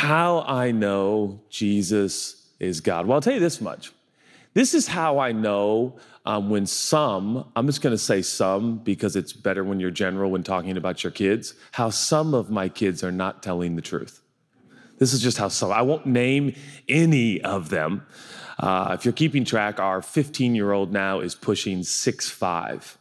how 0.00 0.40
I 0.46 0.70
know 0.70 1.42
Jesus 1.50 2.46
is 2.58 2.80
God. 2.80 3.06
Well, 3.06 3.16
I'll 3.16 3.20
tell 3.20 3.34
you 3.34 3.38
this 3.38 3.60
much. 3.60 3.92
This 4.54 4.72
is 4.72 4.86
how 4.86 5.18
I 5.18 5.32
know 5.32 5.98
um, 6.24 6.48
when 6.48 6.64
some, 6.64 7.44
I'm 7.54 7.66
just 7.66 7.82
gonna 7.82 7.98
say 7.98 8.22
some 8.22 8.78
because 8.78 9.14
it's 9.14 9.34
better 9.34 9.62
when 9.62 9.78
you're 9.78 9.90
general 9.90 10.30
when 10.30 10.42
talking 10.42 10.78
about 10.78 11.04
your 11.04 11.10
kids, 11.10 11.52
how 11.72 11.90
some 11.90 12.32
of 12.32 12.48
my 12.48 12.66
kids 12.70 13.04
are 13.04 13.12
not 13.12 13.42
telling 13.42 13.76
the 13.76 13.82
truth. 13.82 14.22
This 14.98 15.12
is 15.12 15.20
just 15.20 15.36
how 15.36 15.48
some, 15.48 15.70
I 15.70 15.82
won't 15.82 16.06
name 16.06 16.54
any 16.88 17.42
of 17.42 17.68
them. 17.68 18.06
Uh, 18.58 18.96
if 18.98 19.04
you're 19.04 19.12
keeping 19.12 19.44
track, 19.44 19.78
our 19.78 20.00
15 20.00 20.54
year 20.54 20.72
old 20.72 20.94
now 20.94 21.20
is 21.20 21.34
pushing 21.34 21.82
six 21.82 22.30
five. 22.30 22.96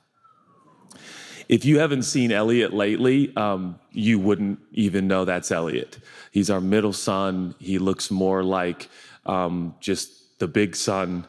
If 1.49 1.65
you 1.65 1.79
haven't 1.79 2.03
seen 2.03 2.31
Elliot 2.31 2.73
lately, 2.73 3.35
um, 3.35 3.79
you 3.91 4.19
wouldn't 4.19 4.59
even 4.71 5.07
know 5.07 5.25
that's 5.25 5.51
Elliot. 5.51 5.97
He's 6.31 6.51
our 6.51 6.61
middle 6.61 6.93
son. 6.93 7.55
He 7.57 7.79
looks 7.79 8.11
more 8.11 8.43
like 8.43 8.87
um, 9.25 9.73
just 9.79 10.37
the 10.37 10.47
big 10.47 10.75
son. 10.75 11.25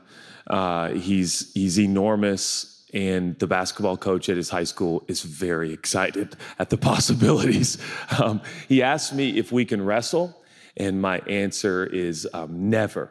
Uh, 0.47 0.91
he's 0.91 1.51
he's 1.55 1.81
enormous, 1.81 2.85
and 2.93 3.39
the 3.39 3.47
basketball 3.47 3.97
coach 3.97 4.29
at 4.29 4.37
his 4.37 4.51
high 4.51 4.65
school 4.65 5.03
is 5.09 5.23
very 5.23 5.73
excited 5.73 6.37
at 6.59 6.69
the 6.69 6.77
possibilities. 6.91 7.79
Um, 8.23 8.43
he 8.69 8.83
asked 8.83 9.15
me 9.15 9.39
if 9.39 9.51
we 9.53 9.65
can 9.65 9.83
wrestle, 9.83 10.37
and 10.77 11.01
my 11.01 11.21
answer 11.21 11.87
is 11.87 12.29
um, 12.35 12.69
never. 12.69 13.11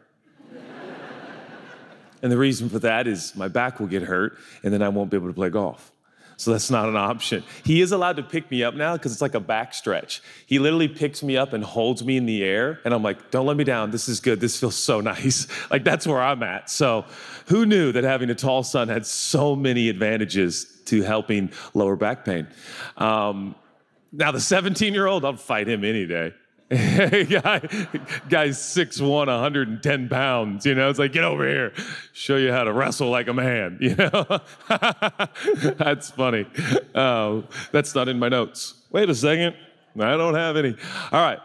and 2.22 2.32
the 2.32 2.38
reason 2.38 2.70
for 2.70 2.78
that 2.80 3.08
is 3.08 3.36
my 3.36 3.48
back 3.48 3.80
will 3.80 3.88
get 3.88 4.04
hurt, 4.04 4.38
and 4.62 4.72
then 4.72 4.84
I 4.84 4.90
won't 4.90 5.10
be 5.10 5.18
able 5.18 5.30
to 5.30 5.34
play 5.34 5.50
golf. 5.50 5.92
So 6.40 6.52
that's 6.52 6.72
not 6.72 6.88
an 6.88 6.96
option. 6.96 7.44
He 7.66 7.82
is 7.82 7.92
allowed 7.92 8.16
to 8.16 8.24
pick 8.24 8.50
me 8.50 8.64
up 8.64 8.74
now 8.74 8.94
because 8.96 9.12
it's 9.12 9.22
like 9.22 9.36
a 9.36 9.42
back 9.42 9.74
stretch. 9.74 10.22
He 10.46 10.58
literally 10.58 10.88
picks 10.88 11.22
me 11.22 11.36
up 11.36 11.52
and 11.52 11.62
holds 11.62 12.02
me 12.02 12.16
in 12.16 12.26
the 12.26 12.46
air. 12.46 12.80
And 12.86 12.94
I'm 12.94 13.04
like, 13.04 13.30
don't 13.30 13.46
let 13.46 13.58
me 13.58 13.66
down. 13.66 13.92
This 13.92 14.08
is 14.08 14.22
good. 14.22 14.40
This 14.40 14.58
feels 14.58 14.78
so 14.78 15.02
nice. 15.14 15.48
like 15.70 15.84
that's 15.84 16.08
where 16.08 16.22
I'm 16.22 16.42
at. 16.42 16.70
So 16.70 17.04
who 17.48 17.66
knew 17.66 17.92
that 17.92 18.06
having 18.06 18.30
a 18.30 18.36
tall 18.36 18.64
son 18.64 18.88
had 18.88 19.06
so 19.06 19.54
many 19.54 19.90
advantages 19.90 20.64
to 20.86 21.02
helping 21.02 21.52
lower 21.74 21.98
back 21.98 22.24
pain? 22.24 22.48
Um, 22.96 23.54
now, 24.14 24.32
the 24.32 24.40
17 24.40 24.94
year 24.94 25.08
old, 25.08 25.26
I'll 25.26 25.34
fight 25.34 25.68
him 25.68 25.84
any 25.84 26.06
day. 26.06 26.34
guy, 26.72 27.60
guy's 28.30 28.60
6'1, 28.60 29.02
110 29.26 30.08
pounds, 30.08 30.68
you 30.68 30.76
know, 30.76 30.88
it's 30.88 31.00
like, 31.00 31.14
get 31.14 31.24
over 31.24 31.48
here, 31.48 31.74
show 32.14 32.36
you 32.36 32.52
how 32.52 32.64
to 32.64 32.72
wrestle 32.72 33.10
like 33.10 33.28
a 33.28 33.34
man, 33.34 33.78
you 33.82 33.96
know? 33.96 34.40
that's 35.80 36.12
funny. 36.12 36.46
Uh, 36.94 37.42
that's 37.72 37.96
not 37.96 38.08
in 38.08 38.20
my 38.20 38.30
notes. 38.30 38.76
Wait 38.92 39.10
a 39.10 39.16
second, 39.16 39.56
I 40.00 40.16
don't 40.16 40.36
have 40.36 40.58
any. 40.58 40.76
All 41.12 41.22
right. 41.22 41.40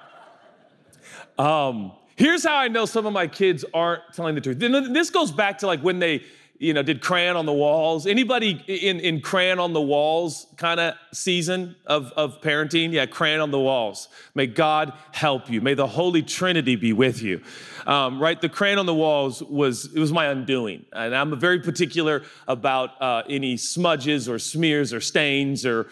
Um, 1.38 1.92
here's 2.16 2.44
how 2.44 2.56
I 2.56 2.68
know 2.68 2.84
some 2.84 3.06
of 3.06 3.14
my 3.14 3.26
kids 3.26 3.64
aren't 3.72 4.02
telling 4.12 4.34
the 4.34 4.42
truth. 4.42 4.58
This 4.58 5.08
goes 5.08 5.32
back 5.32 5.56
to 5.60 5.66
like 5.66 5.80
when 5.80 6.00
they, 6.00 6.22
you 6.64 6.72
know, 6.72 6.82
did 6.82 7.02
crayon 7.02 7.36
on 7.36 7.44
the 7.44 7.52
walls. 7.52 8.06
Anybody 8.06 8.62
in, 8.66 8.98
in 8.98 9.20
crayon 9.20 9.58
on 9.60 9.74
the 9.74 9.80
walls 9.82 10.46
kind 10.56 10.80
of 10.80 10.94
season 11.12 11.76
of, 11.84 12.10
of 12.16 12.40
parenting? 12.40 12.90
Yeah, 12.92 13.04
crayon 13.04 13.40
on 13.40 13.50
the 13.50 13.60
walls. 13.60 14.08
May 14.34 14.46
God 14.46 14.94
help 15.12 15.50
you. 15.50 15.60
May 15.60 15.74
the 15.74 15.86
Holy 15.86 16.22
Trinity 16.22 16.76
be 16.76 16.94
with 16.94 17.22
you. 17.22 17.42
Um, 17.86 18.20
right? 18.20 18.40
The 18.40 18.48
crayon 18.48 18.78
on 18.78 18.86
the 18.86 18.94
walls 18.94 19.42
was, 19.42 19.94
it 19.94 20.00
was 20.00 20.10
my 20.10 20.26
undoing. 20.26 20.86
And 20.92 21.14
I'm 21.14 21.38
very 21.38 21.60
particular 21.60 22.22
about 22.48 23.00
uh, 23.00 23.22
any 23.28 23.58
smudges 23.58 24.26
or 24.26 24.38
smears 24.38 24.94
or 24.94 25.00
stains 25.02 25.66
or, 25.66 25.88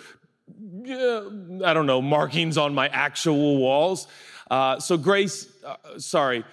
uh, 0.89 1.21
I 1.65 1.75
don't 1.75 1.87
know, 1.87 2.01
markings 2.01 2.57
on 2.57 2.75
my 2.75 2.89
actual 2.89 3.59
walls. 3.59 4.07
Uh, 4.51 4.81
so 4.81 4.97
Grace, 4.97 5.49
uh, 5.67 5.99
sorry, 5.99 6.45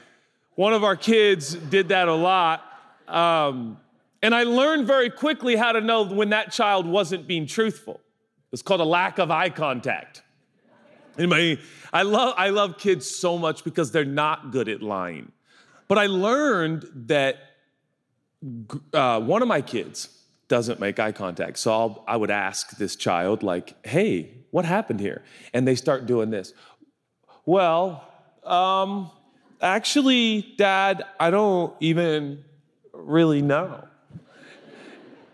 one 0.56 0.74
of 0.74 0.84
our 0.84 0.98
kids 0.98 1.54
did 1.54 1.88
that 1.88 2.10
a 2.10 2.14
lot. 2.14 2.66
Um, 3.08 3.78
and 4.22 4.36
I 4.36 4.44
learned 4.44 4.88
very 4.88 5.10
quickly 5.10 5.56
how 5.56 5.72
to 5.72 5.82
know 5.82 6.04
when 6.04 6.30
that 6.30 6.52
child 6.52 6.86
wasn't 6.86 7.28
being 7.28 7.48
truthful. 7.48 8.00
It's 8.52 8.62
called 8.62 8.82
a 8.82 8.86
lack 8.86 9.20
of 9.20 9.32
eye 9.32 9.50
contact. 9.50 10.24
Anybody? 11.18 11.60
I 11.92 12.04
love, 12.04 12.34
I 12.38 12.50
love 12.50 12.78
kids 12.78 13.10
so 13.10 13.38
much 13.38 13.64
because 13.64 13.92
they're 13.92 14.06
not 14.06 14.52
good 14.52 14.70
at 14.70 14.82
lying. 14.82 15.32
But 15.88 15.98
I 15.98 16.08
learned 16.08 16.90
that 17.08 17.38
uh, 18.94 19.20
one 19.20 19.42
of 19.42 19.48
my 19.48 19.62
kids 19.62 20.10
doesn't 20.48 20.80
make 20.80 21.00
eye 21.00 21.12
contact. 21.12 21.60
So 21.60 21.72
I'll, 21.72 22.04
I 22.08 22.16
would 22.16 22.32
ask 22.32 22.78
this 22.78 22.96
child, 22.96 23.44
like, 23.44 23.86
hey, 23.86 24.32
what 24.52 24.66
happened 24.66 25.00
here? 25.00 25.24
And 25.54 25.68
they 25.68 25.76
start 25.76 26.06
doing 26.06 26.30
this. 26.30 26.54
Well, 27.46 28.08
um, 28.44 29.12
actually, 29.62 30.54
Dad, 30.58 31.04
I 31.20 31.30
don't 31.32 31.74
even 31.80 32.44
really 32.94 33.42
know. 33.42 33.88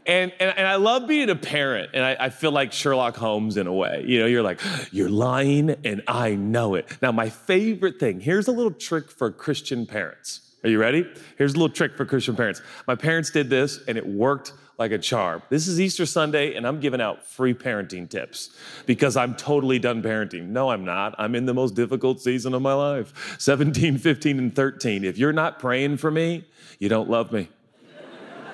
And, 0.05 0.31
and, 0.39 0.55
and, 0.55 0.67
I 0.67 0.75
love 0.75 1.07
being 1.07 1.31
a 1.31 1.35
parent, 1.35 1.89
and 1.93 2.05
I, 2.05 2.15
I, 2.19 2.29
feel 2.29 2.51
like 2.51 2.71
Sherlock 2.71 3.17
Holmes 3.17 3.57
in 3.57 3.65
a 3.65 3.73
way. 3.73 4.03
You 4.05 4.19
know, 4.19 4.27
you're 4.27 4.43
like, 4.43 4.61
you're 4.91 5.09
lying, 5.09 5.71
and 5.83 6.03
I 6.07 6.35
know 6.35 6.75
it. 6.75 6.87
Now, 7.01 7.11
my 7.11 7.29
favorite 7.29 7.99
thing 7.99 8.19
here's 8.19 8.47
a 8.47 8.51
little 8.51 8.71
trick 8.71 9.09
for 9.09 9.31
Christian 9.31 9.87
parents. 9.87 10.41
Are 10.63 10.69
you 10.69 10.79
ready? 10.79 11.07
Here's 11.37 11.53
a 11.53 11.57
little 11.57 11.73
trick 11.73 11.95
for 11.95 12.05
Christian 12.05 12.35
parents. 12.35 12.61
My 12.87 12.95
parents 12.95 13.31
did 13.31 13.49
this, 13.49 13.79
and 13.87 13.97
it 13.97 14.07
worked 14.07 14.53
like 14.77 14.91
a 14.91 14.97
charm. 14.97 15.41
This 15.49 15.67
is 15.67 15.79
Easter 15.79 16.05
Sunday, 16.05 16.55
and 16.55 16.67
I'm 16.67 16.79
giving 16.79 17.01
out 17.01 17.25
free 17.25 17.53
parenting 17.53 18.09
tips 18.09 18.49
because 18.85 19.15
I'm 19.15 19.35
totally 19.35 19.79
done 19.79 20.03
parenting. 20.03 20.47
No, 20.47 20.69
I'm 20.69 20.83
not. 20.83 21.15
I'm 21.17 21.35
in 21.35 21.45
the 21.45 21.53
most 21.53 21.75
difficult 21.75 22.19
season 22.19 22.53
of 22.53 22.61
my 22.61 22.73
life 22.73 23.35
17, 23.39 23.97
15, 23.97 24.39
and 24.39 24.55
13. 24.55 25.03
If 25.03 25.17
you're 25.17 25.33
not 25.33 25.59
praying 25.59 25.97
for 25.97 26.11
me, 26.11 26.45
you 26.79 26.89
don't 26.89 27.09
love 27.09 27.31
me. 27.31 27.47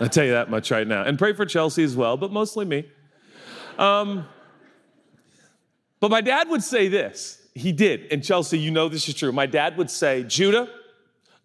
I'll 0.01 0.09
tell 0.09 0.25
you 0.25 0.31
that 0.31 0.49
much 0.49 0.71
right 0.71 0.87
now. 0.87 1.03
And 1.03 1.17
pray 1.17 1.33
for 1.33 1.45
Chelsea 1.45 1.83
as 1.83 1.95
well, 1.95 2.17
but 2.17 2.31
mostly 2.31 2.65
me. 2.65 2.89
Um, 3.77 4.25
but 5.99 6.09
my 6.09 6.21
dad 6.21 6.49
would 6.49 6.63
say 6.63 6.87
this. 6.87 7.47
He 7.53 7.71
did. 7.71 8.11
And 8.11 8.23
Chelsea, 8.23 8.57
you 8.57 8.71
know 8.71 8.89
this 8.89 9.07
is 9.07 9.13
true. 9.13 9.31
My 9.31 9.45
dad 9.45 9.77
would 9.77 9.91
say, 9.91 10.23
Judah, 10.23 10.67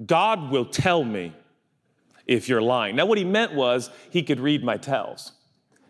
God 0.04 0.50
will 0.50 0.64
tell 0.64 1.04
me 1.04 1.34
if 2.26 2.48
you're 2.48 2.62
lying. 2.62 2.96
Now, 2.96 3.04
what 3.04 3.18
he 3.18 3.24
meant 3.24 3.54
was 3.54 3.90
he 4.10 4.22
could 4.22 4.40
read 4.40 4.64
my 4.64 4.78
tells. 4.78 5.32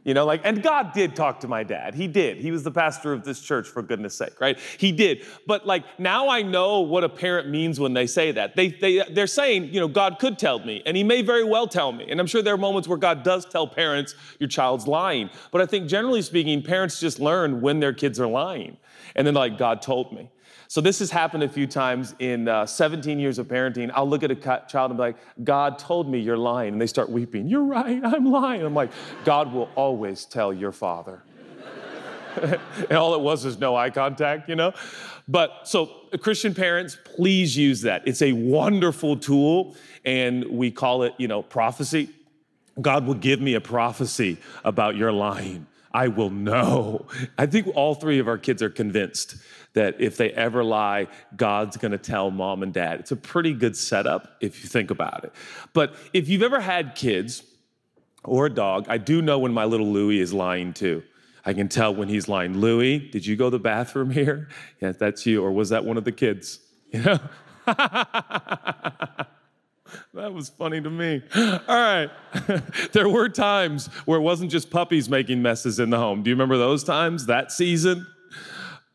You 0.06 0.14
know, 0.14 0.24
like, 0.24 0.42
and 0.44 0.62
God 0.62 0.92
did 0.92 1.16
talk 1.16 1.40
to 1.40 1.48
my 1.48 1.64
dad. 1.64 1.96
He 1.96 2.06
did. 2.06 2.36
He 2.36 2.52
was 2.52 2.62
the 2.62 2.70
pastor 2.70 3.12
of 3.12 3.24
this 3.24 3.40
church, 3.40 3.66
for 3.66 3.82
goodness 3.82 4.14
sake, 4.14 4.40
right? 4.40 4.56
He 4.78 4.92
did. 4.92 5.24
But 5.48 5.66
like, 5.66 5.82
now 5.98 6.28
I 6.28 6.42
know 6.42 6.78
what 6.82 7.02
a 7.02 7.08
parent 7.08 7.48
means 7.48 7.80
when 7.80 7.92
they 7.92 8.06
say 8.06 8.30
that. 8.30 8.54
They, 8.54 8.68
they, 8.68 9.02
they're 9.10 9.26
saying, 9.26 9.74
you 9.74 9.80
know, 9.80 9.88
God 9.88 10.20
could 10.20 10.38
tell 10.38 10.60
me, 10.60 10.80
and 10.86 10.96
He 10.96 11.02
may 11.02 11.22
very 11.22 11.42
well 11.42 11.66
tell 11.66 11.90
me. 11.90 12.06
And 12.08 12.20
I'm 12.20 12.28
sure 12.28 12.40
there 12.40 12.54
are 12.54 12.56
moments 12.56 12.86
where 12.86 12.98
God 12.98 13.24
does 13.24 13.46
tell 13.46 13.66
parents, 13.66 14.14
your 14.38 14.48
child's 14.48 14.86
lying. 14.86 15.28
But 15.50 15.60
I 15.60 15.66
think 15.66 15.88
generally 15.88 16.22
speaking, 16.22 16.62
parents 16.62 17.00
just 17.00 17.18
learn 17.18 17.60
when 17.60 17.80
their 17.80 17.92
kids 17.92 18.20
are 18.20 18.28
lying. 18.28 18.76
And 19.16 19.26
then, 19.26 19.34
like, 19.34 19.58
God 19.58 19.82
told 19.82 20.12
me. 20.12 20.30
So 20.68 20.80
this 20.80 20.98
has 20.98 21.10
happened 21.10 21.42
a 21.42 21.48
few 21.48 21.66
times 21.66 22.14
in 22.18 22.48
uh, 22.48 22.66
17 22.66 23.18
years 23.18 23.38
of 23.38 23.46
parenting. 23.46 23.90
I'll 23.94 24.08
look 24.08 24.22
at 24.22 24.30
a 24.30 24.34
child 24.34 24.90
and 24.90 24.98
be 24.98 25.02
like, 25.02 25.16
God 25.44 25.78
told 25.78 26.10
me 26.10 26.18
you're 26.18 26.36
lying. 26.36 26.74
And 26.74 26.80
they 26.80 26.86
start 26.86 27.08
weeping. 27.08 27.48
You're 27.48 27.64
right, 27.64 28.00
I'm 28.04 28.30
lying. 28.30 28.62
I'm 28.62 28.74
like, 28.74 28.90
God 29.24 29.52
will 29.52 29.70
always 29.76 30.24
tell 30.24 30.52
your 30.52 30.72
father. 30.72 31.22
and 32.42 32.58
all 32.92 33.14
it 33.14 33.20
was 33.20 33.44
is 33.44 33.58
no 33.58 33.76
eye 33.76 33.90
contact, 33.90 34.48
you 34.48 34.56
know? 34.56 34.72
But 35.28 35.52
so, 35.64 35.86
Christian 36.20 36.54
parents, 36.54 36.96
please 37.04 37.56
use 37.56 37.82
that. 37.82 38.06
It's 38.06 38.22
a 38.22 38.32
wonderful 38.32 39.16
tool, 39.16 39.76
and 40.04 40.44
we 40.44 40.70
call 40.70 41.02
it, 41.02 41.14
you 41.18 41.26
know, 41.26 41.42
prophecy. 41.42 42.10
God 42.80 43.06
will 43.06 43.14
give 43.14 43.40
me 43.40 43.54
a 43.54 43.60
prophecy 43.60 44.38
about 44.64 44.96
your 44.96 45.10
lying. 45.12 45.66
I 45.92 46.08
will 46.08 46.30
know. 46.30 47.06
I 47.38 47.46
think 47.46 47.68
all 47.74 47.94
three 47.94 48.18
of 48.18 48.28
our 48.28 48.36
kids 48.36 48.62
are 48.62 48.68
convinced 48.68 49.36
that 49.76 50.00
if 50.00 50.16
they 50.16 50.30
ever 50.30 50.64
lie, 50.64 51.06
God's 51.36 51.76
gonna 51.76 51.98
tell 51.98 52.30
mom 52.30 52.62
and 52.62 52.72
dad. 52.72 52.98
It's 52.98 53.12
a 53.12 53.16
pretty 53.16 53.52
good 53.52 53.76
setup 53.76 54.36
if 54.40 54.62
you 54.62 54.68
think 54.70 54.90
about 54.90 55.22
it. 55.24 55.32
But 55.74 55.94
if 56.14 56.28
you've 56.28 56.42
ever 56.42 56.60
had 56.60 56.94
kids 56.94 57.42
or 58.24 58.46
a 58.46 58.50
dog, 58.50 58.86
I 58.88 58.96
do 58.96 59.20
know 59.20 59.38
when 59.38 59.52
my 59.52 59.66
little 59.66 59.92
Louie 59.92 60.18
is 60.18 60.32
lying 60.32 60.72
too. 60.72 61.02
I 61.44 61.52
can 61.52 61.68
tell 61.68 61.94
when 61.94 62.08
he's 62.08 62.26
lying. 62.26 62.58
Louie, 62.58 62.98
did 62.98 63.26
you 63.26 63.36
go 63.36 63.44
to 63.44 63.50
the 63.50 63.58
bathroom 63.62 64.10
here? 64.10 64.48
Yeah, 64.80 64.92
that's 64.92 65.26
you. 65.26 65.44
Or 65.44 65.52
was 65.52 65.68
that 65.68 65.84
one 65.84 65.96
of 65.96 66.04
the 66.04 66.12
kids? 66.12 66.58
You 66.92 67.02
know? 67.02 67.18
that 70.14 70.32
was 70.32 70.48
funny 70.48 70.80
to 70.80 70.88
me. 70.88 71.20
All 71.36 71.60
right. 71.68 72.10
there 72.92 73.08
were 73.08 73.28
times 73.28 73.88
where 74.06 74.18
it 74.18 74.22
wasn't 74.22 74.52
just 74.52 74.70
puppies 74.70 75.08
making 75.10 75.42
messes 75.42 75.80
in 75.80 75.90
the 75.90 75.98
home. 75.98 76.22
Do 76.22 76.30
you 76.30 76.34
remember 76.34 76.56
those 76.56 76.84
times, 76.84 77.26
that 77.26 77.50
season? 77.50 78.06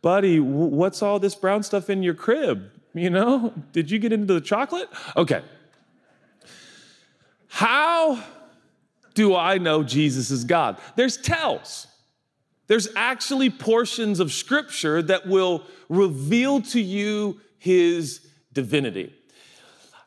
Buddy, 0.02 0.40
what's 0.40 1.02
all 1.02 1.20
this 1.20 1.36
brown 1.36 1.64
stuff 1.64 1.90
in 1.90 2.04
your 2.04 2.14
crib? 2.14 2.72
You 2.94 3.10
know, 3.10 3.54
did 3.72 3.90
you 3.90 4.00
get 4.00 4.12
into 4.12 4.34
the 4.34 4.42
chocolate? 4.42 4.90
Okay. 5.16 5.42
How 7.48 8.22
do 9.14 9.36
I 9.36 9.58
know 9.58 9.84
Jesus 9.84 10.32
is 10.32 10.44
God? 10.44 10.78
There's 10.96 11.18
tells. 11.18 11.88
There's 12.68 12.88
actually 12.96 13.50
portions 13.50 14.20
of 14.20 14.32
scripture 14.32 15.02
that 15.04 15.28
will 15.28 15.64
reveal 15.90 16.62
to 16.62 16.82
you 16.82 17.40
his 17.58 18.26
divinity. 18.54 19.14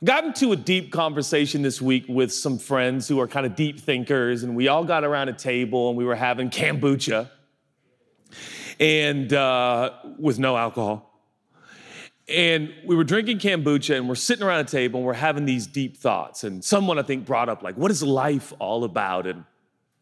I 0.02 0.04
got 0.04 0.24
into 0.24 0.52
a 0.52 0.56
deep 0.56 0.90
conversation 0.90 1.62
this 1.62 1.80
week 1.80 2.04
with 2.08 2.32
some 2.32 2.58
friends 2.58 3.08
who 3.08 3.20
are 3.20 3.28
kind 3.28 3.46
of 3.46 3.54
deep 3.54 3.80
thinkers, 3.80 4.42
and 4.42 4.56
we 4.56 4.68
all 4.68 4.84
got 4.84 5.04
around 5.04 5.28
a 5.28 5.34
table 5.34 5.88
and 5.88 5.96
we 5.96 6.04
were 6.04 6.14
having 6.14 6.50
kombucha 6.50 7.30
and 8.80 9.32
uh, 9.32 9.92
with 10.18 10.38
no 10.38 10.56
alcohol. 10.56 11.10
And 12.26 12.72
we 12.86 12.96
were 12.96 13.04
drinking 13.04 13.38
kombucha 13.38 13.96
and 13.96 14.08
we're 14.08 14.14
sitting 14.14 14.44
around 14.44 14.60
a 14.60 14.64
table 14.64 15.00
and 15.00 15.06
we're 15.06 15.12
having 15.12 15.44
these 15.44 15.66
deep 15.66 15.96
thoughts. 15.96 16.42
And 16.42 16.64
someone, 16.64 16.98
I 16.98 17.02
think, 17.02 17.26
brought 17.26 17.50
up, 17.50 17.62
like, 17.62 17.76
what 17.76 17.90
is 17.90 18.02
life 18.02 18.52
all 18.58 18.84
about? 18.84 19.26
And 19.26 19.44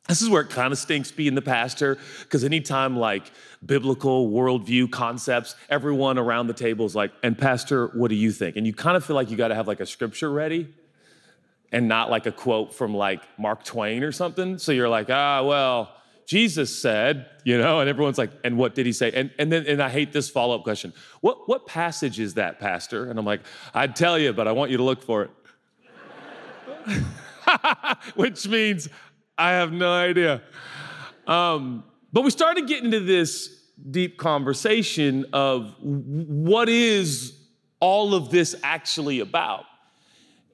this 0.09 0.23
is 0.23 0.29
where 0.29 0.43
it 0.43 0.51
kind 0.51 0.73
of 0.73 0.79
stinks 0.79 1.11
being 1.11 1.35
the 1.35 1.43
pastor, 1.43 1.99
because 2.21 2.45
anytime 2.45 2.97
like 2.97 3.31
biblical 3.65 4.31
worldview 4.31 4.91
concepts, 4.91 5.57
everyone 5.69 6.19
around 6.19 6.47
the 6.47 6.55
table 6.55 6.87
is 6.87 6.95
like, 6.95 7.13
and 7.23 7.37
pastor, 7.37 7.89
what 7.89 8.09
do 8.09 8.15
you 8.15 8.31
think? 8.31 8.57
And 8.57 8.67
you 8.67 8.73
kind 8.73 8.97
of 8.97 9.05
feel 9.05 9.17
like 9.17 9.31
you 9.31 9.37
got 9.37 9.49
to 9.49 9.55
have 9.55 9.67
like 9.67 9.81
a 9.81 9.87
scripture 9.87 10.31
ready 10.31 10.73
and 11.73 11.89
not 11.89 12.11
like 12.11 12.27
a 12.27 12.33
quote 12.33 12.75
from 12.75 12.95
like 12.95 13.23
Mark 13.39 13.65
Twain 13.65 14.03
or 14.05 14.13
something. 14.13 14.59
So 14.59 14.73
you're 14.73 14.89
like, 14.89 15.09
ah, 15.09 15.43
well, 15.45 15.95
Jesus 16.33 16.75
said, 16.75 17.27
you 17.45 17.59
know, 17.59 17.81
and 17.81 17.91
everyone's 17.91 18.17
like, 18.17 18.31
and 18.43 18.57
what 18.57 18.75
did 18.75 18.87
he 18.87 18.93
say? 18.93 19.13
And, 19.13 19.31
and 19.39 19.53
then, 19.53 19.67
and 19.67 19.83
I 19.83 19.91
hate 19.91 20.15
this 20.15 20.31
follow 20.31 20.57
up 20.57 20.63
question. 20.63 20.95
What, 21.21 21.47
what 21.47 21.67
passage 21.67 22.19
is 22.19 22.33
that, 22.35 22.59
pastor? 22.59 23.11
And 23.11 23.19
I'm 23.19 23.27
like, 23.27 23.43
I'd 23.75 23.95
tell 23.95 24.19
you, 24.19 24.33
but 24.33 24.49
I 24.49 24.53
want 24.53 24.71
you 24.71 24.79
to 24.79 24.83
look 24.83 25.03
for 25.03 25.29
it. 26.87 26.97
Which 28.15 28.49
means 28.49 28.89
I 29.37 29.51
have 29.51 29.73
no 29.73 29.93
idea. 29.93 30.41
Um, 31.27 31.85
but 32.15 32.23
we 32.23 32.31
started 32.31 32.67
getting 32.67 32.87
into 32.87 33.01
this 33.01 33.55
deep 33.91 34.17
conversation 34.17 35.27
of 35.35 35.75
what 35.83 36.71
is 36.71 37.39
all 37.79 38.15
of 38.15 38.31
this 38.31 38.55
actually 38.63 39.21
about? 39.21 39.67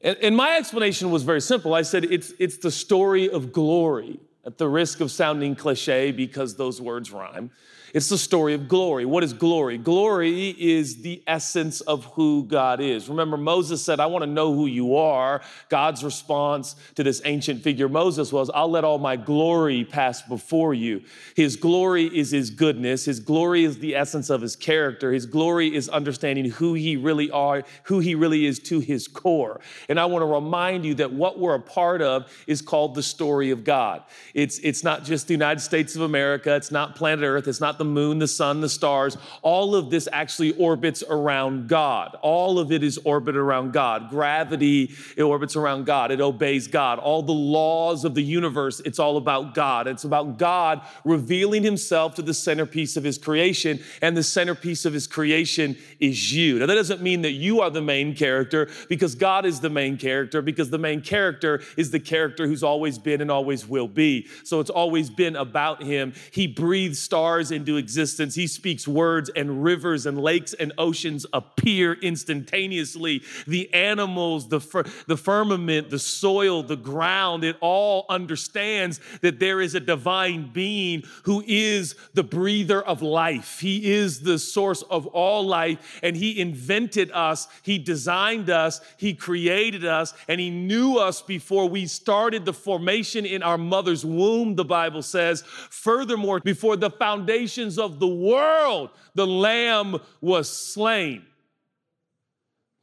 And, 0.02 0.16
and 0.22 0.36
my 0.36 0.56
explanation 0.56 1.12
was 1.12 1.22
very 1.22 1.40
simple. 1.40 1.72
I 1.72 1.82
said 1.82 2.04
it's, 2.04 2.32
it's 2.40 2.58
the 2.58 2.72
story 2.72 3.30
of 3.30 3.52
glory, 3.52 4.18
at 4.48 4.56
the 4.56 4.66
risk 4.66 5.02
of 5.02 5.10
sounding 5.10 5.54
cliche 5.54 6.10
because 6.10 6.56
those 6.56 6.80
words 6.80 7.12
rhyme. 7.12 7.50
It's 7.94 8.08
the 8.08 8.18
story 8.18 8.54
of 8.54 8.68
glory. 8.68 9.04
What 9.04 9.24
is 9.24 9.32
glory? 9.32 9.78
Glory 9.78 10.50
is 10.50 11.02
the 11.02 11.22
essence 11.26 11.80
of 11.80 12.04
who 12.06 12.44
God 12.44 12.80
is. 12.80 13.08
Remember, 13.08 13.36
Moses 13.36 13.82
said, 13.82 14.00
I 14.00 14.06
want 14.06 14.22
to 14.22 14.30
know 14.30 14.54
who 14.54 14.66
you 14.66 14.96
are. 14.96 15.40
God's 15.68 16.04
response 16.04 16.76
to 16.96 17.02
this 17.02 17.22
ancient 17.24 17.62
figure, 17.62 17.88
Moses, 17.88 18.32
was, 18.32 18.50
I'll 18.50 18.70
let 18.70 18.84
all 18.84 18.98
my 18.98 19.16
glory 19.16 19.84
pass 19.84 20.20
before 20.22 20.74
you. 20.74 21.02
His 21.34 21.56
glory 21.56 22.04
is 22.04 22.30
his 22.30 22.50
goodness. 22.50 23.06
His 23.06 23.20
glory 23.20 23.64
is 23.64 23.78
the 23.78 23.94
essence 23.94 24.28
of 24.28 24.42
his 24.42 24.56
character. 24.56 25.12
His 25.12 25.26
glory 25.26 25.74
is 25.74 25.88
understanding 25.88 26.50
who 26.50 26.74
he 26.74 26.96
really 26.96 27.30
are, 27.30 27.62
who 27.84 28.00
he 28.00 28.14
really 28.14 28.44
is 28.44 28.58
to 28.60 28.80
his 28.80 29.08
core. 29.08 29.60
And 29.88 29.98
I 29.98 30.04
want 30.06 30.22
to 30.22 30.26
remind 30.26 30.84
you 30.84 30.94
that 30.96 31.12
what 31.12 31.38
we're 31.38 31.54
a 31.54 31.60
part 31.60 32.02
of 32.02 32.30
is 32.46 32.60
called 32.60 32.94
the 32.94 33.02
story 33.02 33.50
of 33.50 33.64
God. 33.64 34.02
It's, 34.34 34.58
it's 34.58 34.84
not 34.84 35.04
just 35.04 35.28
the 35.28 35.34
United 35.34 35.60
States 35.60 35.96
of 35.96 36.02
America. 36.02 36.54
It's 36.54 36.70
not 36.70 36.94
planet 36.94 37.24
Earth. 37.24 37.48
It's 37.48 37.60
not 37.60 37.77
the 37.78 37.84
moon, 37.84 38.18
the 38.18 38.28
sun, 38.28 38.60
the 38.60 38.68
stars, 38.68 39.16
all 39.42 39.74
of 39.74 39.90
this 39.90 40.08
actually 40.12 40.52
orbits 40.52 41.02
around 41.08 41.68
God. 41.68 42.16
All 42.22 42.58
of 42.58 42.72
it 42.72 42.82
is 42.82 42.98
orbited 43.04 43.38
around 43.38 43.72
God. 43.72 44.10
Gravity, 44.10 44.90
it 45.16 45.22
orbits 45.22 45.56
around 45.56 45.86
God. 45.86 46.10
It 46.10 46.20
obeys 46.20 46.66
God. 46.66 46.98
All 46.98 47.22
the 47.22 47.32
laws 47.32 48.04
of 48.04 48.14
the 48.14 48.22
universe, 48.22 48.80
it's 48.84 48.98
all 48.98 49.16
about 49.16 49.54
God. 49.54 49.86
It's 49.86 50.04
about 50.04 50.38
God 50.38 50.82
revealing 51.04 51.62
himself 51.62 52.14
to 52.16 52.22
the 52.22 52.34
centerpiece 52.34 52.96
of 52.96 53.04
his 53.04 53.18
creation, 53.18 53.80
and 54.02 54.16
the 54.16 54.22
centerpiece 54.22 54.84
of 54.84 54.92
his 54.92 55.06
creation 55.06 55.76
is 56.00 56.32
you. 56.32 56.58
Now, 56.58 56.66
that 56.66 56.74
doesn't 56.74 57.02
mean 57.02 57.22
that 57.22 57.32
you 57.32 57.60
are 57.60 57.70
the 57.70 57.82
main 57.82 58.14
character 58.14 58.68
because 58.88 59.14
God 59.14 59.46
is 59.46 59.60
the 59.60 59.70
main 59.70 59.96
character, 59.96 60.42
because 60.42 60.70
the 60.70 60.78
main 60.78 61.00
character 61.00 61.60
is 61.76 61.90
the 61.90 62.00
character 62.00 62.46
who's 62.46 62.62
always 62.62 62.98
been 62.98 63.20
and 63.20 63.30
always 63.30 63.66
will 63.66 63.88
be. 63.88 64.26
So 64.44 64.60
it's 64.60 64.70
always 64.70 65.10
been 65.10 65.36
about 65.36 65.82
him. 65.82 66.12
He 66.30 66.46
breathes 66.46 66.98
stars 66.98 67.50
into 67.50 67.67
into 67.68 67.78
existence. 67.78 68.34
He 68.34 68.46
speaks 68.46 68.88
words, 68.88 69.30
and 69.36 69.62
rivers 69.62 70.06
and 70.06 70.18
lakes 70.18 70.54
and 70.54 70.72
oceans 70.78 71.26
appear 71.32 71.92
instantaneously. 71.92 73.22
The 73.46 73.72
animals, 73.74 74.48
the, 74.48 74.60
fir- 74.60 74.84
the 75.06 75.16
firmament, 75.16 75.90
the 75.90 75.98
soil, 75.98 76.62
the 76.62 76.76
ground, 76.76 77.44
it 77.44 77.56
all 77.60 78.06
understands 78.08 79.00
that 79.20 79.38
there 79.38 79.60
is 79.60 79.74
a 79.74 79.80
divine 79.80 80.50
being 80.52 81.02
who 81.24 81.44
is 81.46 81.94
the 82.14 82.22
breather 82.22 82.82
of 82.82 83.02
life. 83.02 83.60
He 83.60 83.92
is 83.92 84.20
the 84.20 84.38
source 84.38 84.82
of 84.82 85.06
all 85.08 85.46
life, 85.46 86.00
and 86.02 86.16
He 86.16 86.40
invented 86.40 87.10
us, 87.12 87.48
He 87.62 87.78
designed 87.78 88.48
us, 88.48 88.80
He 88.96 89.12
created 89.12 89.84
us, 89.84 90.14
and 90.26 90.40
He 90.40 90.48
knew 90.48 90.96
us 90.98 91.20
before 91.20 91.68
we 91.68 91.86
started 91.86 92.46
the 92.46 92.52
formation 92.54 93.26
in 93.26 93.42
our 93.42 93.58
mother's 93.58 94.04
womb, 94.06 94.54
the 94.54 94.64
Bible 94.64 95.02
says. 95.02 95.42
Furthermore, 95.42 96.40
before 96.40 96.76
the 96.76 96.90
foundation 96.90 97.57
foundations 97.58 97.78
of 97.78 97.98
the 98.00 98.06
world, 98.06 98.90
the 99.14 99.26
Lamb 99.26 99.96
was 100.20 100.48
slain. 100.48 101.24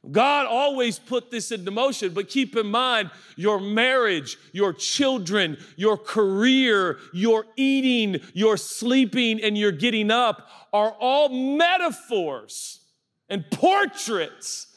God 0.08 0.46
always 0.46 1.00
put 1.00 1.32
this 1.32 1.50
into 1.50 1.72
motion, 1.72 2.14
but 2.14 2.28
keep 2.28 2.56
in 2.56 2.68
mind 2.68 3.10
your 3.34 3.58
marriage, 3.58 4.36
your 4.52 4.72
children, 4.72 5.56
your 5.76 5.96
career, 5.96 6.98
your 7.12 7.44
eating, 7.56 8.20
your 8.32 8.56
sleeping, 8.56 9.42
and 9.42 9.58
your 9.58 9.72
getting 9.72 10.12
up 10.12 10.48
are 10.72 10.92
all 11.00 11.28
metaphors 11.56 12.80
and 13.28 13.44
portraits 13.50 14.68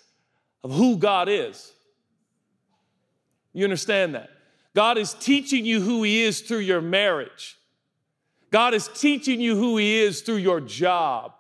of 0.63 0.71
who 0.73 0.97
God 0.97 1.29
is. 1.29 1.73
You 3.53 3.65
understand 3.65 4.15
that? 4.15 4.31
God 4.73 4.97
is 4.97 5.13
teaching 5.13 5.63
you 5.63 5.79
who 5.79 6.01
He 6.01 6.23
is 6.23 6.41
through 6.41 6.59
your 6.59 6.81
marriage. 6.81 7.58
God 8.51 8.73
is 8.73 8.89
teaching 8.93 9.39
you 9.39 9.55
who 9.55 9.77
He 9.77 9.99
is 9.99 10.21
through 10.21 10.37
your 10.37 10.61
job. 10.61 11.33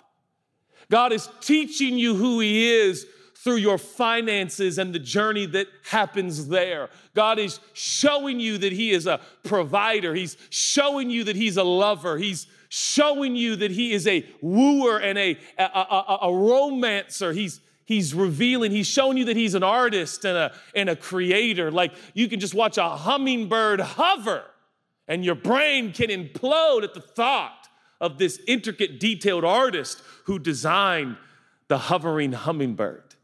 God 0.89 1.11
is 1.11 1.29
teaching 1.41 1.97
you 1.97 2.15
who 2.15 2.39
He 2.39 2.71
is 2.71 3.05
through 3.35 3.55
your 3.55 3.77
finances 3.77 4.77
and 4.77 4.93
the 4.93 4.99
journey 4.99 5.45
that 5.45 5.67
happens 5.89 6.47
there. 6.49 6.89
God 7.15 7.39
is 7.39 7.59
showing 7.73 8.39
you 8.39 8.57
that 8.57 8.73
He 8.73 8.91
is 8.91 9.07
a 9.07 9.19
provider. 9.43 10.13
He's 10.13 10.37
showing 10.49 11.09
you 11.09 11.23
that 11.25 11.35
He's 11.35 11.57
a 11.57 11.63
lover. 11.63 12.17
He's 12.17 12.47
showing 12.69 13.35
you 13.35 13.55
that 13.57 13.71
He 13.71 13.93
is 13.93 14.07
a 14.07 14.25
wooer 14.41 14.99
and 14.99 15.17
a, 15.17 15.37
a, 15.57 15.63
a, 15.63 16.19
a 16.23 16.33
romancer. 16.33 17.33
He's 17.33 17.61
He's 17.89 18.13
revealing, 18.13 18.71
he's 18.71 18.85
showing 18.85 19.17
you 19.17 19.25
that 19.25 19.35
he's 19.35 19.55
an 19.55 19.63
artist 19.63 20.23
and 20.23 20.37
a, 20.37 20.53
and 20.75 20.89
a 20.89 20.95
creator. 20.95 21.71
Like 21.71 21.91
you 22.13 22.27
can 22.27 22.39
just 22.39 22.53
watch 22.53 22.77
a 22.77 22.87
hummingbird 22.87 23.79
hover 23.79 24.43
and 25.09 25.25
your 25.25 25.35
brain 25.35 25.91
can 25.91 26.09
implode 26.09 26.83
at 26.83 26.93
the 26.93 27.01
thought 27.01 27.67
of 27.99 28.17
this 28.17 28.39
intricate, 28.47 28.99
detailed 28.99 29.43
artist 29.43 30.01
who 30.25 30.39
designed 30.39 31.17
the 31.67 31.77
hovering 31.77 32.31
hummingbird. 32.31 33.15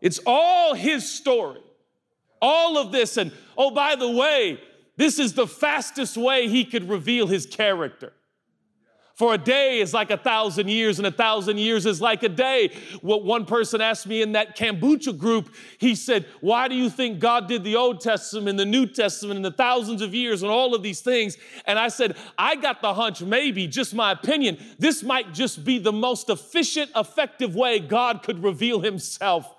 It's 0.00 0.20
all 0.26 0.74
his 0.74 1.10
story. 1.10 1.60
All 2.40 2.76
of 2.76 2.92
this, 2.92 3.16
and 3.16 3.32
oh, 3.56 3.70
by 3.70 3.96
the 3.96 4.10
way, 4.10 4.60
this 4.96 5.18
is 5.18 5.32
the 5.32 5.46
fastest 5.46 6.16
way 6.18 6.48
he 6.48 6.64
could 6.64 6.88
reveal 6.88 7.26
his 7.26 7.46
character. 7.46 8.12
For 9.16 9.32
a 9.32 9.38
day 9.38 9.80
is 9.80 9.94
like 9.94 10.10
a 10.10 10.18
thousand 10.18 10.68
years, 10.68 10.98
and 10.98 11.06
a 11.06 11.10
thousand 11.10 11.56
years 11.56 11.86
is 11.86 12.02
like 12.02 12.22
a 12.22 12.28
day. 12.28 12.76
What 13.00 13.24
one 13.24 13.46
person 13.46 13.80
asked 13.80 14.06
me 14.06 14.20
in 14.20 14.32
that 14.32 14.58
kombucha 14.58 15.16
group, 15.16 15.54
he 15.78 15.94
said, 15.94 16.26
Why 16.42 16.68
do 16.68 16.74
you 16.74 16.90
think 16.90 17.18
God 17.18 17.48
did 17.48 17.64
the 17.64 17.76
Old 17.76 18.02
Testament 18.02 18.48
and 18.50 18.58
the 18.58 18.66
New 18.66 18.84
Testament 18.84 19.36
and 19.36 19.44
the 19.44 19.50
thousands 19.50 20.02
of 20.02 20.14
years 20.14 20.42
and 20.42 20.50
all 20.50 20.74
of 20.74 20.82
these 20.82 21.00
things? 21.00 21.38
And 21.64 21.78
I 21.78 21.88
said, 21.88 22.14
I 22.36 22.56
got 22.56 22.82
the 22.82 22.92
hunch, 22.92 23.22
maybe, 23.22 23.66
just 23.66 23.94
my 23.94 24.12
opinion, 24.12 24.58
this 24.78 25.02
might 25.02 25.32
just 25.32 25.64
be 25.64 25.78
the 25.78 25.92
most 25.92 26.28
efficient, 26.28 26.90
effective 26.94 27.56
way 27.56 27.78
God 27.78 28.22
could 28.22 28.44
reveal 28.44 28.80
himself 28.80 29.50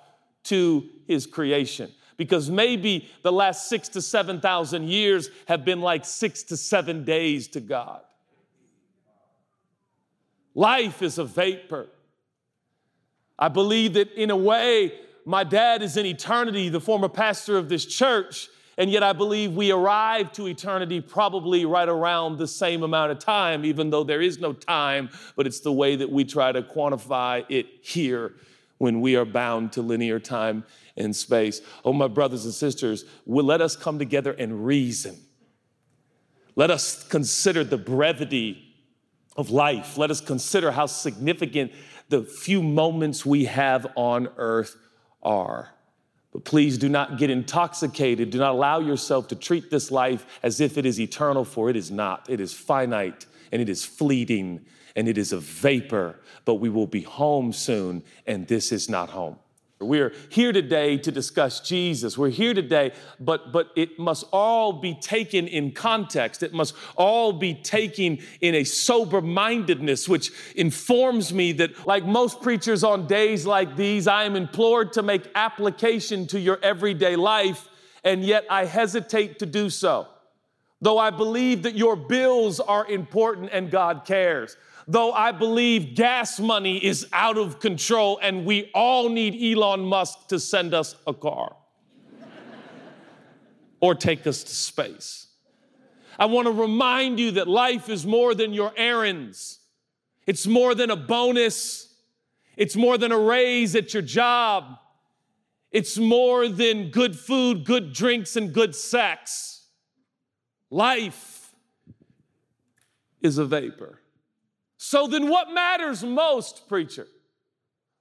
to 0.43 0.87
his 1.07 1.25
creation 1.25 1.91
because 2.15 2.47
maybe 2.47 3.09
the 3.23 3.31
last 3.31 3.69
six 3.69 3.89
to 3.89 4.03
7,000 4.03 4.87
years 4.87 5.31
have 5.47 5.65
been 5.65 5.81
like 5.81 6.05
six 6.05 6.43
to 6.43 6.57
seven 6.57 7.03
days 7.03 7.47
to 7.49 7.59
God. 7.59 8.01
Life 10.57 11.03
is 11.03 11.19
a 11.19 11.23
vapor. 11.23 11.85
I 13.37 13.47
believe 13.47 13.93
that 13.93 14.11
in 14.13 14.31
a 14.31 14.35
way, 14.35 14.91
my 15.23 15.43
dad 15.43 15.83
is 15.83 15.97
in 15.97 16.05
eternity, 16.07 16.67
the 16.69 16.81
former 16.81 17.09
pastor 17.09 17.59
of 17.59 17.69
this 17.69 17.85
church, 17.85 18.49
and 18.75 18.89
yet 18.89 19.03
I 19.03 19.13
believe 19.13 19.53
we 19.53 19.71
arrive 19.71 20.31
to 20.31 20.47
eternity 20.47 20.99
probably 20.99 21.63
right 21.65 21.87
around 21.87 22.39
the 22.39 22.47
same 22.47 22.81
amount 22.81 23.11
of 23.11 23.19
time, 23.19 23.65
even 23.65 23.91
though 23.91 24.03
there 24.03 24.19
is 24.19 24.39
no 24.39 24.51
time, 24.51 25.11
but 25.35 25.45
it's 25.45 25.59
the 25.59 25.71
way 25.71 25.95
that 25.95 26.11
we 26.11 26.23
try 26.23 26.51
to 26.51 26.63
quantify 26.63 27.45
it 27.49 27.67
here 27.83 28.33
when 28.79 28.99
we 28.99 29.15
are 29.15 29.25
bound 29.25 29.73
to 29.73 29.83
linear 29.83 30.19
time 30.19 30.63
and 30.95 31.15
space. 31.15 31.61
Oh, 31.85 31.93
my 31.93 32.07
brothers 32.07 32.45
and 32.45 32.53
sisters, 32.53 33.05
let 33.27 33.61
us 33.61 33.75
come 33.75 33.99
together 33.99 34.31
and 34.31 34.65
reason. 34.65 35.17
Let 36.55 36.71
us 36.71 37.03
consider 37.03 37.63
the 37.63 37.77
brevity 37.77 38.66
of 39.37 39.51
life, 39.51 39.97
let 39.97 40.11
us 40.11 40.19
consider 40.19 40.71
how 40.71 40.87
significant 40.87 41.71
the 42.09 42.23
few 42.23 42.63
moments 42.63 43.25
we 43.25 43.45
have 43.45 43.87
on 43.95 44.29
earth 44.37 44.75
are. 45.21 45.73
But 46.31 46.43
please 46.43 46.77
do 46.77 46.89
not 46.89 47.17
get 47.17 47.29
intoxicated. 47.29 48.31
Do 48.31 48.39
not 48.39 48.51
allow 48.51 48.79
yourself 48.79 49.27
to 49.29 49.35
treat 49.35 49.69
this 49.69 49.91
life 49.91 50.25
as 50.43 50.59
if 50.59 50.77
it 50.77 50.85
is 50.85 50.99
eternal, 50.99 51.45
for 51.45 51.69
it 51.69 51.75
is 51.75 51.91
not. 51.91 52.29
It 52.29 52.39
is 52.39 52.53
finite 52.53 53.25
and 53.51 53.61
it 53.61 53.69
is 53.69 53.85
fleeting 53.85 54.65
and 54.95 55.07
it 55.07 55.17
is 55.17 55.31
a 55.31 55.39
vapor, 55.39 56.19
but 56.43 56.55
we 56.55 56.69
will 56.69 56.87
be 56.87 57.01
home 57.01 57.53
soon, 57.53 58.03
and 58.25 58.47
this 58.47 58.71
is 58.71 58.89
not 58.89 59.09
home. 59.09 59.37
We're 59.79 60.11
here 60.29 60.51
today 60.51 60.97
to 60.97 61.11
discuss 61.11 61.59
Jesus. 61.59 62.17
We're 62.17 62.29
here 62.29 62.55
today, 62.55 62.93
but, 63.19 63.51
but 63.51 63.69
it 63.75 63.99
must 63.99 64.25
all 64.31 64.73
be 64.73 64.95
taken 64.95 65.47
in 65.47 65.71
context. 65.71 66.41
It 66.41 66.51
must 66.51 66.73
all 66.95 67.31
be 67.31 67.53
taken 67.53 68.17
in 68.41 68.55
a 68.55 68.63
sober 68.63 69.21
mindedness, 69.21 70.09
which 70.09 70.31
informs 70.55 71.31
me 71.31 71.51
that, 71.53 71.85
like 71.85 72.05
most 72.05 72.41
preachers 72.41 72.83
on 72.83 73.05
days 73.05 73.45
like 73.45 73.75
these, 73.75 74.07
I 74.07 74.23
am 74.23 74.35
implored 74.35 74.93
to 74.93 75.03
make 75.03 75.29
application 75.35 76.25
to 76.27 76.39
your 76.39 76.57
everyday 76.63 77.15
life, 77.15 77.69
and 78.03 78.23
yet 78.23 78.45
I 78.49 78.65
hesitate 78.65 79.37
to 79.39 79.45
do 79.45 79.69
so. 79.69 80.07
Though 80.81 80.97
I 80.97 81.11
believe 81.11 81.63
that 81.63 81.75
your 81.75 81.95
bills 81.95 82.59
are 82.59 82.85
important 82.87 83.49
and 83.51 83.69
God 83.69 84.05
cares 84.05 84.57
though 84.87 85.11
I 85.11 85.33
believe 85.33 85.95
gas 85.95 86.39
money 86.39 86.83
is 86.83 87.07
out 87.11 87.37
of 87.37 87.59
control 87.59 88.19
and 88.21 88.45
we 88.45 88.71
all 88.73 89.09
need 89.09 89.35
Elon 89.35 89.81
Musk 89.81 90.27
to 90.29 90.39
send 90.39 90.73
us 90.73 90.95
a 91.05 91.13
car 91.13 91.55
or 93.81 93.93
take 93.93 94.25
us 94.25 94.43
to 94.43 94.55
space. 94.55 95.27
I 96.17 96.25
want 96.25 96.47
to 96.47 96.51
remind 96.51 97.19
you 97.19 97.31
that 97.31 97.47
life 97.47 97.89
is 97.89 98.05
more 98.05 98.33
than 98.33 98.53
your 98.53 98.71
errands. 98.77 99.59
It's 100.25 100.47
more 100.47 100.73
than 100.73 100.89
a 100.89 100.95
bonus. 100.95 101.93
It's 102.55 102.75
more 102.75 102.97
than 102.97 103.11
a 103.11 103.19
raise 103.19 103.75
at 103.75 103.93
your 103.93 104.01
job. 104.01 104.77
It's 105.69 105.97
more 105.97 106.47
than 106.47 106.89
good 106.89 107.17
food, 107.19 107.65
good 107.65 107.93
drinks, 107.93 108.35
and 108.35 108.53
good 108.53 108.73
sex. 108.73 109.65
Life 110.71 111.53
is 113.21 113.37
a 113.37 113.45
vapor. 113.45 113.99
So 114.77 115.07
then, 115.07 115.27
what 115.29 115.51
matters 115.51 116.03
most, 116.03 116.67
preacher? 116.69 117.07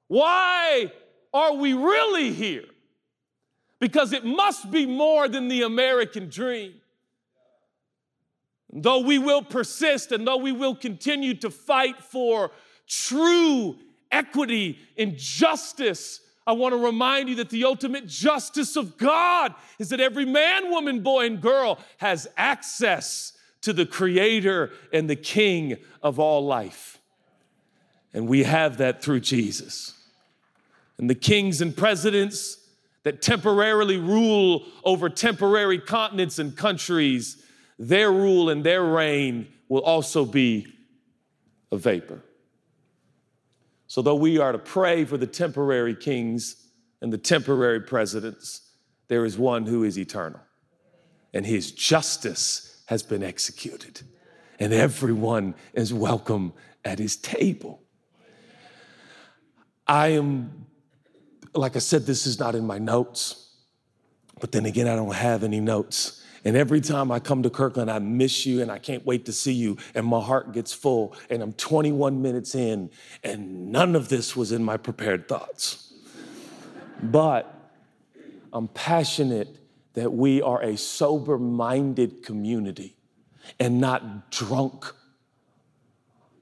Why 0.09 0.93
are 1.33 1.55
we 1.55 1.73
really 1.73 2.33
here? 2.33 2.65
Because 3.81 4.13
it 4.13 4.25
must 4.25 4.71
be 4.71 4.87
more 4.87 5.29
than 5.29 5.49
the 5.49 5.63
American 5.63 6.29
dream. 6.29 6.75
Though 8.73 9.01
we 9.01 9.19
will 9.19 9.43
persist 9.43 10.13
and 10.13 10.27
though 10.27 10.37
we 10.37 10.53
will 10.53 10.75
continue 10.75 11.35
to 11.35 11.51
fight 11.51 12.03
for 12.03 12.51
true 12.87 13.77
equity 14.11 14.79
and 14.99 15.17
justice, 15.17 16.21
I 16.47 16.53
want 16.53 16.73
to 16.73 16.79
remind 16.79 17.29
you 17.29 17.37
that 17.37 17.51
the 17.51 17.65
ultimate 17.65 18.07
justice 18.07 18.77
of 18.77 18.97
God 18.97 19.55
is 19.79 19.89
that 19.91 20.01
every 20.01 20.25
man, 20.25 20.71
woman, 20.71 21.03
boy, 21.03 21.27
and 21.27 21.41
girl 21.41 21.79
has 21.99 22.29
access 22.37 23.33
to 23.67 23.73
the 23.73 23.85
creator 23.85 24.71
and 24.93 25.11
the 25.11 25.17
king 25.17 25.77
of 26.01 26.21
all 26.21 26.47
life. 26.47 27.01
And 28.15 28.29
we 28.29 28.45
have 28.45 28.77
that 28.77 29.03
through 29.03 29.21
Jesus. 29.21 29.93
And 30.99 31.11
the 31.11 31.17
kings 31.17 31.61
and 31.61 31.77
presidents 31.77 32.59
that 33.03 33.21
temporarily 33.21 33.99
rule 33.99 34.67
over 34.85 35.09
temporary 35.09 35.81
continents 35.81 36.39
and 36.39 36.57
countries, 36.57 37.45
their 37.77 38.13
rule 38.13 38.51
and 38.51 38.63
their 38.63 38.85
reign 38.85 39.49
will 39.69 39.83
also 39.83 40.25
be 40.25 40.69
a 41.73 41.77
vapor. 41.77 42.23
So, 43.89 44.01
though 44.01 44.15
we 44.15 44.39
are 44.39 44.53
to 44.53 44.59
pray 44.59 45.05
for 45.05 45.17
the 45.17 45.27
temporary 45.27 45.97
kings 45.97 46.69
and 47.01 47.13
the 47.13 47.19
temporary 47.19 47.81
presidents, 47.81 48.61
there 49.09 49.25
is 49.25 49.37
one 49.37 49.67
who 49.67 49.83
is 49.83 49.99
eternal, 49.99 50.41
and 51.35 51.45
his 51.45 51.73
justice 51.73 52.76
has 52.87 53.03
been 53.03 53.23
executed, 53.23 54.03
and 54.59 54.73
everyone 54.73 55.55
is 55.75 55.93
welcome 55.93 56.53
at 56.85 56.99
his 56.99 57.17
table. 57.17 57.83
I 59.87 60.09
am, 60.09 60.67
like 61.55 61.77
I 61.77 61.81
said, 61.81 62.07
this 62.07 62.27
is 62.27 62.39
not 62.39 62.55
in 62.55 62.67
my 62.67 62.79
notes, 62.79 63.55
but 64.41 64.53
then 64.53 64.67
again, 64.67 64.89
I 64.89 64.97
don't 64.97 65.15
have 65.15 65.45
any 65.45 65.61
notes. 65.61 66.23
And 66.45 66.57
every 66.57 66.81
time 66.81 67.11
I 67.11 67.19
come 67.19 67.43
to 67.43 67.51
Kirkland, 67.51 67.91
I 67.91 67.99
miss 67.99 68.47
you 68.47 68.63
and 68.63 68.71
I 68.71 68.79
can't 68.79 69.05
wait 69.05 69.27
to 69.27 69.33
see 69.33 69.53
you. 69.53 69.79
And 69.97 70.07
my 70.07 70.21
heart 70.21 70.53
gets 70.53 70.73
full. 70.73 71.17
And 71.29 71.43
I'm 71.43 71.53
21 71.55 72.23
minutes 72.23 72.55
in, 72.55 72.91
and 73.25 73.73
none 73.73 73.97
of 73.97 74.09
this 74.09 74.37
was 74.37 74.53
in 74.53 74.63
my 74.63 74.77
prepared 74.77 75.27
thoughts. 75.27 75.93
But 77.03 77.53
I'm 78.53 78.69
passionate 78.69 79.59
that 79.97 80.13
we 80.13 80.43
are 80.43 80.63
a 80.63 80.77
sober 80.77 81.39
minded 81.39 82.23
community 82.23 82.95
and 83.59 83.81
not 83.81 84.31
drunk 84.31 84.93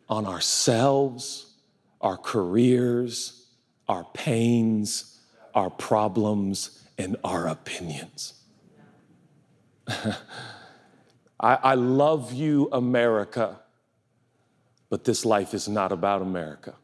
on 0.09 0.27
ourselves, 0.27 1.55
our 2.01 2.17
careers, 2.17 3.47
our 3.89 4.05
pains, 4.13 5.21
our 5.55 5.71
problems, 5.71 6.83
and 6.99 7.17
our 7.23 7.47
opinions. 7.47 8.35
I, 9.87 10.17
I, 11.41 11.75
love 11.75 12.33
you, 12.33 12.69
America, 12.73 13.61
but 14.91 15.05
this 15.05 15.25
life 15.25 15.55
is 15.55 15.69
not 15.69 15.93
about 15.93 16.23
America. 16.23 16.75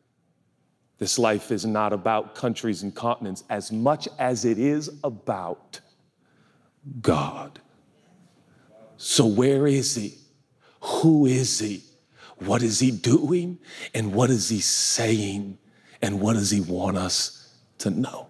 This 0.99 1.19
life 1.19 1.51
is 1.51 1.67
not 1.67 1.93
about 1.93 2.37
countries 2.37 2.85
and 2.85 2.95
continents 2.95 3.43
as 3.51 3.73
much 3.73 4.07
as 4.19 4.45
it 4.45 4.59
is 4.59 4.91
about 5.03 5.81
God. 7.01 7.61
So, 8.97 9.27
where 9.27 9.67
is 9.67 9.95
He? 9.95 10.19
Who 10.81 11.27
is 11.27 11.59
He? 11.59 11.83
What 12.39 12.63
is 12.63 12.81
He 12.81 12.91
doing? 12.91 13.59
And 13.95 14.13
what 14.15 14.31
is 14.31 14.49
He 14.49 14.61
saying? 14.61 15.59
And 16.03 16.21
what 16.21 16.35
does 16.35 16.51
He 16.51 16.61
want 16.61 16.97
us 16.97 17.55
to 17.79 17.91
know? 17.91 18.29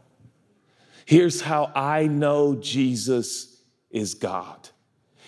Here's 1.06 1.40
how 1.40 1.72
I 1.74 2.06
know 2.06 2.54
Jesus 2.54 3.62
is 3.90 4.14
God. 4.14 4.68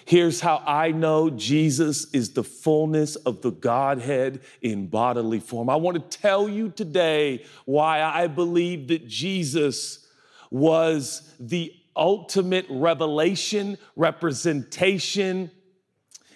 Here's 0.04 0.40
how 0.40 0.62
I 0.66 0.90
know 0.90 1.30
Jesus 1.30 2.06
is 2.12 2.32
the 2.32 2.44
fullness 2.44 3.16
of 3.16 3.42
the 3.42 3.50
Godhead 3.50 4.40
in 4.60 4.88
bodily 4.88 5.40
form. 5.40 5.70
I 5.70 5.76
want 5.76 6.10
to 6.10 6.18
tell 6.18 6.48
you 6.48 6.70
today 6.70 7.44
why 7.64 8.02
I 8.02 8.26
believe 8.26 8.88
that 8.88 9.06
Jesus 9.06 10.06
was 10.50 11.34
the 11.38 11.72
ultimate 11.96 12.66
revelation, 12.68 13.78
representation, 13.96 15.50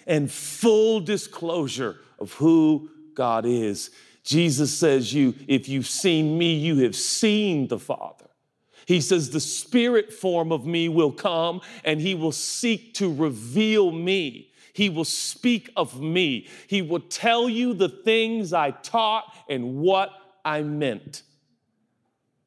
and 0.05 0.31
full 0.31 0.99
disclosure 0.99 1.97
of 2.19 2.33
who 2.33 2.89
God 3.13 3.45
is. 3.45 3.91
Jesus 4.23 4.77
says, 4.77 5.13
You, 5.13 5.33
if 5.47 5.69
you've 5.69 5.87
seen 5.87 6.37
me, 6.37 6.53
you 6.53 6.79
have 6.79 6.95
seen 6.95 7.67
the 7.67 7.79
Father. 7.79 8.25
He 8.85 9.01
says, 9.01 9.29
The 9.29 9.39
spirit 9.39 10.13
form 10.13 10.51
of 10.51 10.65
me 10.65 10.89
will 10.89 11.11
come 11.11 11.61
and 11.83 11.99
he 11.99 12.15
will 12.15 12.31
seek 12.31 12.93
to 12.95 13.13
reveal 13.13 13.91
me. 13.91 14.49
He 14.73 14.89
will 14.89 15.05
speak 15.05 15.71
of 15.75 15.99
me. 15.99 16.47
He 16.67 16.81
will 16.81 16.99
tell 16.99 17.49
you 17.49 17.73
the 17.73 17.89
things 17.89 18.53
I 18.53 18.71
taught 18.71 19.33
and 19.49 19.77
what 19.77 20.11
I 20.45 20.61
meant. 20.61 21.23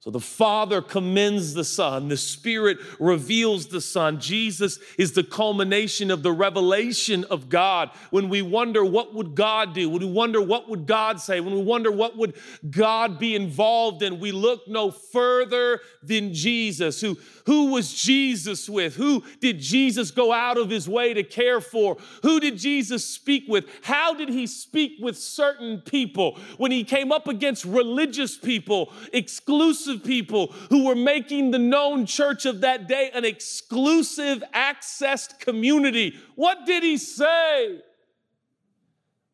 So 0.00 0.11
the 0.11 0.19
Father 0.19 0.80
commends 0.80 1.52
the 1.52 1.62
Son, 1.62 2.09
the 2.09 2.16
Spirit 2.16 2.78
reveals 2.99 3.66
the 3.66 3.83
Son. 3.83 4.19
Jesus 4.19 4.78
is 4.97 5.12
the 5.12 5.23
culmination 5.23 6.11
of 6.11 6.23
the 6.23 6.33
revelation 6.33 7.25
of 7.25 7.50
God. 7.50 7.90
When 8.09 8.30
we 8.30 8.40
wonder 8.40 8.83
what 8.83 9.12
would 9.12 9.35
God 9.35 9.75
do, 9.75 9.90
when 9.90 10.00
we 10.00 10.11
wonder 10.11 10.40
what 10.40 10.71
would 10.71 10.87
God 10.87 11.21
say, 11.21 11.40
when 11.40 11.52
we 11.52 11.62
wonder 11.62 11.92
what 11.92 12.16
would 12.16 12.35
God 12.71 13.19
be 13.19 13.35
involved 13.35 14.02
in, 14.02 14.21
we 14.21 14.33
look 14.33 14.66
no 14.66 14.90
further 14.90 15.80
than 16.02 16.33
Jesus. 16.33 17.02
Who, 17.02 17.19
who 17.45 17.73
was 17.73 17.92
Jesus 17.92 18.71
with? 18.71 18.97
Who 18.97 19.23
did 19.40 19.59
Jesus 19.59 20.11
go 20.11 20.33
out 20.33 20.57
of 20.57 20.71
his 20.71 20.88
way 20.88 21.12
to 21.12 21.23
care 21.23 21.61
for? 21.61 21.99
Who 22.23 22.40
did 22.40 22.57
Jesus 22.57 23.04
speak 23.04 23.45
with? 23.49 23.66
How 23.83 24.14
did 24.14 24.30
he 24.30 24.47
speak 24.47 24.92
with 24.99 25.19
certain 25.19 25.83
people? 25.83 26.38
When 26.57 26.73
he 26.73 26.85
came 26.85 27.12
up 27.12 27.28
against 27.28 27.66
religious 27.66 28.38
people, 28.38 28.95
exclusive 29.12 29.89
exclusive 29.90 30.04
people 30.04 30.49
who 30.68 30.85
were 30.85 30.94
making 30.94 31.50
the 31.50 31.59
known 31.59 32.06
church 32.06 32.47
of 32.47 32.61
that 32.62 32.88
day 32.88 33.11
an 33.14 33.25
exclusive, 33.25 34.42
accessed 34.54 35.38
community. 35.40 36.18
What 36.35 36.66
did 36.66 36.82
he 36.82 36.97
say? 36.99 37.80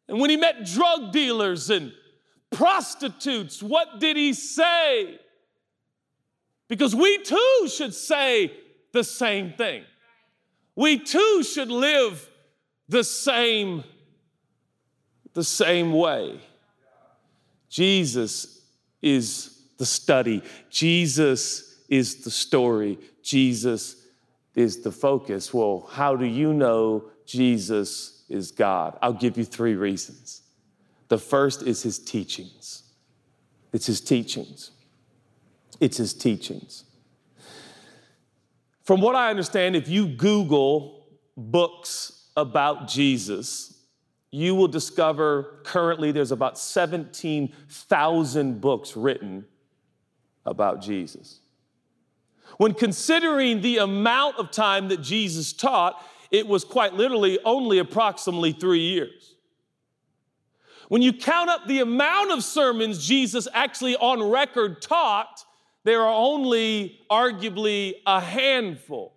And 0.08 0.20
when 0.20 0.30
he 0.30 0.36
met 0.36 0.64
drug 0.64 1.12
dealers 1.12 1.70
and 1.70 1.92
prostitutes, 2.50 3.62
what 3.62 4.00
did 4.00 4.16
he 4.16 4.32
say? 4.32 5.18
Because 6.68 6.94
we 6.94 7.18
too 7.18 7.68
should 7.68 7.94
say 7.94 8.52
the 8.92 9.04
same 9.04 9.52
thing. 9.52 9.84
We 10.74 10.98
too 10.98 11.42
should 11.42 11.70
live 11.70 12.28
the 12.88 13.04
same 13.04 13.84
the 15.32 15.44
same 15.44 15.92
way. 15.92 16.40
Jesus 17.68 18.62
is 19.02 19.55
the 19.78 19.86
study. 19.86 20.42
Jesus 20.70 21.84
is 21.88 22.24
the 22.24 22.30
story, 22.30 22.98
Jesus 23.22 24.04
is 24.54 24.82
the 24.82 24.90
focus. 24.90 25.52
Well, 25.52 25.88
how 25.92 26.16
do 26.16 26.24
you 26.24 26.54
know 26.54 27.10
Jesus 27.26 28.24
is 28.28 28.50
God? 28.50 28.98
I'll 29.02 29.12
give 29.12 29.36
you 29.36 29.44
three 29.44 29.74
reasons. 29.74 30.42
The 31.08 31.18
first 31.18 31.62
is 31.62 31.82
his 31.82 31.98
teachings. 31.98 32.82
It's 33.72 33.86
his 33.86 34.00
teachings. 34.00 34.70
It's 35.80 35.98
his 35.98 36.14
teachings. 36.14 36.84
From 38.82 39.00
what 39.00 39.14
I 39.14 39.30
understand, 39.30 39.76
if 39.76 39.88
you 39.88 40.08
Google 40.08 41.06
books 41.36 42.28
about 42.36 42.88
Jesus, 42.88 43.78
you 44.30 44.54
will 44.54 44.68
discover 44.68 45.60
currently 45.64 46.12
there's 46.12 46.32
about 46.32 46.58
17,000 46.58 48.60
books 48.60 48.96
written 48.96 49.44
about 50.46 50.80
Jesus. 50.80 51.40
When 52.58 52.72
considering 52.72 53.60
the 53.60 53.78
amount 53.78 54.36
of 54.38 54.50
time 54.50 54.88
that 54.88 55.02
Jesus 55.02 55.52
taught, 55.52 56.00
it 56.30 56.46
was 56.46 56.64
quite 56.64 56.94
literally 56.94 57.38
only 57.44 57.78
approximately 57.78 58.52
three 58.52 58.80
years. 58.80 59.34
When 60.88 61.02
you 61.02 61.12
count 61.12 61.50
up 61.50 61.66
the 61.66 61.80
amount 61.80 62.30
of 62.30 62.44
sermons 62.44 63.06
Jesus 63.06 63.48
actually 63.52 63.96
on 63.96 64.22
record 64.22 64.80
taught, 64.80 65.44
there 65.84 66.02
are 66.02 66.14
only 66.14 67.00
arguably 67.10 67.94
a 68.06 68.20
handful. 68.20 69.14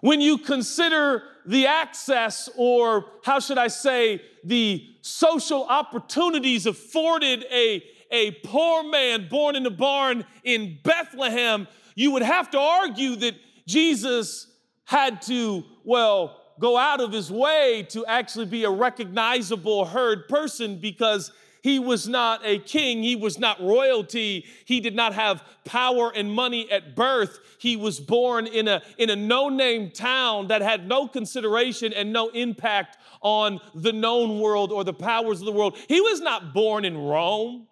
When 0.00 0.20
you 0.20 0.38
consider 0.38 1.22
the 1.46 1.66
access, 1.66 2.48
or 2.56 3.06
how 3.24 3.40
should 3.40 3.58
I 3.58 3.68
say, 3.68 4.22
the 4.44 4.86
social 5.00 5.64
opportunities 5.64 6.66
afforded 6.66 7.44
a, 7.50 7.82
a 8.10 8.32
poor 8.44 8.84
man 8.84 9.28
born 9.28 9.56
in 9.56 9.66
a 9.66 9.70
barn 9.70 10.24
in 10.42 10.78
Bethlehem, 10.82 11.66
you 11.94 12.10
would 12.12 12.22
have 12.22 12.50
to 12.50 12.58
argue 12.58 13.16
that 13.16 13.34
Jesus 13.66 14.46
had 14.84 15.22
to, 15.22 15.64
well, 15.84 16.40
go 16.60 16.76
out 16.76 17.00
of 17.00 17.12
his 17.12 17.30
way 17.30 17.86
to 17.90 18.06
actually 18.06 18.46
be 18.46 18.64
a 18.64 18.70
recognizable 18.70 19.84
heard 19.84 20.28
person 20.28 20.78
because 20.78 21.32
he 21.64 21.78
was 21.78 22.06
not 22.06 22.42
a 22.44 22.58
king. 22.58 23.02
He 23.02 23.16
was 23.16 23.38
not 23.38 23.58
royalty. 23.58 24.44
He 24.66 24.80
did 24.80 24.94
not 24.94 25.14
have 25.14 25.42
power 25.64 26.12
and 26.14 26.30
money 26.30 26.70
at 26.70 26.94
birth. 26.94 27.40
He 27.58 27.74
was 27.74 27.98
born 28.00 28.46
in 28.46 28.68
a, 28.68 28.82
in 28.98 29.08
a 29.08 29.16
no 29.16 29.48
name 29.48 29.90
town 29.90 30.48
that 30.48 30.60
had 30.60 30.86
no 30.86 31.08
consideration 31.08 31.94
and 31.94 32.12
no 32.12 32.28
impact 32.28 32.98
on 33.22 33.60
the 33.74 33.94
known 33.94 34.40
world 34.40 34.72
or 34.72 34.84
the 34.84 34.92
powers 34.92 35.40
of 35.40 35.46
the 35.46 35.52
world. 35.52 35.78
He 35.88 36.02
was 36.02 36.20
not 36.20 36.52
born 36.52 36.84
in 36.84 36.98
Rome, 36.98 37.66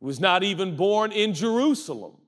was 0.00 0.20
not 0.20 0.42
even 0.42 0.76
born 0.76 1.12
in 1.12 1.34
Jerusalem. 1.34 2.18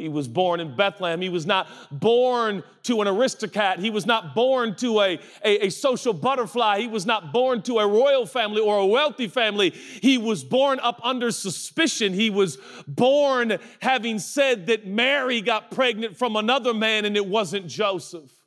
He 0.00 0.08
was 0.08 0.28
born 0.28 0.60
in 0.60 0.76
Bethlehem. 0.76 1.20
He 1.20 1.28
was 1.28 1.44
not 1.44 1.68
born 1.90 2.64
to 2.84 3.02
an 3.02 3.08
aristocrat. 3.08 3.78
He 3.78 3.90
was 3.90 4.06
not 4.06 4.34
born 4.34 4.74
to 4.76 5.00
a, 5.00 5.20
a, 5.44 5.66
a, 5.66 5.70
social 5.70 6.14
butterfly. 6.14 6.80
He 6.80 6.86
was 6.86 7.04
not 7.04 7.34
born 7.34 7.60
to 7.62 7.80
a 7.80 7.86
royal 7.86 8.24
family 8.24 8.62
or 8.62 8.78
a 8.78 8.86
wealthy 8.86 9.28
family. 9.28 9.70
He 9.70 10.16
was 10.16 10.42
born 10.42 10.80
up 10.80 11.00
under 11.04 11.30
suspicion. 11.30 12.14
He 12.14 12.30
was 12.30 12.56
born 12.88 13.58
having 13.80 14.18
said 14.18 14.68
that 14.68 14.86
Mary 14.86 15.42
got 15.42 15.70
pregnant 15.70 16.16
from 16.16 16.34
another 16.34 16.72
man 16.72 17.04
and 17.04 17.14
it 17.14 17.26
wasn't 17.26 17.66
Joseph. 17.66 18.39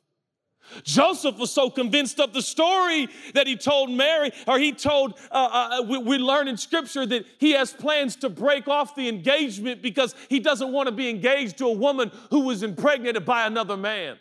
Joseph 0.82 1.38
was 1.38 1.50
so 1.50 1.70
convinced 1.70 2.18
of 2.20 2.32
the 2.32 2.42
story 2.42 3.08
that 3.34 3.46
he 3.46 3.56
told 3.56 3.90
Mary, 3.90 4.30
or 4.46 4.58
he 4.58 4.72
told, 4.72 5.18
uh, 5.30 5.78
uh, 5.80 5.82
we, 5.82 5.98
we 5.98 6.18
learn 6.18 6.48
in 6.48 6.56
scripture 6.56 7.06
that 7.06 7.24
he 7.38 7.52
has 7.52 7.72
plans 7.72 8.16
to 8.16 8.28
break 8.28 8.68
off 8.68 8.94
the 8.94 9.08
engagement 9.08 9.82
because 9.82 10.14
he 10.28 10.40
doesn't 10.40 10.72
want 10.72 10.88
to 10.88 10.92
be 10.92 11.08
engaged 11.08 11.58
to 11.58 11.66
a 11.66 11.72
woman 11.72 12.10
who 12.30 12.40
was 12.40 12.62
impregnated 12.62 13.24
by 13.24 13.46
another 13.46 13.76
man. 13.76 14.18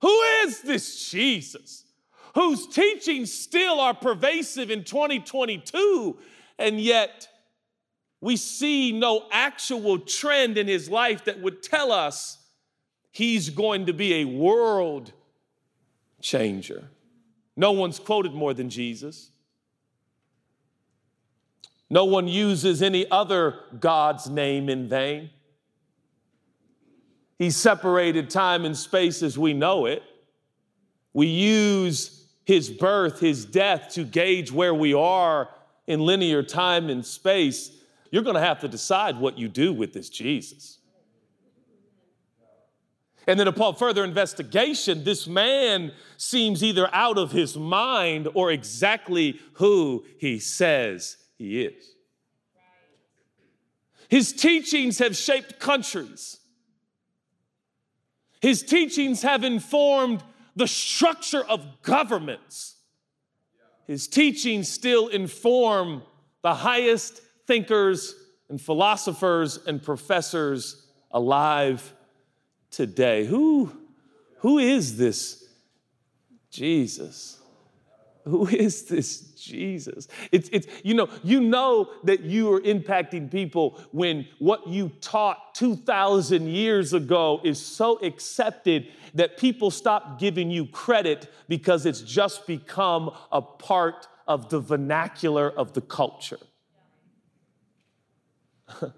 Who 0.00 0.20
is 0.42 0.60
this 0.62 1.10
Jesus 1.10 1.84
whose 2.34 2.66
teachings 2.66 3.32
still 3.32 3.80
are 3.80 3.94
pervasive 3.94 4.70
in 4.70 4.84
2022 4.84 6.18
and 6.58 6.80
yet 6.80 7.28
we 8.20 8.36
see 8.36 8.92
no 8.92 9.26
actual 9.30 9.98
trend 9.98 10.58
in 10.58 10.66
his 10.66 10.88
life 10.88 11.24
that 11.24 11.40
would 11.40 11.62
tell 11.62 11.92
us 11.92 12.38
He's 13.14 13.48
going 13.48 13.86
to 13.86 13.92
be 13.92 14.14
a 14.14 14.24
world 14.24 15.12
changer. 16.20 16.90
No 17.56 17.70
one's 17.70 18.00
quoted 18.00 18.34
more 18.34 18.52
than 18.52 18.68
Jesus. 18.68 19.30
No 21.88 22.06
one 22.06 22.26
uses 22.26 22.82
any 22.82 23.08
other 23.12 23.60
God's 23.78 24.28
name 24.28 24.68
in 24.68 24.88
vain. 24.88 25.30
He 27.38 27.52
separated 27.52 28.30
time 28.30 28.64
and 28.64 28.76
space 28.76 29.22
as 29.22 29.38
we 29.38 29.54
know 29.54 29.86
it. 29.86 30.02
We 31.12 31.28
use 31.28 32.26
his 32.44 32.68
birth, 32.68 33.20
his 33.20 33.44
death 33.44 33.90
to 33.90 34.02
gauge 34.02 34.50
where 34.50 34.74
we 34.74 34.92
are 34.92 35.50
in 35.86 36.00
linear 36.00 36.42
time 36.42 36.90
and 36.90 37.06
space. 37.06 37.70
You're 38.10 38.24
going 38.24 38.34
to 38.34 38.40
have 38.40 38.58
to 38.62 38.68
decide 38.68 39.20
what 39.20 39.38
you 39.38 39.46
do 39.46 39.72
with 39.72 39.92
this 39.92 40.08
Jesus. 40.08 40.78
And 43.26 43.40
then 43.40 43.48
upon 43.48 43.76
further 43.76 44.04
investigation, 44.04 45.04
this 45.04 45.26
man 45.26 45.92
seems 46.16 46.62
either 46.62 46.88
out 46.94 47.18
of 47.18 47.32
his 47.32 47.56
mind 47.56 48.28
or 48.34 48.50
exactly 48.50 49.40
who 49.54 50.04
he 50.18 50.38
says 50.38 51.16
he 51.36 51.62
is. 51.62 51.94
His 54.08 54.32
teachings 54.32 54.98
have 54.98 55.16
shaped 55.16 55.58
countries. 55.58 56.38
His 58.40 58.62
teachings 58.62 59.22
have 59.22 59.42
informed 59.42 60.22
the 60.54 60.68
structure 60.68 61.42
of 61.42 61.82
governments. 61.82 62.76
His 63.86 64.06
teachings 64.06 64.70
still 64.70 65.08
inform 65.08 66.02
the 66.42 66.54
highest 66.54 67.22
thinkers 67.46 68.14
and 68.50 68.60
philosophers 68.60 69.58
and 69.66 69.82
professors 69.82 70.86
alive 71.10 71.93
today. 72.74 73.24
Who, 73.24 73.72
who 74.38 74.58
is 74.58 74.96
this 74.96 75.48
Jesus? 76.50 77.40
Who 78.24 78.46
is 78.48 78.84
this 78.84 79.20
Jesus? 79.34 80.08
It's, 80.32 80.48
it's, 80.50 80.66
you 80.82 80.94
know, 80.94 81.10
you 81.22 81.40
know 81.40 81.90
that 82.04 82.22
you 82.22 82.50
are 82.54 82.60
impacting 82.62 83.30
people 83.30 83.78
when 83.92 84.26
what 84.38 84.66
you 84.66 84.90
taught 85.02 85.54
2,000 85.54 86.48
years 86.48 86.94
ago 86.94 87.40
is 87.44 87.64
so 87.64 87.98
accepted 87.98 88.88
that 89.12 89.36
people 89.36 89.70
stop 89.70 90.18
giving 90.18 90.50
you 90.50 90.66
credit 90.66 91.30
because 91.48 91.84
it's 91.84 92.00
just 92.00 92.46
become 92.46 93.10
a 93.30 93.42
part 93.42 94.08
of 94.26 94.48
the 94.48 94.58
vernacular 94.58 95.50
of 95.50 95.74
the 95.74 95.82
culture. 95.82 96.40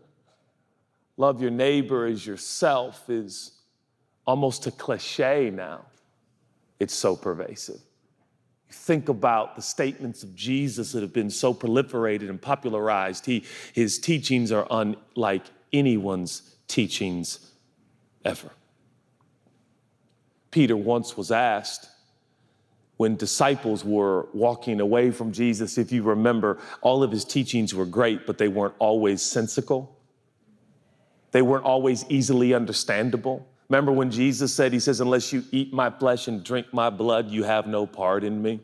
Love 1.16 1.42
your 1.42 1.50
neighbor 1.50 2.06
as 2.06 2.24
yourself 2.24 3.10
is 3.10 3.55
almost 4.26 4.66
a 4.66 4.70
cliche 4.70 5.50
now. 5.50 5.86
It's 6.78 6.94
so 6.94 7.16
pervasive. 7.16 7.80
Think 8.70 9.08
about 9.08 9.56
the 9.56 9.62
statements 9.62 10.22
of 10.22 10.34
Jesus 10.34 10.92
that 10.92 11.00
have 11.00 11.12
been 11.12 11.30
so 11.30 11.54
proliferated 11.54 12.28
and 12.28 12.40
popularized. 12.40 13.24
He, 13.24 13.44
his 13.72 13.98
teachings 13.98 14.50
are 14.52 14.66
unlike 14.70 15.44
anyone's 15.72 16.56
teachings 16.68 17.52
ever. 18.24 18.50
Peter 20.50 20.76
once 20.76 21.16
was 21.16 21.30
asked 21.30 21.88
when 22.96 23.14
disciples 23.16 23.84
were 23.84 24.28
walking 24.32 24.80
away 24.80 25.10
from 25.10 25.30
Jesus, 25.30 25.76
if 25.76 25.92
you 25.92 26.02
remember, 26.02 26.58
all 26.80 27.02
of 27.02 27.10
his 27.10 27.24
teachings 27.24 27.74
were 27.74 27.84
great, 27.84 28.26
but 28.26 28.38
they 28.38 28.48
weren't 28.48 28.74
always 28.78 29.20
sensical. 29.20 29.98
They 31.32 31.42
weren't 31.42 31.64
always 31.64 32.06
easily 32.08 32.54
understandable. 32.54 33.46
Remember 33.68 33.92
when 33.92 34.10
Jesus 34.10 34.54
said, 34.54 34.72
He 34.72 34.80
says, 34.80 35.00
Unless 35.00 35.32
you 35.32 35.44
eat 35.50 35.72
my 35.72 35.90
flesh 35.90 36.28
and 36.28 36.44
drink 36.44 36.72
my 36.72 36.90
blood, 36.90 37.30
you 37.30 37.44
have 37.44 37.66
no 37.66 37.86
part 37.86 38.24
in 38.24 38.40
me? 38.40 38.60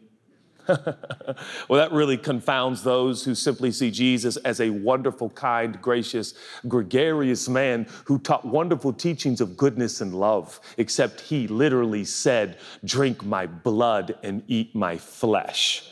well, 0.69 1.81
that 1.81 1.91
really 1.91 2.17
confounds 2.17 2.85
those 2.85 3.25
who 3.25 3.35
simply 3.35 3.73
see 3.73 3.91
Jesus 3.91 4.37
as 4.39 4.61
a 4.61 4.71
wonderful, 4.71 5.29
kind, 5.31 5.81
gracious, 5.83 6.35
gregarious 6.69 7.49
man 7.49 7.87
who 8.05 8.19
taught 8.19 8.45
wonderful 8.45 8.93
teachings 8.93 9.41
of 9.41 9.57
goodness 9.57 10.01
and 10.01 10.15
love, 10.15 10.61
except 10.79 11.21
he 11.21 11.49
literally 11.49 12.05
said, 12.05 12.59
Drink 12.85 13.25
my 13.25 13.47
blood 13.47 14.17
and 14.23 14.45
eat 14.47 14.75
my 14.75 14.97
flesh. 14.97 15.89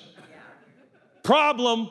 Problem 1.24 1.90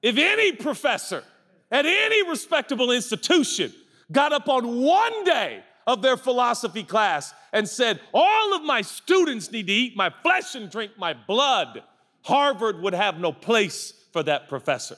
if 0.00 0.16
any 0.16 0.52
professor 0.52 1.24
at 1.70 1.84
any 1.84 2.28
respectable 2.28 2.92
institution 2.92 3.72
got 4.10 4.32
up 4.32 4.48
on 4.48 4.80
one 4.80 5.24
day 5.24 5.62
of 5.86 6.02
their 6.02 6.16
philosophy 6.16 6.82
class 6.82 7.32
and 7.52 7.68
said, 7.68 8.00
All 8.12 8.54
of 8.54 8.62
my 8.62 8.82
students 8.82 9.50
need 9.50 9.66
to 9.66 9.72
eat 9.72 9.96
my 9.96 10.10
flesh 10.22 10.54
and 10.54 10.70
drink 10.70 10.92
my 10.98 11.14
blood, 11.14 11.82
Harvard 12.22 12.80
would 12.82 12.94
have 12.94 13.18
no 13.18 13.32
place 13.32 13.94
for 14.12 14.22
that 14.24 14.48
professor. 14.48 14.96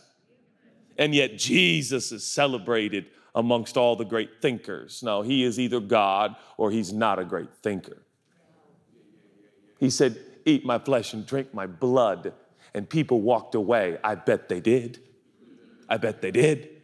And 0.98 1.14
yet 1.14 1.38
Jesus 1.38 2.12
is 2.12 2.26
celebrated 2.26 3.06
amongst 3.34 3.76
all 3.76 3.96
the 3.96 4.04
great 4.04 4.42
thinkers. 4.42 5.02
No, 5.02 5.22
he 5.22 5.44
is 5.44 5.58
either 5.58 5.80
God 5.80 6.34
or 6.56 6.70
he's 6.70 6.92
not 6.92 7.18
a 7.18 7.24
great 7.24 7.54
thinker. 7.62 8.02
He 9.78 9.90
said, 9.90 10.18
Eat 10.44 10.64
my 10.64 10.78
flesh 10.78 11.12
and 11.14 11.24
drink 11.24 11.54
my 11.54 11.66
blood. 11.66 12.32
And 12.74 12.88
people 12.88 13.20
walked 13.20 13.54
away. 13.54 13.98
I 14.02 14.14
bet 14.14 14.48
they 14.48 14.60
did. 14.60 15.00
I 15.88 15.96
bet 15.96 16.20
they 16.20 16.30
did. 16.30 16.79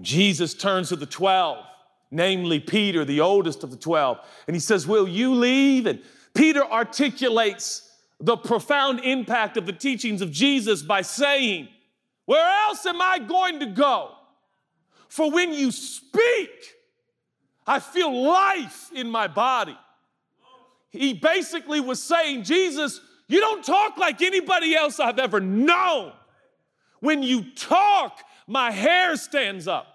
Jesus 0.00 0.54
turns 0.54 0.88
to 0.90 0.96
the 0.96 1.06
12, 1.06 1.64
namely 2.10 2.60
Peter, 2.60 3.04
the 3.04 3.20
oldest 3.20 3.62
of 3.62 3.70
the 3.70 3.76
12, 3.76 4.18
and 4.46 4.56
he 4.56 4.60
says, 4.60 4.86
Will 4.86 5.08
you 5.08 5.34
leave? 5.34 5.86
And 5.86 6.00
Peter 6.34 6.64
articulates 6.64 7.90
the 8.20 8.36
profound 8.36 9.00
impact 9.00 9.56
of 9.56 9.66
the 9.66 9.72
teachings 9.72 10.22
of 10.22 10.30
Jesus 10.30 10.82
by 10.82 11.02
saying, 11.02 11.68
Where 12.26 12.50
else 12.66 12.84
am 12.86 13.00
I 13.00 13.18
going 13.18 13.60
to 13.60 13.66
go? 13.66 14.12
For 15.08 15.30
when 15.30 15.52
you 15.52 15.72
speak, 15.72 16.50
I 17.66 17.80
feel 17.80 18.22
life 18.22 18.90
in 18.94 19.10
my 19.10 19.26
body. 19.26 19.76
He 20.90 21.14
basically 21.14 21.80
was 21.80 22.02
saying, 22.02 22.44
Jesus, 22.44 23.00
you 23.28 23.40
don't 23.40 23.64
talk 23.64 23.96
like 23.96 24.22
anybody 24.22 24.74
else 24.74 24.98
I've 24.98 25.18
ever 25.18 25.40
known. 25.40 26.12
When 27.00 27.22
you 27.22 27.52
talk, 27.52 28.18
my 28.46 28.70
hair 28.72 29.16
stands 29.16 29.68
up. 29.68 29.86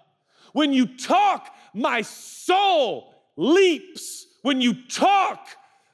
When 0.56 0.72
you 0.72 0.86
talk, 0.86 1.54
my 1.74 2.00
soul 2.00 3.12
leaps. 3.36 4.26
When 4.40 4.62
you 4.62 4.86
talk, 4.88 5.48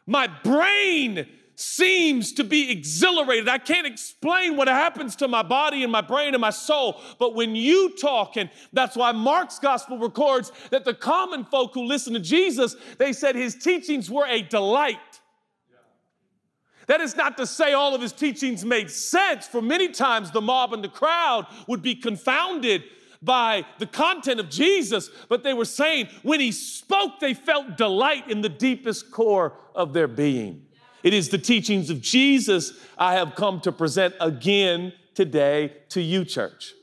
my 0.07 0.29
brain 0.29 1.27
seems 1.57 2.33
to 2.35 2.45
be 2.45 2.71
exhilarated. 2.71 3.49
I 3.49 3.59
can't 3.59 3.89
explain 3.89 4.57
what 4.57 4.69
happens 4.69 5.17
to 5.17 5.27
my 5.27 5.43
body 5.43 5.83
and 5.83 5.91
my 5.91 6.01
brain 6.01 6.33
and 6.35 6.41
my 6.41 6.51
soul, 6.51 7.01
but 7.19 7.35
when 7.35 7.57
you 7.57 7.97
talk, 7.97 8.37
and 8.37 8.51
that's 8.73 8.97
why 8.97 9.11
Mark's 9.11 9.59
gospel 9.59 9.99
records 9.99 10.53
that 10.71 10.85
the 10.85 10.95
common 10.95 11.45
folk 11.45 11.75
who 11.75 11.83
listened 11.83 12.15
to 12.15 12.23
Jesus, 12.23 12.77
they 12.99 13.13
said 13.13 13.35
his 13.35 13.57
teachings 13.57 14.09
were 14.09 14.27
a 14.29 14.43
delight. 14.43 15.21
That 16.87 17.01
is 17.01 17.17
not 17.17 17.37
to 17.39 17.49
say 17.49 17.73
all 17.73 17.97
of 17.97 18.01
his 18.01 18.13
teachings 18.13 18.65
made 18.65 18.93
sense, 18.93 19.49
for 19.49 19.61
many 19.61 19.89
times 19.89 20.31
the 20.31 20.41
mob 20.41 20.73
and 20.73 20.85
the 20.85 20.89
crowd 20.89 21.49
would 21.67 21.83
be 21.83 21.97
confounded 21.97 22.85
by 23.23 23.65
the 23.79 23.87
content 23.87 24.41
of 24.41 24.51
Jesus, 24.51 25.09
but 25.29 25.43
they 25.43 25.55
were 25.55 25.65
saying 25.65 26.09
when 26.23 26.41
he 26.41 26.51
spoke, 26.53 27.21
they 27.21 27.35
felt 27.35 27.77
delight 27.77 28.29
in 28.31 28.41
the 28.41 28.49
deepest 28.49 29.11
core 29.11 29.57
of 29.75 29.93
their 29.93 30.09
being. 30.09 30.67
It 31.03 31.15
is 31.15 31.29
the 31.29 31.39
teachings 31.39 31.91
of 31.91 32.01
Jesus 32.01 32.73
I 32.99 33.15
have 33.15 33.35
come 33.35 33.61
to 33.61 33.73
present 33.73 34.15
again 34.21 34.93
today 35.15 35.73
to 35.91 36.01
you, 36.01 36.25
church. 36.25 36.75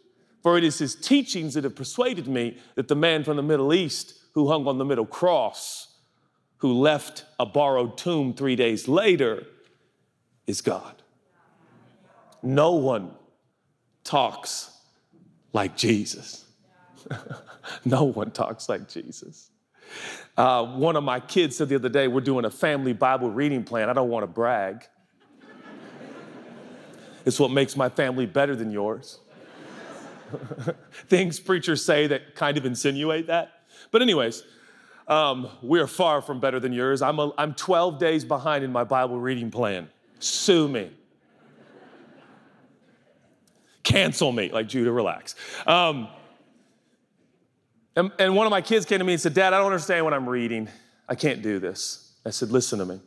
For 0.41 0.57
it 0.57 0.63
is 0.63 0.79
his 0.79 0.95
teachings 0.95 1.53
that 1.53 1.65
have 1.65 1.75
persuaded 1.75 2.27
me 2.27 2.57
that 2.75 2.87
the 2.87 2.95
man 2.95 3.23
from 3.23 3.35
the 3.35 3.43
Middle 3.43 3.73
East 3.73 4.19
who 4.33 4.47
hung 4.47 4.67
on 4.67 4.77
the 4.77 4.85
middle 4.85 5.05
cross, 5.05 5.95
who 6.57 6.73
left 6.73 7.25
a 7.39 7.45
borrowed 7.45 7.97
tomb 7.97 8.33
three 8.33 8.55
days 8.55 8.87
later, 8.87 9.45
is 10.47 10.61
God. 10.61 11.01
No 12.41 12.73
one 12.73 13.11
talks 14.03 14.78
like 15.53 15.75
Jesus. 15.75 16.45
no 17.85 18.03
one 18.03 18.31
talks 18.31 18.69
like 18.69 18.87
Jesus. 18.87 19.49
Uh, 20.37 20.65
one 20.65 20.95
of 20.95 21.03
my 21.03 21.19
kids 21.19 21.57
said 21.57 21.69
the 21.69 21.75
other 21.75 21.89
day, 21.89 22.07
we're 22.07 22.21
doing 22.21 22.45
a 22.45 22.49
family 22.49 22.93
Bible 22.93 23.29
reading 23.29 23.63
plan. 23.63 23.89
I 23.89 23.93
don't 23.93 24.09
want 24.09 24.23
to 24.23 24.27
brag. 24.27 24.85
it's 27.25 27.39
what 27.39 27.51
makes 27.51 27.75
my 27.75 27.89
family 27.89 28.25
better 28.25 28.55
than 28.55 28.71
yours. 28.71 29.19
Things 31.07 31.39
preachers 31.39 31.83
say 31.83 32.07
that 32.07 32.35
kind 32.35 32.57
of 32.57 32.65
insinuate 32.65 33.27
that. 33.27 33.63
But, 33.91 34.01
anyways, 34.01 34.43
um, 35.07 35.49
we're 35.61 35.87
far 35.87 36.21
from 36.21 36.39
better 36.39 36.59
than 36.59 36.71
yours. 36.71 37.01
I'm, 37.01 37.17
a, 37.17 37.33
I'm 37.37 37.55
12 37.55 37.97
days 37.97 38.23
behind 38.23 38.63
in 38.63 38.71
my 38.71 38.83
Bible 38.83 39.19
reading 39.19 39.49
plan. 39.49 39.89
Sue 40.19 40.67
me 40.67 40.91
cancel 43.89 44.31
me. 44.31 44.49
Like, 44.49 44.67
Judah, 44.67 44.91
relax. 44.91 45.35
Um, 45.65 46.07
and, 47.95 48.11
and 48.19 48.35
one 48.35 48.45
of 48.45 48.51
my 48.51 48.61
kids 48.61 48.85
came 48.85 48.99
to 48.99 49.03
me 49.03 49.13
and 49.13 49.21
said, 49.21 49.33
Dad, 49.33 49.53
I 49.53 49.57
don't 49.57 49.67
understand 49.67 50.05
what 50.05 50.13
I'm 50.13 50.29
reading. 50.29 50.69
I 51.07 51.15
can't 51.15 51.41
do 51.41 51.59
this. 51.59 52.13
I 52.25 52.29
said, 52.29 52.51
Listen 52.51 52.79
to 52.79 52.85
me. 52.85 52.99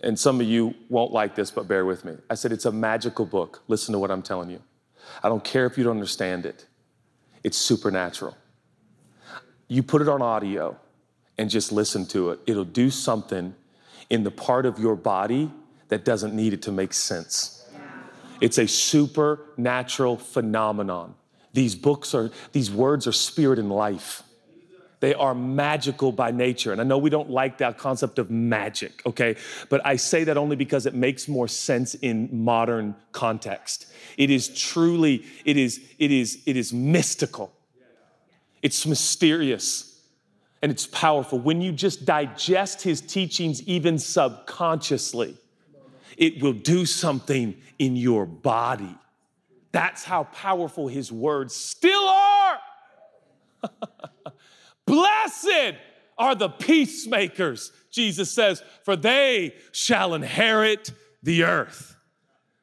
And 0.00 0.18
some 0.18 0.40
of 0.40 0.46
you 0.46 0.74
won't 0.88 1.12
like 1.12 1.34
this, 1.34 1.50
but 1.50 1.66
bear 1.66 1.84
with 1.84 2.04
me. 2.04 2.14
I 2.30 2.34
said, 2.34 2.52
It's 2.52 2.64
a 2.64 2.72
magical 2.72 3.26
book. 3.26 3.62
Listen 3.68 3.92
to 3.92 3.98
what 3.98 4.10
I'm 4.10 4.22
telling 4.22 4.48
you. 4.48 4.62
I 5.22 5.28
don't 5.28 5.44
care 5.44 5.66
if 5.66 5.76
you 5.76 5.84
don't 5.84 5.92
understand 5.96 6.46
it, 6.46 6.66
it's 7.42 7.58
supernatural. 7.58 8.36
You 9.68 9.82
put 9.82 10.02
it 10.02 10.08
on 10.08 10.22
audio 10.22 10.78
and 11.36 11.50
just 11.50 11.72
listen 11.72 12.06
to 12.06 12.30
it, 12.30 12.40
it'll 12.46 12.64
do 12.64 12.90
something 12.90 13.54
in 14.08 14.22
the 14.22 14.30
part 14.30 14.66
of 14.66 14.78
your 14.78 14.94
body 14.94 15.50
that 15.88 16.04
doesn't 16.04 16.34
need 16.34 16.52
it 16.52 16.62
to 16.62 16.72
make 16.72 16.92
sense. 16.92 17.53
It's 18.40 18.58
a 18.58 18.66
supernatural 18.66 20.16
phenomenon. 20.18 21.14
These 21.52 21.74
books 21.74 22.14
are, 22.14 22.30
these 22.52 22.70
words 22.70 23.06
are 23.06 23.12
spirit 23.12 23.58
and 23.58 23.70
life. 23.70 24.22
They 25.00 25.14
are 25.14 25.34
magical 25.34 26.12
by 26.12 26.30
nature. 26.30 26.72
And 26.72 26.80
I 26.80 26.84
know 26.84 26.96
we 26.96 27.10
don't 27.10 27.30
like 27.30 27.58
that 27.58 27.76
concept 27.76 28.18
of 28.18 28.30
magic, 28.30 29.02
okay? 29.04 29.36
But 29.68 29.84
I 29.84 29.96
say 29.96 30.24
that 30.24 30.36
only 30.36 30.56
because 30.56 30.86
it 30.86 30.94
makes 30.94 31.28
more 31.28 31.46
sense 31.46 31.94
in 31.94 32.28
modern 32.32 32.96
context. 33.12 33.92
It 34.16 34.30
is 34.30 34.48
truly, 34.48 35.26
it 35.44 35.56
is, 35.56 35.80
it 35.98 36.10
is, 36.10 36.42
it 36.46 36.56
is 36.56 36.72
mystical. 36.72 37.52
It's 38.62 38.86
mysterious 38.86 40.00
and 40.62 40.72
it's 40.72 40.86
powerful. 40.86 41.38
When 41.38 41.60
you 41.60 41.72
just 41.72 42.06
digest 42.06 42.80
his 42.80 43.02
teachings, 43.02 43.62
even 43.64 43.98
subconsciously, 43.98 45.36
it 46.16 46.42
will 46.42 46.52
do 46.52 46.86
something 46.86 47.56
in 47.78 47.96
your 47.96 48.26
body. 48.26 48.96
That's 49.72 50.04
how 50.04 50.24
powerful 50.24 50.88
his 50.88 51.10
words 51.10 51.54
still 51.54 52.08
are. 52.08 52.58
Blessed 54.86 55.74
are 56.16 56.34
the 56.34 56.48
peacemakers, 56.48 57.72
Jesus 57.90 58.30
says, 58.30 58.62
for 58.84 58.96
they 58.96 59.54
shall 59.72 60.14
inherit 60.14 60.92
the 61.22 61.44
earth. 61.44 61.96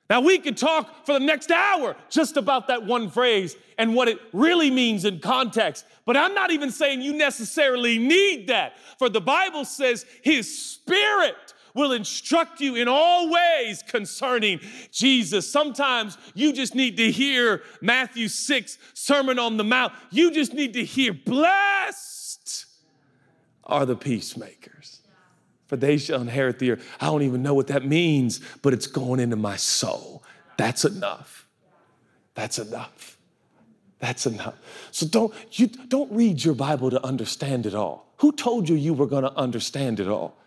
Now, 0.10 0.20
we 0.20 0.40
could 0.40 0.58
talk 0.58 1.06
for 1.06 1.14
the 1.14 1.26
next 1.26 1.52
hour 1.52 1.96
just 2.10 2.36
about 2.36 2.68
that 2.68 2.86
one 2.86 3.10
phrase 3.10 3.56
and 3.78 3.96
what 3.96 4.10
it 4.10 4.20
really 4.34 4.70
means 4.70 5.06
in 5.06 5.20
context, 5.20 5.86
but 6.06 6.18
I'm 6.18 6.34
not 6.34 6.52
even 6.52 6.70
saying 6.70 7.02
you 7.02 7.14
necessarily 7.14 7.98
need 7.98 8.48
that, 8.48 8.74
for 9.00 9.08
the 9.08 9.22
Bible 9.22 9.64
says 9.64 10.06
His 10.22 10.54
Spirit 10.54 11.51
will 11.74 11.92
instruct 11.92 12.60
you 12.60 12.76
in 12.76 12.88
all 12.88 13.30
ways 13.32 13.84
concerning 13.88 14.60
Jesus. 14.92 15.50
Sometimes 15.50 16.18
you 16.34 16.54
just 16.54 16.76
need 16.76 16.98
to 16.98 17.12
hear 17.12 17.62
Matthew 17.82 18.28
6, 18.28 18.78
Sermon 18.94 19.40
on 19.40 19.58
the 19.58 19.64
Mount. 19.64 19.94
You 20.10 20.32
just 20.32 20.54
need 20.54 20.74
to 20.74 20.86
hear, 20.86 21.14
Blessed 21.14 22.66
are 23.64 23.86
the 23.86 23.96
peacemakers, 23.96 25.00
for 25.68 25.78
they 25.78 25.98
shall 25.98 26.22
inherit 26.22 26.60
the 26.60 26.72
earth. 26.72 26.88
I 27.00 27.06
don't 27.06 27.22
even 27.22 27.42
know 27.42 27.54
what 27.54 27.68
that 27.68 27.86
means, 27.86 28.42
but 28.62 28.74
it's 28.74 28.88
going 28.88 29.20
into 29.20 29.38
my 29.38 29.56
soul. 29.56 30.24
That's 30.58 30.86
enough. 30.86 31.48
That's 32.36 32.60
enough. 32.60 33.18
That's 34.00 34.26
enough. 34.26 34.56
So 34.92 35.06
don't 35.06 35.34
you 35.52 35.68
don't 35.68 36.12
read 36.12 36.44
your 36.44 36.56
Bible 36.56 36.90
to 36.90 37.04
understand 37.06 37.66
it 37.66 37.76
all. 37.76 38.14
Who 38.18 38.32
told 38.32 38.68
you 38.68 38.76
you 38.76 38.94
were 38.94 39.08
going 39.08 39.24
to 39.24 39.34
understand 39.34 40.00
it 40.00 40.08
all? 40.08 40.41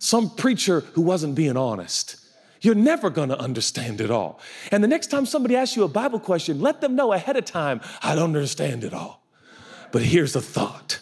Some 0.00 0.30
preacher 0.30 0.80
who 0.94 1.02
wasn't 1.02 1.36
being 1.36 1.56
honest. 1.56 2.16
You're 2.62 2.74
never 2.74 3.10
gonna 3.10 3.36
understand 3.36 4.00
it 4.00 4.10
all. 4.10 4.40
And 4.72 4.82
the 4.82 4.88
next 4.88 5.06
time 5.06 5.26
somebody 5.26 5.54
asks 5.56 5.76
you 5.76 5.84
a 5.84 5.88
Bible 5.88 6.18
question, 6.18 6.60
let 6.60 6.80
them 6.80 6.96
know 6.96 7.12
ahead 7.12 7.36
of 7.36 7.44
time, 7.44 7.80
I 8.02 8.14
don't 8.14 8.34
understand 8.34 8.82
it 8.82 8.92
all. 8.92 9.22
But 9.92 10.02
here's 10.02 10.34
a 10.34 10.40
thought. 10.40 11.00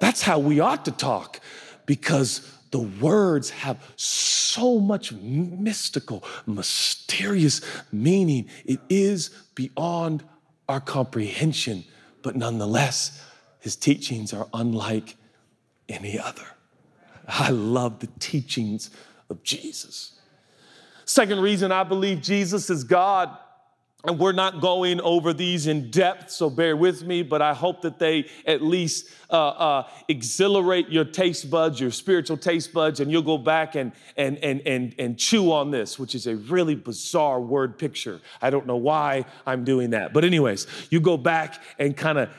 That's 0.00 0.22
how 0.22 0.38
we 0.38 0.60
ought 0.60 0.84
to 0.84 0.90
talk 0.90 1.40
because 1.86 2.52
the 2.72 2.80
words 2.80 3.50
have 3.50 3.78
so 3.96 4.80
much 4.80 5.12
mystical, 5.12 6.24
mysterious 6.46 7.60
meaning. 7.92 8.48
It 8.64 8.80
is 8.88 9.30
beyond 9.54 10.24
our 10.68 10.80
comprehension, 10.80 11.84
but 12.22 12.34
nonetheless, 12.34 13.22
his 13.60 13.76
teachings 13.76 14.32
are 14.32 14.48
unlike 14.52 15.16
any 15.88 16.18
other. 16.18 16.55
I 17.26 17.50
love 17.50 18.00
the 18.00 18.08
teachings 18.18 18.90
of 19.28 19.42
Jesus. 19.42 20.18
Second 21.04 21.40
reason 21.40 21.72
I 21.72 21.84
believe 21.84 22.20
Jesus 22.20 22.70
is 22.70 22.84
God 22.84 23.36
and 24.06 24.20
we're 24.20 24.32
not 24.32 24.60
going 24.60 25.00
over 25.00 25.32
these 25.32 25.66
in 25.66 25.90
depth, 25.90 26.30
so 26.30 26.48
bear 26.48 26.76
with 26.76 27.02
me, 27.02 27.22
but 27.22 27.42
I 27.42 27.54
hope 27.54 27.82
that 27.82 27.98
they 27.98 28.26
at 28.46 28.62
least 28.62 29.10
uh, 29.30 29.48
uh, 29.48 29.88
exhilarate 30.08 30.88
your 30.90 31.04
taste 31.04 31.50
buds, 31.50 31.80
your 31.80 31.90
spiritual 31.90 32.36
taste 32.36 32.72
buds, 32.72 33.00
and 33.00 33.10
you'll 33.10 33.22
go 33.22 33.38
back 33.38 33.74
and, 33.74 33.92
and, 34.16 34.38
and, 34.38 34.60
and, 34.64 34.94
and 34.98 35.18
chew 35.18 35.50
on 35.50 35.72
this, 35.72 35.98
which 35.98 36.14
is 36.14 36.28
a 36.28 36.36
really 36.36 36.76
bizarre 36.76 37.40
word 37.40 37.78
picture. 37.78 38.20
I 38.40 38.50
don't 38.50 38.66
know 38.66 38.76
why 38.76 39.24
I'm 39.44 39.64
doing 39.64 39.90
that. 39.90 40.12
But, 40.12 40.24
anyways, 40.24 40.68
you 40.90 41.00
go 41.00 41.16
back 41.16 41.60
and 41.78 41.96
kind 41.96 42.18
of 42.18 42.30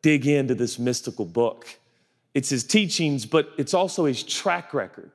dig 0.00 0.26
into 0.26 0.54
this 0.54 0.78
mystical 0.78 1.26
book. 1.26 1.66
It's 2.34 2.48
his 2.48 2.64
teachings, 2.64 3.26
but 3.26 3.50
it's 3.58 3.74
also 3.74 4.04
his 4.04 4.22
track 4.22 4.72
record. 4.72 5.10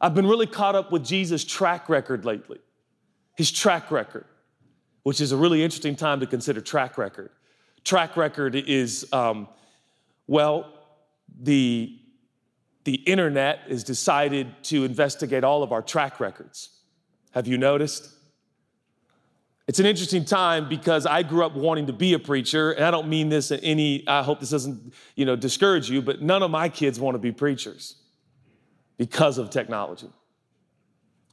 I've 0.00 0.14
been 0.14 0.26
really 0.26 0.46
caught 0.46 0.74
up 0.74 0.92
with 0.92 1.04
Jesus' 1.04 1.44
track 1.44 1.88
record 1.88 2.24
lately, 2.24 2.58
his 3.36 3.50
track 3.50 3.90
record 3.90 4.26
which 5.04 5.20
is 5.20 5.30
a 5.32 5.36
really 5.36 5.62
interesting 5.62 5.94
time 5.94 6.18
to 6.18 6.26
consider 6.26 6.60
track 6.60 6.98
record. 6.98 7.30
Track 7.84 8.16
record 8.16 8.56
is, 8.56 9.06
um, 9.12 9.46
well, 10.26 10.72
the, 11.40 11.96
the 12.84 12.94
internet 12.94 13.60
has 13.68 13.84
decided 13.84 14.48
to 14.64 14.84
investigate 14.84 15.44
all 15.44 15.62
of 15.62 15.72
our 15.72 15.82
track 15.82 16.18
records. 16.20 16.70
Have 17.32 17.46
you 17.46 17.58
noticed? 17.58 18.10
It's 19.66 19.78
an 19.78 19.86
interesting 19.86 20.24
time 20.24 20.68
because 20.68 21.06
I 21.06 21.22
grew 21.22 21.44
up 21.44 21.54
wanting 21.54 21.86
to 21.86 21.92
be 21.92 22.12
a 22.12 22.18
preacher, 22.18 22.72
and 22.72 22.84
I 22.84 22.90
don't 22.90 23.08
mean 23.08 23.30
this 23.30 23.50
in 23.50 23.60
any, 23.60 24.06
I 24.06 24.22
hope 24.22 24.40
this 24.40 24.50
doesn't, 24.50 24.92
you 25.16 25.24
know, 25.24 25.36
discourage 25.36 25.88
you, 25.88 26.02
but 26.02 26.20
none 26.20 26.42
of 26.42 26.50
my 26.50 26.68
kids 26.68 27.00
want 27.00 27.14
to 27.14 27.18
be 27.18 27.32
preachers 27.32 27.96
because 28.98 29.38
of 29.38 29.48
technology. 29.50 30.10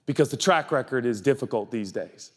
Because 0.05 0.29
the 0.29 0.37
track 0.37 0.71
record 0.71 1.05
is 1.05 1.19
difficult 1.21 1.71
these 1.71 1.91
days 1.91 2.31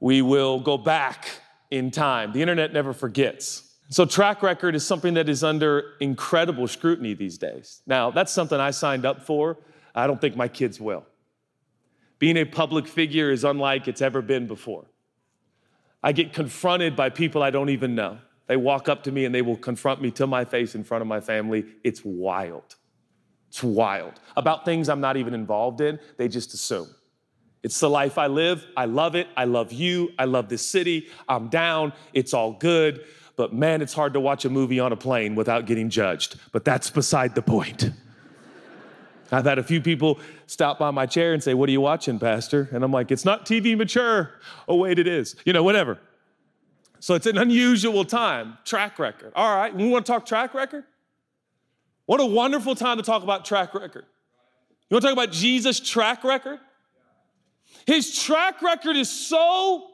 we 0.00 0.22
will 0.22 0.60
go 0.60 0.76
back 0.76 1.26
in 1.70 1.90
time. 1.90 2.32
The 2.32 2.42
internet 2.42 2.72
never 2.72 2.92
forgets. 2.92 3.74
So, 3.88 4.04
track 4.04 4.42
record 4.42 4.74
is 4.74 4.84
something 4.84 5.14
that 5.14 5.28
is 5.28 5.44
under 5.44 5.94
incredible 6.00 6.66
scrutiny 6.66 7.14
these 7.14 7.38
days. 7.38 7.82
Now, 7.86 8.10
that's 8.10 8.32
something 8.32 8.58
I 8.58 8.72
signed 8.72 9.06
up 9.06 9.24
for. 9.24 9.58
I 9.94 10.06
don't 10.06 10.20
think 10.20 10.36
my 10.36 10.48
kids 10.48 10.80
will. 10.80 11.06
Being 12.18 12.36
a 12.36 12.44
public 12.44 12.86
figure 12.86 13.30
is 13.30 13.44
unlike 13.44 13.88
it's 13.88 14.02
ever 14.02 14.22
been 14.22 14.46
before. 14.46 14.86
I 16.02 16.12
get 16.12 16.32
confronted 16.32 16.96
by 16.96 17.10
people 17.10 17.42
I 17.42 17.50
don't 17.50 17.70
even 17.70 17.94
know. 17.94 18.18
They 18.46 18.56
walk 18.56 18.88
up 18.88 19.02
to 19.04 19.12
me 19.12 19.24
and 19.24 19.34
they 19.34 19.42
will 19.42 19.56
confront 19.56 20.00
me 20.00 20.10
to 20.12 20.26
my 20.26 20.44
face 20.44 20.74
in 20.74 20.84
front 20.84 21.02
of 21.02 21.08
my 21.08 21.20
family. 21.20 21.66
It's 21.82 22.02
wild. 22.04 22.76
It's 23.48 23.62
wild. 23.62 24.20
About 24.36 24.64
things 24.64 24.88
I'm 24.88 25.00
not 25.00 25.16
even 25.16 25.34
involved 25.34 25.80
in, 25.80 25.98
they 26.16 26.28
just 26.28 26.54
assume. 26.54 26.88
It's 27.62 27.80
the 27.80 27.90
life 27.90 28.18
I 28.18 28.28
live. 28.28 28.64
I 28.76 28.84
love 28.84 29.16
it. 29.16 29.26
I 29.36 29.44
love 29.44 29.72
you. 29.72 30.12
I 30.18 30.24
love 30.26 30.48
this 30.48 30.62
city. 30.62 31.08
I'm 31.28 31.48
down. 31.48 31.92
It's 32.12 32.32
all 32.32 32.52
good. 32.52 33.04
But 33.34 33.52
man, 33.52 33.82
it's 33.82 33.92
hard 33.92 34.12
to 34.12 34.20
watch 34.20 34.44
a 34.44 34.50
movie 34.50 34.78
on 34.78 34.92
a 34.92 34.96
plane 34.96 35.34
without 35.34 35.66
getting 35.66 35.90
judged. 35.90 36.38
But 36.52 36.64
that's 36.64 36.90
beside 36.90 37.34
the 37.34 37.42
point. 37.42 37.90
I've 39.32 39.44
had 39.44 39.58
a 39.58 39.62
few 39.62 39.80
people 39.80 40.20
stop 40.46 40.78
by 40.78 40.90
my 40.90 41.06
chair 41.06 41.32
and 41.32 41.42
say, 41.42 41.54
What 41.54 41.68
are 41.68 41.72
you 41.72 41.80
watching, 41.80 42.18
Pastor? 42.18 42.68
And 42.72 42.84
I'm 42.84 42.92
like, 42.92 43.10
It's 43.10 43.24
not 43.24 43.46
TV 43.46 43.76
mature. 43.76 44.34
Oh, 44.68 44.76
wait, 44.76 44.98
it 44.98 45.06
is. 45.06 45.36
You 45.44 45.52
know, 45.52 45.62
whatever. 45.62 45.98
So 47.00 47.14
it's 47.14 47.26
an 47.26 47.38
unusual 47.38 48.04
time. 48.04 48.58
Track 48.64 48.98
record. 48.98 49.32
All 49.34 49.54
right, 49.54 49.74
we 49.74 49.88
want 49.88 50.06
to 50.06 50.12
talk 50.12 50.26
track 50.26 50.54
record? 50.54 50.84
What 52.06 52.20
a 52.20 52.26
wonderful 52.26 52.74
time 52.74 52.96
to 52.96 53.02
talk 53.02 53.22
about 53.22 53.44
track 53.44 53.74
record. 53.74 54.04
You 54.88 54.94
want 54.94 55.02
to 55.02 55.08
talk 55.08 55.12
about 55.12 55.32
Jesus' 55.32 55.80
track 55.80 56.24
record? 56.24 56.60
His 57.86 58.16
track 58.18 58.62
record 58.62 58.96
is 58.96 59.10
so 59.10 59.88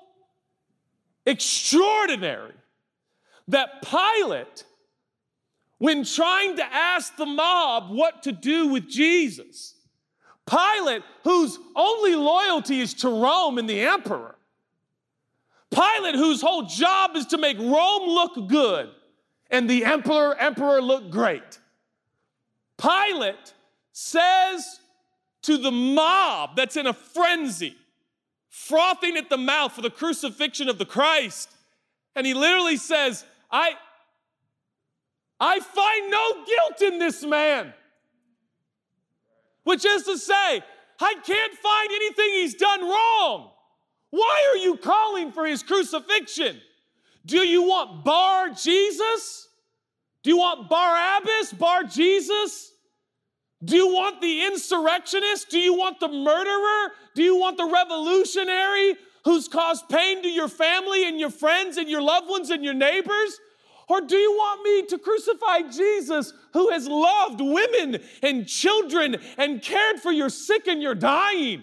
extraordinary 1.27 2.55
that 3.49 3.83
Pilate, 3.83 4.65
when 5.83 6.05
trying 6.05 6.55
to 6.55 6.65
ask 6.65 7.17
the 7.17 7.27
mob 7.27 7.91
what 7.91 8.23
to 8.23 8.31
do 8.31 8.69
with 8.69 8.89
Jesus, 8.89 9.75
Pilate, 10.49 11.03
whose 11.25 11.59
only 11.75 12.15
loyalty 12.15 12.79
is 12.79 12.95
to 12.95 13.09
Rome 13.09 13.59
and 13.59 13.69
the 13.69 13.81
emperor, 13.81 14.37
Pilate, 15.73 16.15
whose 16.15 16.41
whole 16.41 16.63
job 16.63 17.17
is 17.17 17.27
to 17.27 17.37
make 17.37 17.59
Rome 17.59 18.09
look 18.09 18.47
good 18.47 18.91
and 19.51 19.69
the 19.69 19.85
emperor, 19.85 20.37
emperor 20.37 20.81
look 20.81 21.11
great. 21.11 21.59
Pilate 22.81 23.53
says 23.91 24.79
to 25.43 25.59
the 25.59 25.73
mob 25.73 26.55
that's 26.55 26.77
in 26.77 26.87
a 26.87 26.93
frenzy, 26.93 27.75
frothing 28.49 29.17
at 29.17 29.29
the 29.29 29.37
mouth 29.37 29.73
for 29.73 29.83
the 29.83 29.91
crucifixion 29.91 30.69
of 30.69 30.79
the 30.79 30.87
Christ. 30.87 31.51
And 32.15 32.25
he 32.25 32.35
literally 32.35 32.77
says, 32.77 33.25
I, 33.51 33.73
I 35.45 35.59
find 35.59 36.09
no 36.09 36.45
guilt 36.45 36.93
in 36.93 37.01
this 37.01 37.25
man. 37.25 37.75
Which 39.65 39.85
is 39.85 40.05
to 40.05 40.17
say, 40.17 40.63
I 41.01 41.15
can't 41.25 41.55
find 41.55 41.91
anything 41.91 42.29
he's 42.35 42.55
done 42.55 42.81
wrong. 42.81 43.51
Why 44.11 44.53
are 44.53 44.59
you 44.59 44.77
calling 44.77 45.33
for 45.33 45.45
his 45.45 45.65
crucifixion? 45.65 46.61
Do 47.27 47.39
you 47.39 47.65
want 47.65 48.05
Bar 48.05 48.51
Jesus? 48.51 49.49
Do 50.23 50.31
you 50.31 50.39
want 50.39 50.71
Barabbas, 50.71 51.55
Bar 51.55 51.85
Jesus? 51.85 52.71
Do 53.65 53.75
you 53.75 53.89
want 53.89 54.21
the 54.21 54.45
insurrectionist? 54.47 55.51
Do 55.51 55.59
you 55.59 55.75
want 55.75 55.99
the 55.99 56.09
murderer? 56.09 56.93
Do 57.17 57.25
you 57.25 57.37
want 57.37 57.57
the 57.57 57.67
revolutionary 57.67 58.95
who's 59.25 59.49
caused 59.49 59.89
pain 59.89 60.23
to 60.23 60.29
your 60.29 60.49
family 60.49 61.09
and 61.09 61.19
your 61.19 61.31
friends 61.31 61.79
and 61.79 61.89
your 61.89 62.03
loved 62.03 62.29
ones 62.31 62.51
and 62.51 62.65
your 62.65 62.75
neighbors? 62.75 63.41
Or 63.93 64.01
do 64.01 64.17
you 64.17 64.33
want 64.33 64.63
me 64.63 64.87
to 64.87 64.97
crucify 64.97 65.69
Jesus 65.71 66.33
who 66.55 66.71
has 66.71 66.89
loved 66.89 67.43
women 67.43 67.99
and 68.23 68.49
children 68.49 69.19
and 69.37 69.61
cared 69.61 70.01
for 70.01 70.11
your 70.11 70.31
sick 70.31 70.67
and 70.67 70.81
your 70.81 70.95
dying? 70.95 71.63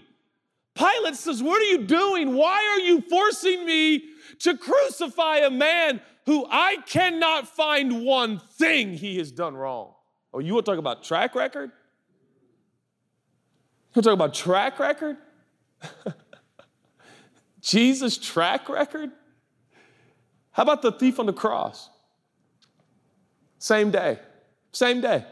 Pilate 0.76 1.16
says, 1.16 1.42
What 1.42 1.60
are 1.60 1.66
you 1.66 1.88
doing? 1.88 2.36
Why 2.36 2.64
are 2.72 2.82
you 2.82 3.02
forcing 3.02 3.66
me 3.66 4.04
to 4.42 4.56
crucify 4.56 5.38
a 5.38 5.50
man 5.50 6.02
who 6.28 6.46
I 6.52 6.78
cannot 6.86 7.48
find 7.48 8.06
one 8.06 8.38
thing 8.38 8.94
he 8.94 9.18
has 9.18 9.32
done 9.32 9.58
wrong? 9.58 9.96
Oh, 10.32 10.38
you 10.38 10.54
want 10.54 10.68
to 10.68 10.72
talk 10.74 10.78
about 10.78 11.04
track 11.04 11.34
record? 11.34 11.72
You 13.90 13.96
want 13.96 14.04
to 14.04 14.10
talk 14.10 14.14
about 14.14 14.36
track 14.36 14.78
record? 14.78 15.18
Jesus' 17.60 18.20
track 18.20 18.70
record? 18.70 19.10
How 20.52 20.62
about 20.62 20.84
the 20.84 20.92
thief 20.92 21.20
on 21.20 21.26
the 21.26 21.34
cross? 21.34 21.90
Same 23.60 23.92
day, 23.92 24.20
same 24.72 25.02
day 25.02 25.26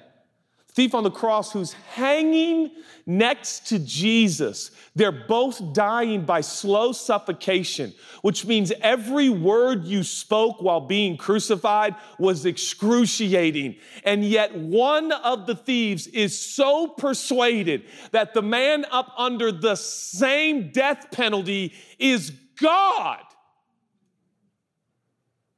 thief 0.77 0.93
on 0.93 1.03
the 1.03 1.09
cross 1.09 1.51
who's 1.51 1.73
hanging 1.73 2.69
next 3.07 3.65
to 3.65 3.79
Jesus. 3.79 4.69
They're 4.95 5.11
both 5.11 5.73
dying 5.73 6.23
by 6.23 6.41
slow 6.41 6.91
suffocation, 6.91 7.95
which 8.21 8.45
means 8.45 8.71
every 8.81 9.27
word 9.27 9.85
you 9.85 10.03
spoke 10.03 10.61
while 10.61 10.81
being 10.81 11.17
crucified 11.17 11.95
was 12.19 12.45
excruciating. 12.45 13.77
And 14.03 14.23
yet, 14.23 14.55
one 14.55 15.11
of 15.11 15.47
the 15.47 15.55
thieves 15.55 16.05
is 16.05 16.39
so 16.39 16.89
persuaded 16.89 17.85
that 18.11 18.35
the 18.35 18.43
man 18.43 18.85
up 18.91 19.11
under 19.17 19.51
the 19.51 19.73
same 19.73 20.69
death 20.71 21.07
penalty 21.09 21.73
is 21.97 22.31
God 22.61 23.23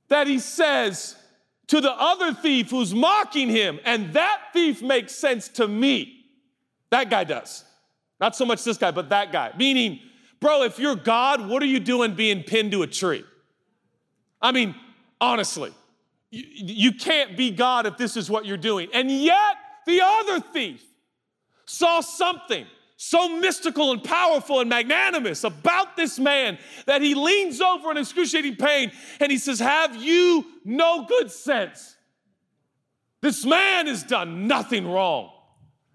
that 0.07 0.27
he 0.27 0.39
says, 0.39 1.17
to 1.69 1.79
the 1.81 1.91
other 1.91 2.33
thief 2.33 2.71
who's 2.71 2.93
mocking 2.93 3.47
him. 3.47 3.79
And 3.85 4.13
that 4.13 4.41
thief 4.53 4.81
makes 4.81 5.15
sense 5.15 5.47
to 5.49 5.67
me. 5.67 6.25
That 6.89 7.09
guy 7.09 7.23
does. 7.23 7.63
Not 8.19 8.35
so 8.35 8.45
much 8.45 8.63
this 8.63 8.77
guy, 8.77 8.91
but 8.91 9.09
that 9.09 9.31
guy. 9.31 9.53
Meaning, 9.57 9.99
bro, 10.39 10.63
if 10.63 10.79
you're 10.79 10.95
God, 10.95 11.47
what 11.47 11.61
are 11.61 11.67
you 11.67 11.79
doing 11.79 12.15
being 12.15 12.43
pinned 12.43 12.71
to 12.71 12.81
a 12.81 12.87
tree? 12.87 13.23
I 14.41 14.51
mean, 14.51 14.75
honestly, 15.21 15.71
you, 16.31 16.43
you 16.53 16.91
can't 16.91 17.37
be 17.37 17.51
God 17.51 17.85
if 17.85 17.97
this 17.97 18.17
is 18.17 18.29
what 18.29 18.45
you're 18.45 18.57
doing. 18.57 18.89
And 18.93 19.11
yet, 19.11 19.57
the 19.85 20.01
other 20.03 20.39
thief 20.39 20.83
saw 21.65 22.01
something 22.01 22.65
so 23.01 23.29
mystical 23.39 23.93
and 23.93 24.03
powerful 24.03 24.59
and 24.59 24.69
magnanimous 24.69 25.45
about 25.45 25.95
this 25.95 26.19
man 26.19 26.57
that 26.85 27.01
he 27.01 27.15
leans 27.15 27.61
over 27.61 27.91
in 27.91 27.97
excruciating 27.97 28.57
pain 28.57 28.91
and 29.21 29.31
he 29.31 29.37
says, 29.37 29.57
Have 29.57 29.95
you 29.95 30.45
no 30.65 31.05
good 31.05 31.31
sense? 31.31 31.95
This 33.21 33.45
man 33.45 33.87
has 33.87 34.03
done 34.03 34.47
nothing 34.47 34.85
wrong. 34.85 35.31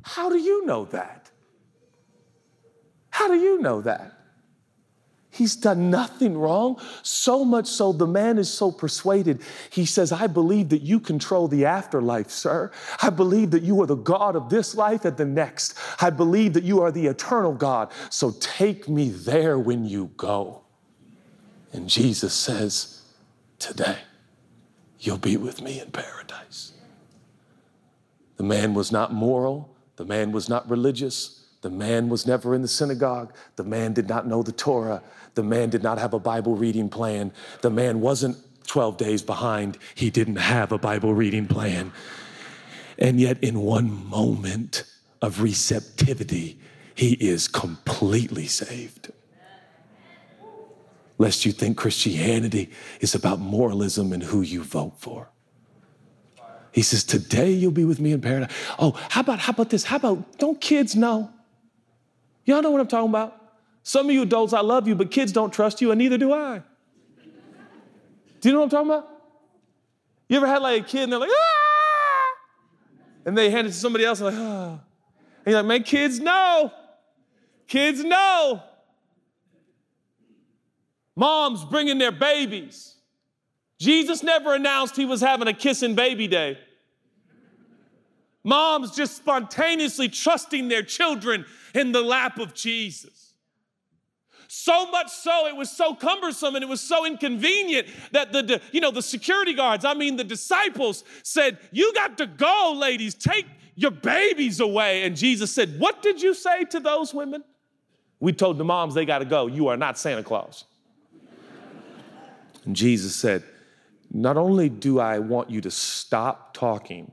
How 0.00 0.30
do 0.30 0.38
you 0.38 0.64
know 0.64 0.86
that? 0.86 1.30
How 3.10 3.28
do 3.28 3.34
you 3.34 3.60
know 3.60 3.82
that? 3.82 4.18
He's 5.34 5.56
done 5.56 5.90
nothing 5.90 6.38
wrong. 6.38 6.80
So 7.02 7.44
much 7.44 7.66
so, 7.66 7.92
the 7.92 8.06
man 8.06 8.38
is 8.38 8.48
so 8.48 8.70
persuaded. 8.70 9.42
He 9.68 9.84
says, 9.84 10.12
I 10.12 10.28
believe 10.28 10.68
that 10.68 10.82
you 10.82 11.00
control 11.00 11.48
the 11.48 11.64
afterlife, 11.64 12.30
sir. 12.30 12.70
I 13.02 13.10
believe 13.10 13.50
that 13.50 13.64
you 13.64 13.82
are 13.82 13.86
the 13.86 13.96
God 13.96 14.36
of 14.36 14.48
this 14.48 14.76
life 14.76 15.04
and 15.04 15.16
the 15.16 15.24
next. 15.24 15.76
I 16.00 16.10
believe 16.10 16.52
that 16.52 16.62
you 16.62 16.82
are 16.82 16.92
the 16.92 17.06
eternal 17.06 17.52
God. 17.52 17.90
So 18.10 18.30
take 18.38 18.88
me 18.88 19.08
there 19.08 19.58
when 19.58 19.84
you 19.84 20.12
go. 20.16 20.62
And 21.72 21.88
Jesus 21.88 22.32
says, 22.32 23.02
Today, 23.58 23.98
you'll 25.00 25.18
be 25.18 25.36
with 25.36 25.62
me 25.62 25.80
in 25.80 25.90
paradise. 25.90 26.72
The 28.36 28.44
man 28.44 28.74
was 28.74 28.92
not 28.92 29.12
moral, 29.12 29.74
the 29.96 30.04
man 30.04 30.30
was 30.30 30.48
not 30.48 30.68
religious, 30.68 31.44
the 31.64 31.70
man 31.70 32.10
was 32.10 32.26
never 32.26 32.54
in 32.54 32.60
the 32.60 32.68
synagogue, 32.68 33.34
the 33.56 33.64
man 33.64 33.94
did 33.94 34.06
not 34.06 34.26
know 34.26 34.42
the 34.42 34.52
Torah, 34.52 35.02
the 35.34 35.42
man 35.42 35.70
did 35.70 35.82
not 35.82 35.98
have 35.98 36.14
a 36.14 36.18
Bible 36.18 36.56
reading 36.56 36.88
plan, 36.88 37.32
the 37.60 37.70
man 37.70 38.00
wasn't 38.00 38.36
12 38.66 38.96
days 38.96 39.22
behind, 39.22 39.78
he 39.94 40.10
didn't 40.10 40.36
have 40.36 40.72
a 40.72 40.78
Bible 40.78 41.14
reading 41.14 41.46
plan. 41.46 41.92
And 42.98 43.20
yet, 43.20 43.42
in 43.42 43.60
one 43.60 44.08
moment 44.08 44.84
of 45.20 45.42
receptivity, 45.42 46.58
he 46.94 47.14
is 47.14 47.48
completely 47.48 48.46
saved. 48.46 49.12
Lest 51.18 51.44
you 51.44 51.52
think 51.52 51.76
Christianity 51.76 52.70
is 53.00 53.14
about 53.14 53.40
moralism 53.40 54.12
and 54.12 54.22
who 54.22 54.42
you 54.42 54.62
vote 54.62 54.94
for. 54.98 55.28
He 56.72 56.82
says, 56.82 57.04
Today 57.04 57.52
you'll 57.52 57.70
be 57.70 57.84
with 57.84 58.00
me 58.00 58.12
in 58.12 58.20
paradise. 58.20 58.52
Oh, 58.78 58.98
how 59.08 59.20
about, 59.20 59.38
how 59.38 59.52
about 59.52 59.70
this? 59.70 59.84
How 59.84 59.96
about, 59.96 60.38
don't 60.38 60.60
kids 60.60 60.96
know? 60.96 61.30
Y'all 62.44 62.62
know 62.62 62.70
what 62.70 62.80
I'm 62.80 62.88
talking 62.88 63.10
about? 63.10 63.43
Some 63.84 64.08
of 64.08 64.14
you 64.14 64.22
adults, 64.22 64.54
I 64.54 64.60
love 64.60 64.88
you, 64.88 64.94
but 64.94 65.10
kids 65.10 65.30
don't 65.30 65.52
trust 65.52 65.80
you, 65.82 65.92
and 65.92 65.98
neither 65.98 66.18
do 66.18 66.32
I. 66.32 66.62
Do 68.40 68.48
you 68.48 68.52
know 68.52 68.60
what 68.60 68.64
I'm 68.64 68.70
talking 68.70 68.90
about? 68.90 69.08
You 70.28 70.38
ever 70.38 70.46
had 70.46 70.62
like 70.62 70.82
a 70.82 70.84
kid 70.84 71.04
and 71.04 71.12
they're 71.12 71.20
like, 71.20 71.30
ah! 71.30 72.34
And 73.26 73.38
they 73.38 73.50
hand 73.50 73.66
it 73.66 73.70
to 73.70 73.76
somebody 73.76 74.04
else 74.04 74.20
and 74.20 74.34
like, 74.34 74.46
ah. 74.46 74.80
And 75.44 75.52
you're 75.52 75.56
like, 75.56 75.66
man, 75.66 75.82
kids 75.82 76.18
know. 76.18 76.72
Kids 77.66 78.02
know. 78.02 78.62
Moms 81.16 81.64
bringing 81.64 81.98
their 81.98 82.12
babies. 82.12 82.96
Jesus 83.78 84.22
never 84.22 84.54
announced 84.54 84.96
he 84.96 85.04
was 85.04 85.20
having 85.20 85.48
a 85.48 85.52
kissing 85.52 85.94
baby 85.94 86.26
day. 86.26 86.58
Moms 88.42 88.94
just 88.94 89.16
spontaneously 89.16 90.08
trusting 90.08 90.68
their 90.68 90.82
children 90.82 91.46
in 91.74 91.92
the 91.92 92.02
lap 92.02 92.38
of 92.38 92.54
Jesus. 92.54 93.23
So 94.48 94.90
much 94.90 95.10
so, 95.10 95.46
it 95.46 95.56
was 95.56 95.70
so 95.70 95.94
cumbersome 95.94 96.54
and 96.54 96.62
it 96.62 96.68
was 96.68 96.80
so 96.80 97.06
inconvenient 97.06 97.88
that 98.12 98.32
the, 98.32 98.60
you 98.72 98.80
know, 98.80 98.90
the 98.90 99.02
security 99.02 99.54
guards, 99.54 99.84
I 99.84 99.94
mean, 99.94 100.16
the 100.16 100.24
disciples 100.24 101.04
said, 101.22 101.58
You 101.72 101.92
got 101.94 102.18
to 102.18 102.26
go, 102.26 102.74
ladies, 102.76 103.14
take 103.14 103.46
your 103.74 103.90
babies 103.90 104.60
away. 104.60 105.04
And 105.04 105.16
Jesus 105.16 105.52
said, 105.52 105.78
What 105.78 106.02
did 106.02 106.22
you 106.22 106.34
say 106.34 106.64
to 106.64 106.80
those 106.80 107.12
women? 107.12 107.44
We 108.20 108.32
told 108.32 108.58
the 108.58 108.64
moms 108.64 108.94
they 108.94 109.04
got 109.04 109.18
to 109.18 109.24
go. 109.24 109.46
You 109.46 109.68
are 109.68 109.76
not 109.76 109.98
Santa 109.98 110.22
Claus. 110.22 110.64
And 112.64 112.74
Jesus 112.74 113.14
said, 113.14 113.42
Not 114.10 114.36
only 114.36 114.68
do 114.68 114.98
I 114.98 115.18
want 115.18 115.50
you 115.50 115.60
to 115.60 115.70
stop 115.70 116.54
talking, 116.54 117.12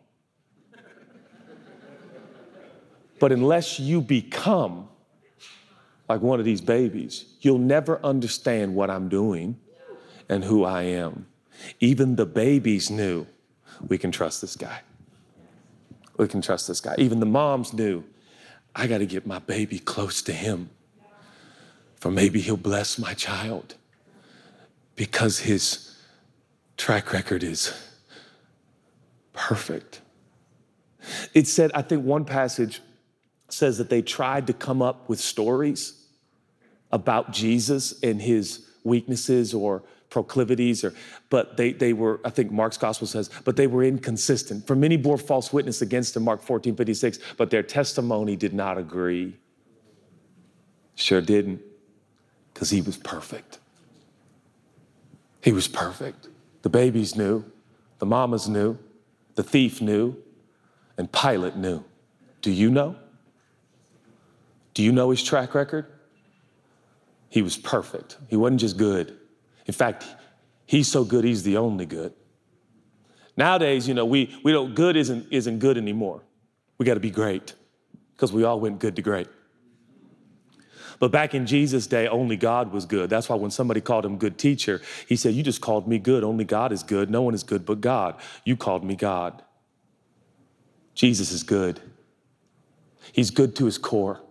but 3.20 3.32
unless 3.32 3.80
you 3.80 4.02
become 4.02 4.90
like 6.12 6.22
one 6.22 6.40
of 6.40 6.46
these 6.46 6.60
babies, 6.60 7.24
you'll 7.40 7.58
never 7.58 8.04
understand 8.06 8.76
what 8.76 8.90
I'm 8.90 9.08
doing 9.08 9.58
and 10.28 10.44
who 10.44 10.66
I 10.66 10.84
am. 10.84 11.26
Even 11.80 12.18
the 12.18 12.26
babies 12.26 12.92
knew 12.92 13.26
we 13.88 13.98
can 13.98 14.12
trust 14.12 14.42
this 14.42 14.58
guy. 14.58 14.82
We 16.18 16.28
can 16.28 16.42
trust 16.42 16.68
this 16.68 16.82
guy. 16.82 16.96
Even 16.98 17.22
the 17.22 17.26
moms 17.26 17.72
knew 17.72 18.04
I 18.76 18.88
got 18.88 18.98
to 18.98 19.06
get 19.06 19.26
my 19.26 19.40
baby 19.40 19.80
close 19.80 20.22
to 20.24 20.34
him 20.34 20.70
for 21.96 22.12
maybe 22.12 22.42
he'll 22.42 22.58
bless 22.58 23.00
my 23.00 23.14
child 23.14 23.76
because 24.98 25.40
his 25.40 25.96
track 26.76 27.14
record 27.14 27.42
is 27.42 27.74
perfect. 29.32 30.02
It 31.34 31.48
said, 31.48 31.72
I 31.74 31.84
think 31.84 32.04
one 32.04 32.26
passage 32.26 32.82
says 33.48 33.78
that 33.78 33.90
they 33.90 34.02
tried 34.02 34.48
to 34.48 34.54
come 34.54 34.82
up 34.82 35.08
with 35.08 35.22
stories 35.22 36.01
about 36.92 37.32
Jesus 37.32 38.02
and 38.04 38.22
his 38.22 38.68
weaknesses 38.84 39.54
or 39.54 39.84
proclivities 40.10 40.84
or 40.84 40.94
but 41.30 41.56
they 41.56 41.72
they 41.72 41.94
were 41.94 42.20
i 42.26 42.30
think 42.30 42.52
mark's 42.52 42.76
gospel 42.76 43.08
says 43.08 43.30
but 43.46 43.56
they 43.56 43.66
were 43.66 43.82
inconsistent 43.82 44.68
for 44.68 44.76
many 44.76 44.98
bore 44.98 45.18
false 45.18 45.54
witness 45.54 45.82
against 45.82 46.18
him 46.18 46.24
mark 46.24 46.42
14 46.42 46.76
56 46.76 47.18
but 47.38 47.50
their 47.50 47.64
testimony 47.64 48.36
did 48.36 48.54
not 48.54 48.78
agree 48.78 49.38
sure 50.96 51.22
didn't 51.22 51.62
because 52.54 52.70
he 52.70 52.82
was 52.82 52.98
perfect. 52.98 53.60
He 55.42 55.52
was 55.52 55.68
perfect. 55.68 56.28
The 56.62 56.70
babies 56.70 57.16
knew, 57.16 57.44
the 58.00 58.06
mamas 58.06 58.48
knew, 58.48 58.78
the 59.36 59.44
thief 59.44 59.82
knew, 59.82 60.16
and 60.98 61.12
Pilate 61.12 61.56
knew. 61.56 61.84
Do 62.42 62.52
you 62.52 62.70
know? 62.70 62.96
Do 64.74 64.84
you 64.84 64.92
know 64.92 65.10
his 65.10 65.24
track 65.24 65.56
record? 65.56 65.91
He 67.32 67.42
was 67.42 67.58
perfect. 67.58 68.18
He 68.28 68.36
wasn't 68.36 68.60
just 68.60 68.78
good. 68.78 69.18
In 69.66 69.74
fact, 69.74 70.06
he's 70.66 70.90
so 70.90 71.06
good, 71.06 71.24
he's 71.24 71.44
the 71.44 71.56
only 71.56 71.86
good. 71.86 72.14
Nowadays, 73.38 73.88
you 73.88 73.94
know, 73.94 74.06
we, 74.06 74.38
we 74.44 74.52
don't, 74.52 74.76
good 74.76 74.98
isn't, 74.98 75.28
isn't 75.32 75.60
good 75.60 75.78
anymore. 75.78 76.24
We 76.78 76.86
got 76.86 76.96
to 76.96 77.00
be 77.00 77.10
great 77.10 77.56
because 78.14 78.34
we 78.34 78.44
all 78.44 78.60
went 78.60 78.80
good 78.80 78.98
to 78.98 79.02
great. 79.02 79.30
But 81.00 81.14
back 81.14 81.34
in 81.34 81.46
Jesus' 81.46 81.88
day, 81.88 82.10
only 82.10 82.36
God 82.36 82.74
was 82.74 82.86
good. 82.86 83.10
That's 83.10 83.30
why 83.30 83.38
when 83.38 83.50
somebody 83.50 83.80
called 83.80 84.06
him 84.06 84.18
good 84.18 84.38
teacher, 84.38 84.82
he 85.08 85.16
said, 85.16 85.34
You 85.34 85.42
just 85.42 85.62
called 85.62 85.88
me 85.88 86.00
good. 86.00 86.26
Only 86.26 86.44
God 86.44 86.74
is 86.74 86.84
good. 86.84 87.10
No 87.10 87.22
one 87.22 87.34
is 87.34 87.44
good 87.44 87.66
but 87.66 87.80
God. 87.80 88.20
You 88.44 88.58
called 88.58 88.84
me 88.84 88.96
God. 88.96 89.42
Jesus 90.94 91.32
is 91.32 91.44
good. 91.44 91.80
He's 93.14 93.32
good 93.32 93.56
to 93.56 93.66
his 93.66 93.78
core. 93.78 94.22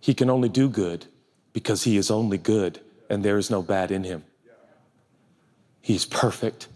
He 0.00 0.14
can 0.14 0.30
only 0.30 0.48
do 0.48 0.68
good 0.68 1.06
because 1.52 1.84
he 1.84 1.96
is 1.96 2.10
only 2.10 2.38
good 2.38 2.80
and 3.08 3.24
there 3.24 3.38
is 3.38 3.50
no 3.50 3.60
bad 3.60 3.90
in 3.90 4.04
him. 4.04 4.24
He 5.80 5.94
is 5.94 6.06
perfect. 6.06 6.68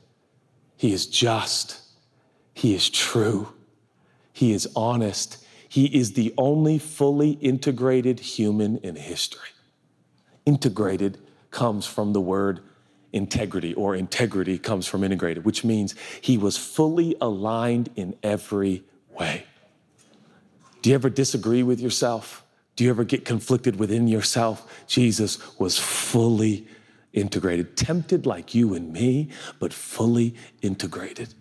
He 0.77 0.93
is 0.93 1.07
just. 1.07 1.81
He 2.53 2.75
is 2.75 2.91
true. 2.91 3.53
He 4.33 4.53
is 4.53 4.69
honest. 4.75 5.45
He 5.69 5.87
is 5.87 6.13
the 6.13 6.35
only 6.37 6.79
fully 6.79 7.33
integrated 7.33 8.21
human 8.21 8.79
in 8.79 8.97
history. 8.97 9.49
Integrated 10.47 11.19
comes 11.51 11.87
from 11.87 12.13
the 12.13 12.21
word 12.21 12.61
integrity, 13.13 13.73
or 13.75 13.95
integrity 13.95 14.59
comes 14.59 14.87
from 14.87 15.05
integrated, 15.05 15.45
which 15.45 15.65
means 15.65 15.95
he 16.21 16.37
was 16.37 16.57
fully 16.57 17.17
aligned 17.21 17.89
in 17.95 18.17
every 18.23 18.83
way. 19.09 19.45
Do 20.83 20.91
you 20.91 20.97
ever 20.97 21.09
disagree 21.09 21.63
with 21.63 21.81
yourself? 21.81 22.44
Do 22.77 22.85
you 22.85 22.91
ever 22.91 23.05
get 23.05 23.25
conflicted 23.25 23.79
within 23.79 24.09
yourself? 24.09 24.87
Jesus 24.87 25.59
was 25.59 25.79
fully 25.79 26.67
integrated, 27.13 27.77
tempted 27.77 28.27
like 28.27 28.55
you 28.55 28.75
and 28.75 28.93
me, 28.93 29.31
but 29.61 29.73
fully 29.73 30.35
integrated. 30.63 31.35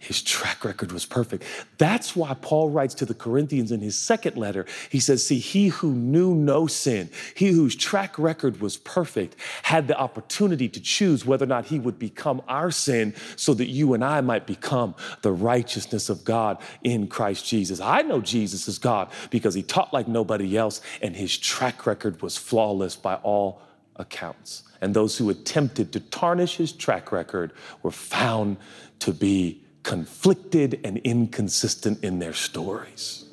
His 0.00 0.22
track 0.22 0.64
record 0.64 0.92
was 0.92 1.04
perfect. 1.04 1.42
That's 1.76 2.14
why 2.14 2.34
Paul 2.40 2.70
writes 2.70 2.94
to 2.94 3.04
the 3.04 3.14
Corinthians 3.14 3.72
in 3.72 3.80
his 3.80 3.98
second 3.98 4.36
letter. 4.36 4.64
He 4.90 5.00
says, 5.00 5.26
See, 5.26 5.40
he 5.40 5.68
who 5.68 5.92
knew 5.92 6.36
no 6.36 6.68
sin, 6.68 7.10
he 7.34 7.48
whose 7.48 7.74
track 7.74 8.16
record 8.16 8.60
was 8.60 8.76
perfect, 8.76 9.34
had 9.64 9.88
the 9.88 9.98
opportunity 9.98 10.68
to 10.68 10.80
choose 10.80 11.26
whether 11.26 11.44
or 11.44 11.48
not 11.48 11.66
he 11.66 11.80
would 11.80 11.98
become 11.98 12.40
our 12.46 12.70
sin 12.70 13.12
so 13.34 13.54
that 13.54 13.68
you 13.68 13.92
and 13.92 14.04
I 14.04 14.20
might 14.20 14.46
become 14.46 14.94
the 15.22 15.32
righteousness 15.32 16.08
of 16.08 16.24
God 16.24 16.58
in 16.84 17.08
Christ 17.08 17.44
Jesus. 17.44 17.80
I 17.80 18.02
know 18.02 18.20
Jesus 18.20 18.68
is 18.68 18.78
God 18.78 19.10
because 19.30 19.54
he 19.54 19.64
taught 19.64 19.92
like 19.92 20.06
nobody 20.06 20.56
else, 20.56 20.80
and 21.02 21.16
his 21.16 21.36
track 21.36 21.86
record 21.86 22.22
was 22.22 22.36
flawless 22.36 22.94
by 22.94 23.16
all 23.16 23.62
accounts. 23.96 24.62
And 24.80 24.94
those 24.94 25.18
who 25.18 25.28
attempted 25.28 25.92
to 25.92 25.98
tarnish 25.98 26.56
his 26.56 26.70
track 26.70 27.10
record 27.10 27.52
were 27.82 27.90
found 27.90 28.58
to 29.00 29.12
be 29.12 29.64
conflicted 29.88 30.78
and 30.84 30.98
inconsistent 30.98 32.04
in 32.04 32.18
their 32.18 32.34
stories. 32.34 33.24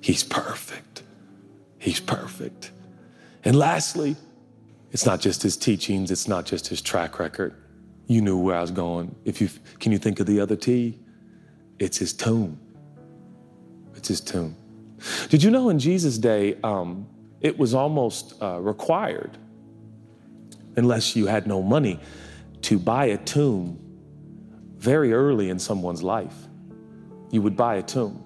He's 0.00 0.24
perfect. 0.24 1.02
He's 1.78 2.00
perfect. 2.00 2.70
And 3.44 3.58
lastly, 3.58 4.16
it's 4.90 5.04
not 5.04 5.20
just 5.20 5.42
his 5.42 5.54
teachings, 5.54 6.10
it's 6.10 6.26
not 6.26 6.46
just 6.46 6.66
his 6.68 6.80
track 6.80 7.18
record. 7.18 7.54
You 8.06 8.22
knew 8.22 8.38
where 8.38 8.56
I 8.56 8.62
was 8.62 8.70
going. 8.70 9.14
If 9.26 9.42
you 9.42 9.50
can 9.80 9.92
you 9.92 9.98
think 9.98 10.18
of 10.18 10.24
the 10.26 10.40
other 10.40 10.56
T? 10.56 10.98
It's 11.78 11.98
his 11.98 12.14
tomb. 12.14 12.58
It's 13.94 14.08
his 14.08 14.22
tomb. 14.22 14.56
Did 15.28 15.42
you 15.42 15.50
know 15.50 15.68
in 15.68 15.78
Jesus' 15.78 16.16
day, 16.16 16.56
um, 16.64 17.06
it 17.42 17.58
was 17.58 17.74
almost 17.74 18.42
uh, 18.42 18.58
required, 18.60 19.36
unless 20.76 21.14
you 21.14 21.26
had 21.26 21.46
no 21.46 21.62
money, 21.62 22.00
to 22.62 22.78
buy 22.78 23.06
a 23.06 23.18
tomb 23.18 23.78
very 24.82 25.12
early 25.12 25.48
in 25.48 25.60
someone's 25.60 26.02
life, 26.02 26.34
you 27.30 27.40
would 27.40 27.56
buy 27.56 27.76
a 27.76 27.82
tomb. 27.82 28.24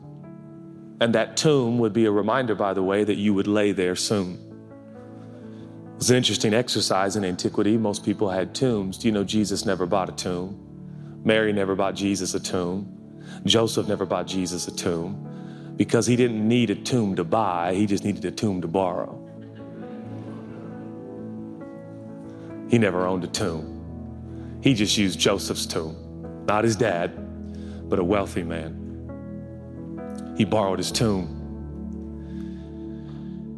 And 1.00 1.14
that 1.14 1.36
tomb 1.36 1.78
would 1.78 1.92
be 1.92 2.06
a 2.06 2.10
reminder, 2.10 2.54
by 2.54 2.72
the 2.72 2.82
way, 2.82 3.04
that 3.04 3.16
you 3.16 3.34
would 3.34 3.46
lay 3.46 3.72
there 3.72 3.94
soon. 3.94 4.42
It's 5.96 6.08
an 6.08 6.16
interesting 6.16 6.54
exercise 6.54 7.16
in 7.16 7.24
antiquity. 7.26 7.76
Most 7.76 8.04
people 8.04 8.30
had 8.30 8.54
tombs. 8.54 8.96
Do 8.96 9.06
you 9.06 9.12
know 9.12 9.22
Jesus 9.22 9.66
never 9.66 9.84
bought 9.84 10.08
a 10.08 10.12
tomb? 10.12 10.58
Mary 11.24 11.52
never 11.52 11.74
bought 11.74 11.94
Jesus 11.94 12.32
a 12.32 12.40
tomb. 12.40 13.22
Joseph 13.44 13.86
never 13.86 14.06
bought 14.06 14.26
Jesus 14.26 14.66
a 14.66 14.74
tomb 14.74 15.74
because 15.76 16.06
he 16.06 16.16
didn't 16.16 16.46
need 16.46 16.70
a 16.70 16.74
tomb 16.74 17.16
to 17.16 17.24
buy, 17.24 17.74
he 17.74 17.84
just 17.84 18.02
needed 18.02 18.24
a 18.24 18.30
tomb 18.30 18.62
to 18.62 18.68
borrow. 18.68 19.12
He 22.70 22.78
never 22.78 23.06
owned 23.06 23.24
a 23.24 23.28
tomb. 23.28 24.60
He 24.62 24.72
just 24.72 24.96
used 24.96 25.18
Joseph's 25.20 25.66
tomb, 25.66 25.96
not 26.46 26.64
his 26.64 26.76
dad, 26.76 27.88
but 27.88 27.98
a 27.98 28.04
wealthy 28.04 28.42
man. 28.42 28.82
He 30.36 30.44
borrowed 30.44 30.78
his 30.78 30.92
tomb. 30.92 31.32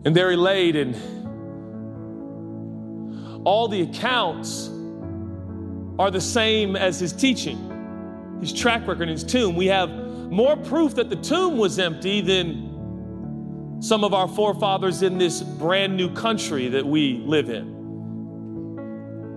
And 0.04 0.14
there 0.14 0.30
he 0.30 0.36
laid, 0.36 0.76
and 0.76 0.94
all 3.44 3.68
the 3.68 3.82
accounts 3.82 4.70
are 5.98 6.10
the 6.10 6.20
same 6.20 6.76
as 6.76 7.00
his 7.00 7.12
teaching, 7.12 8.38
his 8.40 8.52
track 8.52 8.86
record 8.86 9.02
in 9.02 9.08
his 9.08 9.24
tomb. 9.24 9.56
We 9.56 9.66
have 9.66 9.90
more 9.90 10.56
proof 10.56 10.94
that 10.94 11.10
the 11.10 11.16
tomb 11.16 11.58
was 11.58 11.78
empty 11.78 12.20
than 12.20 13.80
some 13.80 14.04
of 14.04 14.14
our 14.14 14.28
forefathers 14.28 15.02
in 15.02 15.18
this 15.18 15.42
brand 15.42 15.96
new 15.96 16.12
country 16.14 16.68
that 16.68 16.86
we 16.86 17.18
live 17.24 17.50
in. 17.50 17.76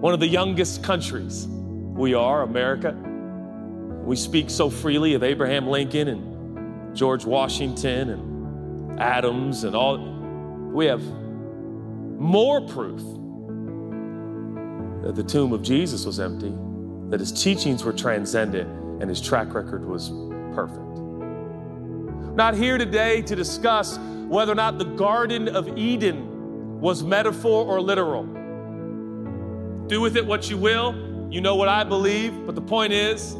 One 0.01 0.13
of 0.13 0.19
the 0.19 0.27
youngest 0.27 0.83
countries 0.83 1.47
we 1.47 2.13
are, 2.13 2.43
America. 2.43 3.10
We 4.05 4.15
speak 4.15 4.49
so 4.49 4.69
freely 4.69 5.13
of 5.13 5.23
Abraham 5.23 5.67
Lincoln 5.67 6.07
and 6.07 6.95
George 6.95 7.25
Washington 7.25 8.09
and 8.09 8.99
Adams 8.99 9.63
and 9.63 9.75
all. 9.75 9.97
We 10.73 10.85
have 10.87 11.03
more 12.19 12.61
proof 12.61 13.01
that 15.03 15.15
the 15.15 15.23
tomb 15.23 15.53
of 15.53 15.61
Jesus 15.61 16.05
was 16.05 16.19
empty, 16.19 16.53
that 17.09 17.19
his 17.19 17.31
teachings 17.31 17.83
were 17.83 17.93
transcendent, 17.93 18.69
and 19.01 19.09
his 19.09 19.21
track 19.21 19.53
record 19.53 19.85
was 19.85 20.09
perfect. 20.53 20.79
Not 22.35 22.55
here 22.55 22.77
today 22.77 23.21
to 23.23 23.35
discuss 23.35 23.97
whether 24.27 24.51
or 24.51 24.55
not 24.55 24.77
the 24.77 24.85
Garden 24.85 25.49
of 25.49 25.77
Eden 25.77 26.79
was 26.79 27.03
metaphor 27.03 27.65
or 27.65 27.81
literal. 27.81 28.23
Do 29.87 29.99
with 29.99 30.15
it 30.15 30.25
what 30.25 30.49
you 30.49 30.57
will. 30.57 30.95
You 31.29 31.41
know 31.41 31.55
what 31.55 31.67
I 31.67 31.83
believe, 31.83 32.45
but 32.45 32.55
the 32.55 32.61
point 32.61 32.93
is, 32.93 33.35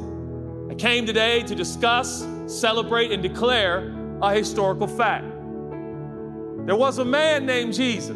I 0.72 0.74
came 0.74 1.06
today 1.06 1.44
to 1.44 1.54
discuss, 1.54 2.26
celebrate, 2.48 3.12
and 3.12 3.22
declare 3.22 3.94
a 4.22 4.34
historical 4.34 4.88
fact. 4.88 5.26
There 6.66 6.78
was 6.78 6.98
a 7.00 7.04
man 7.06 7.46
named 7.46 7.74
Jesus 7.74 8.16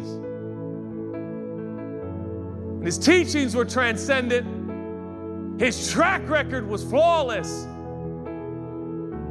and 2.86 2.94
his 2.94 2.98
teachings 2.98 3.54
were 3.54 3.66
transcendent. 3.66 5.60
His 5.60 5.90
track 5.90 6.26
record 6.30 6.66
was 6.66 6.82
flawless. 6.82 7.64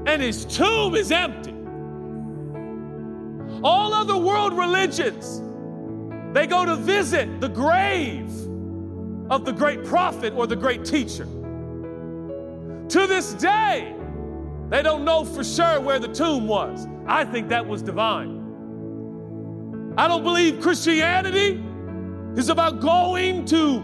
And 0.06 0.22
his 0.22 0.46
tomb 0.46 0.94
is 0.94 1.12
empty. 1.12 1.56
All 3.64 3.94
other 3.94 4.18
world 4.18 4.56
religions, 4.56 5.42
they 6.32 6.46
go 6.46 6.64
to 6.64 6.76
visit 6.76 7.42
the 7.42 7.48
grave 7.48 8.30
of 9.32 9.46
the 9.46 9.54
great 9.54 9.84
prophet 9.84 10.34
or 10.36 10.46
the 10.46 10.56
great 10.56 10.86
teacher. 10.86 11.26
To 12.90 13.08
this 13.08 13.34
day, 13.34 13.96
they 14.70 14.82
don't 14.82 15.04
know 15.04 15.26
for 15.26 15.44
sure 15.44 15.80
where 15.80 16.00
the 16.00 16.08
tomb 16.08 16.48
was. 16.48 16.88
I 17.08 17.26
think 17.26 17.50
that 17.50 17.66
was 17.66 17.82
divine. 17.82 18.44
I 19.98 20.08
don't 20.08 20.24
believe 20.24 20.60
Christianity 20.60 21.64
is 22.36 22.50
about 22.50 22.82
going 22.82 23.46
to 23.46 23.84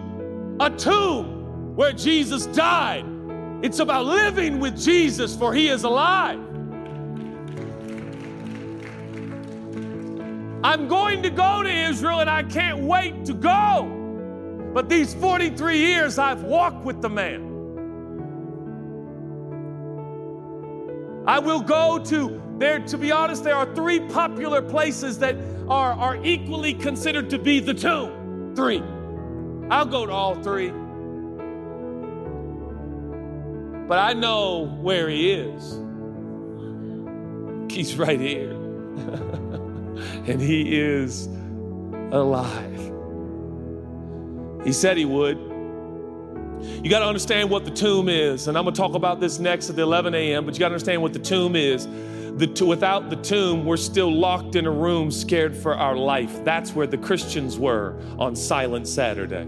a 0.59 0.69
tomb 0.69 1.75
where 1.75 1.93
Jesus 1.93 2.45
died. 2.47 3.05
It's 3.63 3.79
about 3.79 4.05
living 4.05 4.59
with 4.59 4.79
Jesus, 4.79 5.35
for 5.35 5.53
he 5.53 5.69
is 5.69 5.83
alive. 5.83 6.39
I'm 10.63 10.87
going 10.87 11.23
to 11.23 11.29
go 11.29 11.63
to 11.63 11.69
Israel 11.69 12.19
and 12.19 12.29
I 12.29 12.43
can't 12.43 12.79
wait 12.79 13.25
to 13.25 13.33
go. 13.33 13.97
But 14.73 14.89
these 14.89 15.13
43 15.15 15.77
years 15.77 16.17
I've 16.17 16.43
walked 16.43 16.85
with 16.85 17.01
the 17.01 17.09
man. 17.09 17.50
I 21.25 21.39
will 21.39 21.61
go 21.61 21.99
to 22.05 22.41
there, 22.57 22.79
to 22.79 22.97
be 22.97 23.11
honest, 23.11 23.43
there 23.43 23.55
are 23.55 23.73
three 23.73 23.99
popular 23.99 24.61
places 24.61 25.17
that 25.19 25.35
are, 25.67 25.93
are 25.93 26.23
equally 26.23 26.75
considered 26.75 27.29
to 27.31 27.39
be 27.39 27.59
the 27.59 27.73
tomb. 27.73 28.53
Three. 28.55 28.83
I'll 29.71 29.85
go 29.85 30.05
to 30.05 30.11
all 30.11 30.35
three. 30.35 30.69
But 33.87 33.97
I 33.97 34.13
know 34.13 34.67
where 34.79 35.09
he 35.09 35.31
is. 35.31 35.79
He's 37.73 37.97
right 37.97 38.19
here. 38.19 38.51
and 38.51 40.39
he 40.39 40.77
is 40.77 41.27
alive. 42.11 42.91
He 44.63 44.71
said 44.71 44.97
he 44.97 45.05
would. 45.05 45.50
You 46.61 46.89
got 46.89 46.99
to 46.99 47.05
understand 47.05 47.49
what 47.49 47.65
the 47.65 47.71
tomb 47.71 48.09
is. 48.09 48.47
And 48.47 48.57
I'm 48.57 48.63
going 48.63 48.73
to 48.73 48.79
talk 48.79 48.93
about 48.93 49.19
this 49.19 49.39
next 49.39 49.69
at 49.69 49.75
the 49.75 49.81
11 49.81 50.13
a.m., 50.15 50.45
but 50.45 50.53
you 50.53 50.59
got 50.59 50.69
to 50.69 50.73
understand 50.73 51.01
what 51.01 51.13
the 51.13 51.19
tomb 51.19 51.55
is. 51.55 51.87
The, 52.37 52.65
without 52.65 53.09
the 53.09 53.17
tomb, 53.17 53.65
we're 53.65 53.77
still 53.77 54.11
locked 54.11 54.55
in 54.55 54.65
a 54.65 54.71
room, 54.71 55.11
scared 55.11 55.55
for 55.55 55.75
our 55.75 55.95
life. 55.95 56.43
That's 56.43 56.73
where 56.73 56.87
the 56.87 56.97
Christians 56.97 57.59
were 57.59 57.99
on 58.17 58.35
Silent 58.35 58.87
Saturday. 58.87 59.47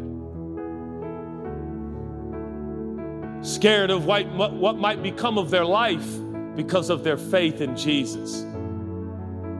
Scared 3.41 3.89
of 3.89 4.05
what, 4.05 4.26
what 4.32 4.78
might 4.78 5.01
become 5.01 5.38
of 5.38 5.49
their 5.49 5.66
life 5.66 6.07
because 6.55 6.89
of 6.89 7.03
their 7.03 7.18
faith 7.18 7.61
in 7.61 7.76
Jesus. 7.76 8.45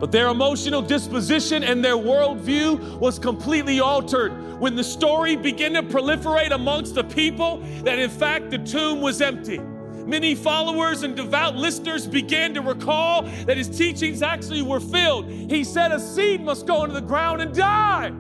But 0.04 0.12
their 0.12 0.28
emotional 0.28 0.82
disposition 0.82 1.64
and 1.64 1.82
their 1.82 1.95
worldview 1.95 2.99
was 2.99 3.18
completely 3.18 3.80
altered 3.80 4.60
when 4.60 4.76
the 4.76 4.84
story 4.84 5.38
began 5.38 5.76
to 5.76 5.82
proliferate 5.82 6.51
amongst 6.51 6.95
the 6.95 7.06
people 7.06 7.60
that 7.86 7.99
in 7.99 8.10
fact 8.10 8.49
the 8.49 8.58
tomb 8.58 8.99
was 8.99 9.22
empty. 9.22 9.60
Many 10.06 10.36
followers 10.36 11.04
and 11.04 11.16
devout 11.16 11.56
listeners 11.56 12.06
began 12.06 12.54
to 12.54 12.60
recall 12.60 13.22
that 13.22 13.56
his 13.56 13.70
teachings 13.70 14.22
actually 14.22 14.62
were 14.62 14.82
filled. 14.82 15.30
He 15.30 15.64
said 15.64 15.93
a 15.93 16.01
seed 16.01 16.41
must 16.41 16.68
go 16.68 16.84
into 16.84 16.95
the 16.95 17.08
ground 17.08 17.41
and 17.41 17.56
die, 17.56 18.12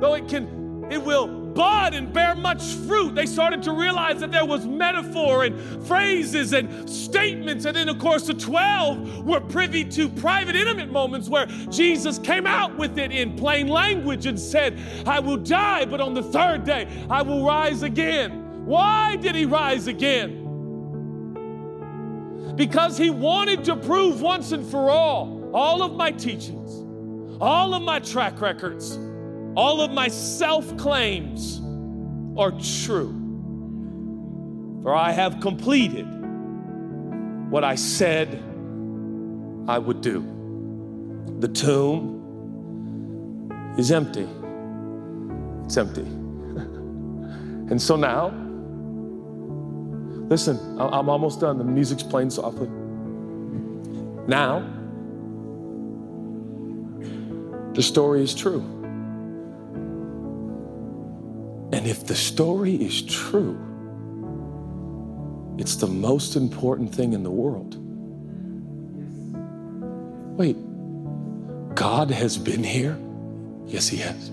though 0.00 0.14
it 0.14 0.26
can, 0.26 0.84
it 0.90 1.00
will 1.00 1.28
bud 1.54 1.94
and 1.94 2.12
bear 2.12 2.34
much 2.34 2.62
fruit. 2.86 3.14
They 3.14 3.26
started 3.26 3.62
to 3.64 3.72
realize 3.72 4.20
that 4.20 4.30
there 4.30 4.44
was 4.44 4.66
metaphor 4.66 5.44
and 5.44 5.86
phrases 5.86 6.52
and 6.52 6.88
statements. 6.88 7.64
And 7.64 7.76
then, 7.76 7.88
of 7.88 7.98
course, 7.98 8.26
the 8.26 8.34
12 8.34 9.26
were 9.26 9.40
privy 9.40 9.84
to 9.84 10.08
private, 10.08 10.56
intimate 10.56 10.90
moments 10.90 11.28
where 11.28 11.46
Jesus 11.70 12.18
came 12.18 12.46
out 12.46 12.76
with 12.76 12.98
it 12.98 13.12
in 13.12 13.36
plain 13.36 13.68
language 13.68 14.26
and 14.26 14.38
said, 14.38 14.78
I 15.06 15.20
will 15.20 15.36
die, 15.36 15.84
but 15.84 16.00
on 16.00 16.14
the 16.14 16.22
third 16.22 16.64
day 16.64 16.86
I 17.08 17.22
will 17.22 17.44
rise 17.44 17.82
again. 17.82 18.64
Why 18.66 19.16
did 19.16 19.34
he 19.34 19.46
rise 19.46 19.86
again? 19.86 20.40
because 22.56 22.98
he 22.98 23.08
wanted 23.08 23.64
to 23.64 23.74
prove 23.74 24.20
once 24.20 24.52
and 24.52 24.66
for 24.66 24.90
all 24.90 25.40
all 25.52 25.82
of 25.82 25.94
my 25.94 26.10
teachings, 26.10 26.84
all 27.40 27.74
of 27.74 27.82
my 27.82 27.98
track 27.98 28.40
records, 28.40 28.98
all 29.56 29.80
of 29.80 29.90
my 29.92 30.08
self 30.08 30.76
claims 30.76 31.60
are 32.38 32.52
true. 32.52 33.16
For 34.82 34.94
I 34.94 35.12
have 35.12 35.40
completed 35.40 36.06
what 37.50 37.64
I 37.64 37.74
said 37.74 38.42
I 39.68 39.78
would 39.78 40.00
do. 40.00 40.24
The 41.40 41.48
tomb 41.48 42.16
is 43.78 43.92
empty. 43.92 44.28
It's 45.64 45.76
empty. 45.76 46.00
and 47.70 47.80
so 47.80 47.96
now, 47.96 48.30
Listen, 50.30 50.60
I'm 50.78 51.08
almost 51.08 51.40
done. 51.40 51.58
The 51.58 51.64
music's 51.64 52.04
playing 52.04 52.30
softly. 52.30 52.68
Now, 54.28 54.64
the 57.74 57.82
story 57.82 58.22
is 58.22 58.32
true. 58.32 58.60
And 61.72 61.86
if 61.86 62.06
the 62.06 62.14
story 62.14 62.74
is 62.74 63.02
true, 63.02 63.58
it's 65.58 65.76
the 65.76 65.86
most 65.86 66.36
important 66.36 66.94
thing 66.94 67.12
in 67.12 67.22
the 67.22 67.30
world. 67.30 67.76
Wait, 70.36 70.56
God 71.74 72.10
has 72.10 72.36
been 72.36 72.64
here? 72.64 72.98
Yes, 73.66 73.88
He 73.88 73.98
has. 73.98 74.30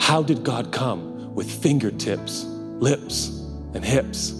How 0.00 0.22
did 0.22 0.44
God 0.44 0.72
come? 0.72 1.34
With 1.34 1.50
fingertips, 1.50 2.44
lips, 2.44 3.28
and 3.74 3.84
hips. 3.84 4.34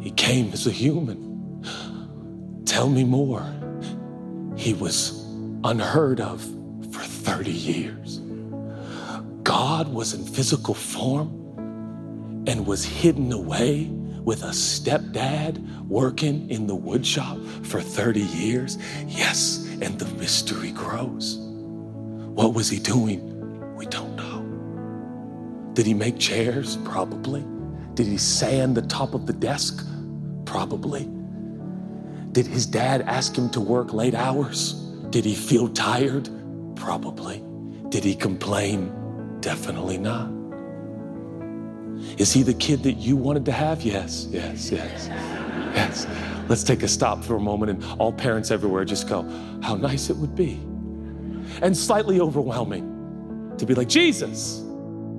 He 0.00 0.10
came 0.10 0.52
as 0.52 0.66
a 0.66 0.70
human. 0.70 1.62
Tell 2.64 2.88
me 2.88 3.04
more. 3.04 3.44
He 4.56 4.74
was 4.74 5.26
unheard 5.62 6.20
of 6.20 6.42
for 6.90 7.00
30 7.00 7.50
years. 7.50 8.21
God 9.62 9.94
was 9.94 10.12
in 10.12 10.24
physical 10.24 10.74
form 10.74 11.28
and 12.48 12.66
was 12.66 12.84
hidden 12.84 13.30
away 13.30 13.84
with 14.24 14.42
a 14.42 14.48
stepdad 14.48 15.86
working 15.86 16.50
in 16.50 16.66
the 16.66 16.76
woodshop 16.76 17.64
for 17.64 17.80
30 17.80 18.22
years. 18.22 18.76
Yes, 19.06 19.64
and 19.80 19.96
the 20.00 20.12
mystery 20.16 20.72
grows. 20.72 21.36
What 22.34 22.54
was 22.54 22.68
he 22.70 22.80
doing? 22.80 23.76
We 23.76 23.86
don't 23.86 24.16
know. 24.16 25.74
Did 25.74 25.86
he 25.86 25.94
make 25.94 26.18
chairs? 26.18 26.76
Probably. 26.78 27.44
Did 27.94 28.08
he 28.08 28.18
sand 28.18 28.76
the 28.76 28.82
top 28.82 29.14
of 29.14 29.26
the 29.26 29.32
desk? 29.32 29.86
Probably. 30.44 31.08
Did 32.32 32.48
his 32.48 32.66
dad 32.66 33.02
ask 33.02 33.38
him 33.38 33.48
to 33.50 33.60
work 33.60 33.92
late 33.92 34.16
hours? 34.16 34.72
Did 35.10 35.24
he 35.24 35.36
feel 35.36 35.68
tired? 35.68 36.28
Probably. 36.74 37.44
Did 37.90 38.02
he 38.02 38.16
complain? 38.16 38.98
Definitely 39.42 39.98
not. 39.98 40.30
Is 42.16 42.32
he 42.32 42.42
the 42.42 42.54
kid 42.54 42.84
that 42.84 42.94
you 42.94 43.16
wanted 43.16 43.44
to 43.46 43.52
have? 43.52 43.82
Yes, 43.82 44.28
yes, 44.30 44.70
yes, 44.70 45.08
yes. 45.74 46.06
Let's 46.48 46.62
take 46.62 46.82
a 46.84 46.88
stop 46.88 47.24
for 47.24 47.34
a 47.34 47.40
moment 47.40 47.72
and 47.72 48.00
all 48.00 48.12
parents 48.12 48.52
everywhere 48.52 48.84
just 48.84 49.08
go, 49.08 49.22
how 49.62 49.74
nice 49.74 50.10
it 50.10 50.16
would 50.16 50.36
be. 50.36 50.60
And 51.60 51.76
slightly 51.76 52.20
overwhelming 52.20 53.54
to 53.58 53.66
be 53.66 53.74
like, 53.74 53.88
Jesus, 53.88 54.62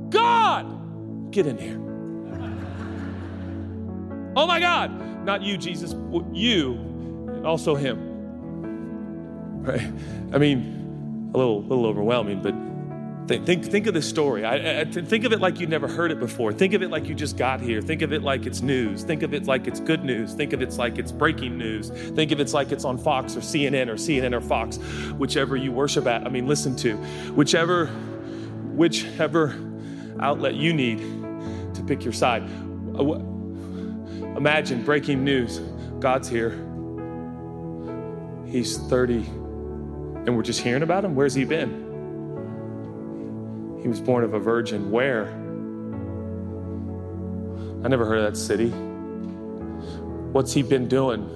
God, 0.09 1.31
get 1.31 1.45
in 1.45 1.57
here. 1.57 1.79
Oh 4.35 4.47
my 4.47 4.59
God, 4.59 5.25
not 5.25 5.41
you, 5.41 5.57
Jesus, 5.57 5.95
you, 6.31 6.73
and 7.27 7.45
also 7.45 7.75
him. 7.75 7.99
Right? 9.63 9.91
I 10.33 10.37
mean, 10.37 11.31
a 11.33 11.37
little, 11.37 11.61
little 11.63 11.85
overwhelming, 11.85 12.41
but 12.41 12.52
Think, 13.25 13.63
think, 13.63 13.87
of 13.87 13.93
this 13.93 14.07
story. 14.07 14.43
I, 14.43 14.81
I, 14.81 14.83
think 14.83 15.23
of 15.23 15.31
it 15.31 15.39
like 15.39 15.61
you 15.61 15.65
never 15.65 15.87
heard 15.87 16.11
it 16.11 16.19
before. 16.19 16.51
Think 16.51 16.73
of 16.73 16.83
it 16.83 16.89
like 16.89 17.07
you 17.07 17.15
just 17.15 17.37
got 17.37 17.61
here. 17.61 17.81
Think 17.81 18.01
of 18.01 18.11
it 18.11 18.21
like 18.21 18.45
it's 18.45 18.61
news. 18.61 19.03
Think 19.03 19.23
of 19.23 19.33
it 19.33 19.45
like 19.45 19.65
it's 19.65 19.79
good 19.79 20.03
news. 20.03 20.33
Think 20.33 20.51
of 20.51 20.61
it 20.61 20.73
like 20.73 20.97
it's 20.97 21.13
breaking 21.13 21.57
news. 21.57 21.89
Think 21.89 22.33
of 22.33 22.41
it 22.41 22.51
like 22.51 22.73
it's 22.73 22.83
on 22.83 22.97
Fox 22.97 23.37
or 23.37 23.39
CNN 23.39 23.87
or 23.87 23.93
CNN 23.93 24.33
or 24.33 24.41
Fox, 24.41 24.75
whichever 25.13 25.55
you 25.55 25.71
worship 25.71 26.05
at. 26.05 26.25
I 26.25 26.29
mean, 26.29 26.47
listen 26.47 26.75
to, 26.77 26.97
whichever, 27.33 27.85
whichever 28.75 29.55
outlet 30.19 30.55
you 30.55 30.73
need 30.73 30.99
to 31.75 31.83
pick 31.87 32.03
your 32.03 32.13
side. 32.13 32.43
Uh, 32.93 33.03
imagine 34.35 34.83
breaking 34.83 35.23
news. 35.23 35.59
God's 35.99 36.27
here. 36.27 36.51
He's 38.45 38.77
30, 38.77 39.15
and 39.15 40.35
we're 40.35 40.43
just 40.43 40.59
hearing 40.59 40.83
about 40.83 41.05
him. 41.05 41.15
Where's 41.15 41.33
he 41.33 41.45
been? 41.45 41.82
He 43.83 43.89
was 43.89 43.99
born 43.99 44.23
of 44.23 44.33
a 44.33 44.39
virgin. 44.39 44.89
Where? 44.89 45.27
I 47.83 47.89
never 47.89 48.05
heard 48.05 48.19
of 48.19 48.23
that 48.23 48.39
city. 48.39 48.69
What's 50.31 50.53
he 50.53 50.63
been 50.63 50.87
doing? 50.87 51.29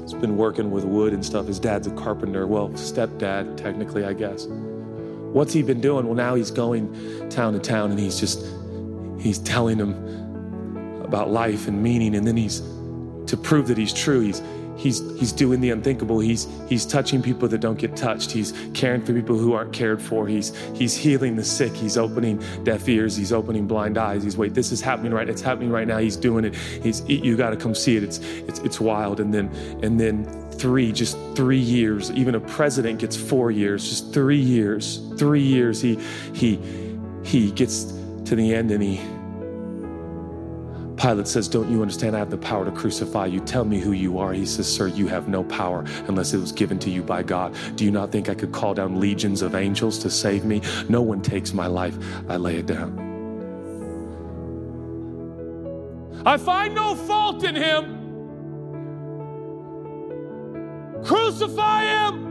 He's 0.00 0.14
been 0.14 0.38
working 0.38 0.70
with 0.70 0.84
wood 0.84 1.12
and 1.12 1.24
stuff. 1.24 1.46
His 1.46 1.60
dad's 1.60 1.86
a 1.86 1.90
carpenter. 1.90 2.46
Well, 2.46 2.70
stepdad, 2.70 3.58
technically, 3.58 4.06
I 4.06 4.14
guess. 4.14 4.46
What's 4.48 5.52
he 5.52 5.62
been 5.62 5.82
doing? 5.82 6.06
Well, 6.06 6.14
now 6.14 6.34
he's 6.34 6.50
going 6.50 7.28
town 7.28 7.52
to 7.52 7.58
town 7.58 7.90
and 7.90 8.00
he's 8.00 8.18
just, 8.18 8.46
he's 9.20 9.38
telling 9.38 9.76
them 9.76 9.92
about 11.04 11.30
life 11.30 11.68
and 11.68 11.82
meaning. 11.82 12.14
And 12.16 12.26
then 12.26 12.38
he's, 12.38 12.60
to 13.26 13.36
prove 13.36 13.68
that 13.68 13.76
he's 13.76 13.92
true, 13.92 14.20
he's, 14.20 14.40
he's 14.78 15.00
he's 15.18 15.32
doing 15.32 15.60
the 15.60 15.70
unthinkable. 15.70 16.20
He's 16.20 16.46
he's 16.68 16.86
touching 16.86 17.20
people 17.20 17.48
that 17.48 17.58
don't 17.58 17.78
get 17.78 17.96
touched. 17.96 18.30
He's 18.30 18.54
caring 18.72 19.04
for 19.04 19.12
people 19.12 19.36
who 19.36 19.52
aren't 19.52 19.72
cared 19.72 20.00
for. 20.00 20.26
He's 20.26 20.56
he's 20.74 20.96
healing 20.96 21.36
the 21.36 21.44
sick. 21.44 21.74
He's 21.74 21.98
opening 21.98 22.42
deaf 22.62 22.88
ears. 22.88 23.16
He's 23.16 23.32
opening 23.32 23.66
blind 23.66 23.98
eyes. 23.98 24.22
He's 24.22 24.36
wait 24.36 24.54
this 24.54 24.72
is 24.72 24.80
happening 24.80 25.12
right 25.12 25.28
it's 25.28 25.42
happening 25.42 25.70
right 25.70 25.86
now. 25.86 25.98
He's 25.98 26.16
doing 26.16 26.44
it. 26.44 26.54
He's 26.54 27.06
you 27.08 27.36
got 27.36 27.50
to 27.50 27.56
come 27.56 27.74
see 27.74 27.96
it. 27.96 28.02
It's 28.02 28.18
it's 28.18 28.60
it's 28.60 28.80
wild. 28.80 29.20
And 29.20 29.34
then 29.34 29.48
and 29.82 30.00
then 30.00 30.24
three 30.52 30.90
just 30.90 31.16
three 31.36 31.58
years 31.58 32.10
even 32.12 32.34
a 32.34 32.40
president 32.40 32.98
gets 32.98 33.16
four 33.16 33.52
years 33.52 33.88
just 33.88 34.12
three 34.12 34.40
years 34.40 35.00
three 35.16 35.40
years 35.40 35.80
he 35.80 35.96
he 36.32 36.58
he 37.22 37.52
gets 37.52 37.84
to 38.24 38.34
the 38.34 38.52
end 38.52 38.72
and 38.72 38.82
he 38.82 39.00
Pilate 40.98 41.28
says, 41.28 41.48
Don't 41.48 41.70
you 41.70 41.80
understand? 41.80 42.16
I 42.16 42.18
have 42.18 42.30
the 42.30 42.38
power 42.38 42.64
to 42.64 42.72
crucify 42.72 43.26
you. 43.26 43.40
Tell 43.40 43.64
me 43.64 43.78
who 43.78 43.92
you 43.92 44.18
are. 44.18 44.32
He 44.32 44.44
says, 44.44 44.72
Sir, 44.72 44.88
you 44.88 45.06
have 45.06 45.28
no 45.28 45.44
power 45.44 45.84
unless 46.08 46.34
it 46.34 46.38
was 46.38 46.50
given 46.50 46.78
to 46.80 46.90
you 46.90 47.02
by 47.02 47.22
God. 47.22 47.54
Do 47.76 47.84
you 47.84 47.92
not 47.92 48.10
think 48.10 48.28
I 48.28 48.34
could 48.34 48.52
call 48.52 48.74
down 48.74 48.98
legions 48.98 49.40
of 49.42 49.54
angels 49.54 49.98
to 50.00 50.10
save 50.10 50.44
me? 50.44 50.60
No 50.88 51.00
one 51.00 51.22
takes 51.22 51.52
my 51.52 51.66
life, 51.66 51.96
I 52.28 52.36
lay 52.36 52.56
it 52.56 52.66
down. 52.66 53.06
I 56.26 56.36
find 56.36 56.74
no 56.74 56.96
fault 56.96 57.44
in 57.44 57.54
him. 57.54 57.94
Crucify 61.04 61.84
him. 61.84 62.28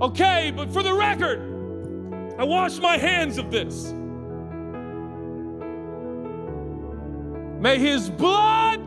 Okay, 0.00 0.52
but 0.54 0.72
for 0.72 0.84
the 0.84 0.94
record, 0.94 1.40
I 2.38 2.44
wash 2.44 2.78
my 2.78 2.96
hands 2.96 3.36
of 3.36 3.50
this. 3.50 3.92
May 7.58 7.78
his 7.78 8.08
blood, 8.08 8.80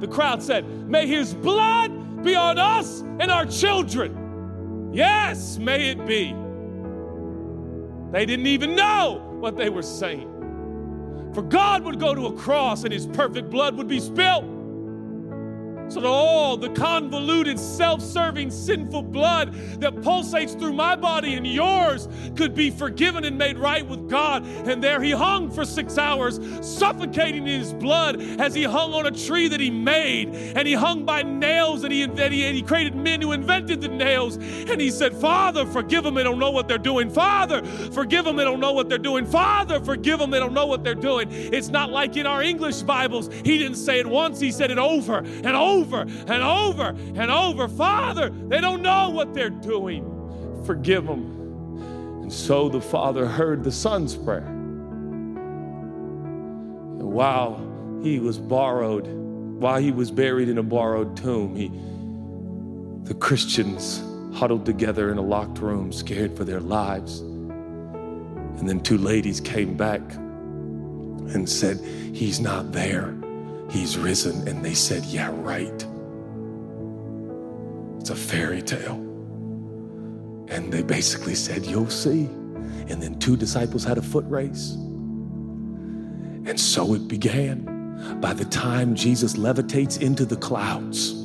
the 0.00 0.06
crowd 0.06 0.42
said, 0.42 0.66
may 0.88 1.06
his 1.06 1.34
blood 1.34 2.22
be 2.22 2.34
on 2.34 2.58
us 2.58 3.00
and 3.00 3.30
our 3.30 3.46
children. 3.46 4.90
Yes, 4.92 5.58
may 5.58 5.90
it 5.90 6.06
be. 6.06 6.34
They 8.12 8.26
didn't 8.26 8.46
even 8.46 8.76
know 8.76 9.36
what 9.40 9.56
they 9.56 9.70
were 9.70 9.82
saying. 9.82 10.28
For 11.34 11.42
God 11.42 11.82
would 11.84 11.98
go 11.98 12.14
to 12.14 12.26
a 12.26 12.32
cross 12.34 12.84
and 12.84 12.92
his 12.92 13.06
perfect 13.06 13.50
blood 13.50 13.76
would 13.76 13.88
be 13.88 13.98
spilled 13.98 14.51
so 15.88 16.00
that 16.00 16.08
all 16.08 16.56
the 16.56 16.70
convoluted, 16.70 17.58
self 17.58 18.00
serving, 18.00 18.50
sinful 18.50 19.02
blood 19.02 19.52
that 19.80 19.94
pulsates 19.96 20.58
through 20.58 20.72
my 20.72 20.96
body 20.96 21.34
and 21.34 21.46
yours 21.46 22.08
could 22.36 22.54
be 22.54 22.70
forgiven 22.70 23.24
and 23.24 23.36
made 23.36 23.58
right 23.58 23.86
with 23.86 24.08
God. 24.08 24.44
And 24.46 24.82
there 24.82 25.02
he 25.02 25.10
hung 25.10 25.50
for 25.50 25.64
six 25.64 25.98
hours, 25.98 26.40
suffocating 26.66 27.46
in 27.46 27.60
his 27.60 27.74
blood 27.74 28.22
as 28.40 28.54
he 28.54 28.62
hung 28.62 28.94
on 28.94 29.06
a 29.06 29.10
tree 29.10 29.48
that 29.48 29.60
he 29.60 29.70
made. 29.70 30.28
And 30.28 30.66
he 30.66 30.74
hung 30.74 31.04
by 31.04 31.22
nails 31.22 31.84
and 31.84 31.92
he, 31.92 32.02
and 32.02 32.18
he, 32.18 32.44
and 32.44 32.56
he 32.56 32.62
created 32.62 32.94
men 32.94 33.20
who 33.20 33.32
invented 33.32 33.80
the 33.80 33.88
nails. 33.88 34.36
And 34.36 34.80
he 34.80 34.90
said, 34.90 35.14
Father, 35.14 35.66
forgive 35.66 36.04
them, 36.04 36.14
they 36.14 36.22
don't 36.22 36.38
know 36.38 36.50
what 36.50 36.68
they're 36.68 36.78
doing. 36.78 37.10
Father, 37.10 37.62
forgive 37.92 38.24
them, 38.24 38.36
they 38.36 38.44
don't 38.44 38.60
know 38.60 38.72
what 38.72 38.88
they're 38.88 38.98
doing. 38.98 39.26
Father, 39.26 39.80
forgive 39.80 40.18
them, 40.18 40.30
they 40.30 40.40
don't 40.40 40.54
know 40.54 40.66
what 40.66 40.84
they're 40.84 40.94
doing. 40.94 41.28
It's 41.30 41.68
not 41.68 41.90
like 41.90 42.16
in 42.16 42.26
our 42.26 42.42
English 42.42 42.82
Bibles, 42.82 43.28
he 43.44 43.58
didn't 43.58 43.76
say 43.76 43.98
it 43.98 44.06
once, 44.06 44.40
he 44.40 44.52
said 44.52 44.70
it 44.70 44.78
over 44.78 45.18
and 45.18 45.48
over 45.48 45.71
over 45.72 46.00
and 46.02 46.42
over 46.42 46.88
and 47.14 47.30
over. 47.30 47.68
Father, 47.68 48.30
they 48.30 48.60
don't 48.60 48.82
know 48.82 49.10
what 49.10 49.34
they're 49.34 49.50
doing. 49.50 50.04
Forgive 50.64 51.06
them. 51.06 52.20
And 52.22 52.32
so 52.32 52.68
the 52.68 52.80
Father 52.80 53.26
heard 53.26 53.64
the 53.64 53.72
Son's 53.72 54.14
prayer. 54.14 54.46
And 56.98 57.02
while 57.02 57.60
he 58.02 58.18
was 58.18 58.38
borrowed, 58.38 59.06
while 59.06 59.80
he 59.80 59.90
was 59.90 60.10
buried 60.10 60.48
in 60.48 60.58
a 60.58 60.62
borrowed 60.62 61.16
tomb, 61.16 61.56
he, 61.56 61.68
the 63.08 63.14
Christians 63.14 64.02
huddled 64.34 64.64
together 64.64 65.10
in 65.10 65.18
a 65.18 65.22
locked 65.22 65.58
room, 65.58 65.92
scared 65.92 66.36
for 66.36 66.44
their 66.44 66.60
lives. 66.60 67.20
And 67.20 68.68
then 68.68 68.80
two 68.80 68.98
ladies 68.98 69.40
came 69.40 69.76
back 69.76 70.00
and 71.34 71.48
said, 71.48 71.78
He's 72.14 72.40
not 72.40 72.72
there. 72.72 73.21
He's 73.72 73.96
risen. 73.96 74.46
And 74.46 74.62
they 74.62 74.74
said, 74.74 75.02
Yeah, 75.06 75.30
right. 75.32 75.86
It's 77.98 78.10
a 78.10 78.14
fairy 78.14 78.60
tale. 78.60 78.96
And 80.48 80.70
they 80.70 80.82
basically 80.82 81.34
said, 81.34 81.64
You'll 81.64 81.88
see. 81.88 82.24
And 82.88 83.02
then 83.02 83.18
two 83.18 83.34
disciples 83.34 83.82
had 83.82 83.96
a 83.96 84.02
foot 84.02 84.26
race. 84.28 84.72
And 86.44 86.60
so 86.60 86.92
it 86.92 87.08
began. 87.08 88.20
By 88.20 88.34
the 88.34 88.44
time 88.44 88.94
Jesus 88.94 89.36
levitates 89.36 90.02
into 90.02 90.26
the 90.26 90.36
clouds, 90.36 91.21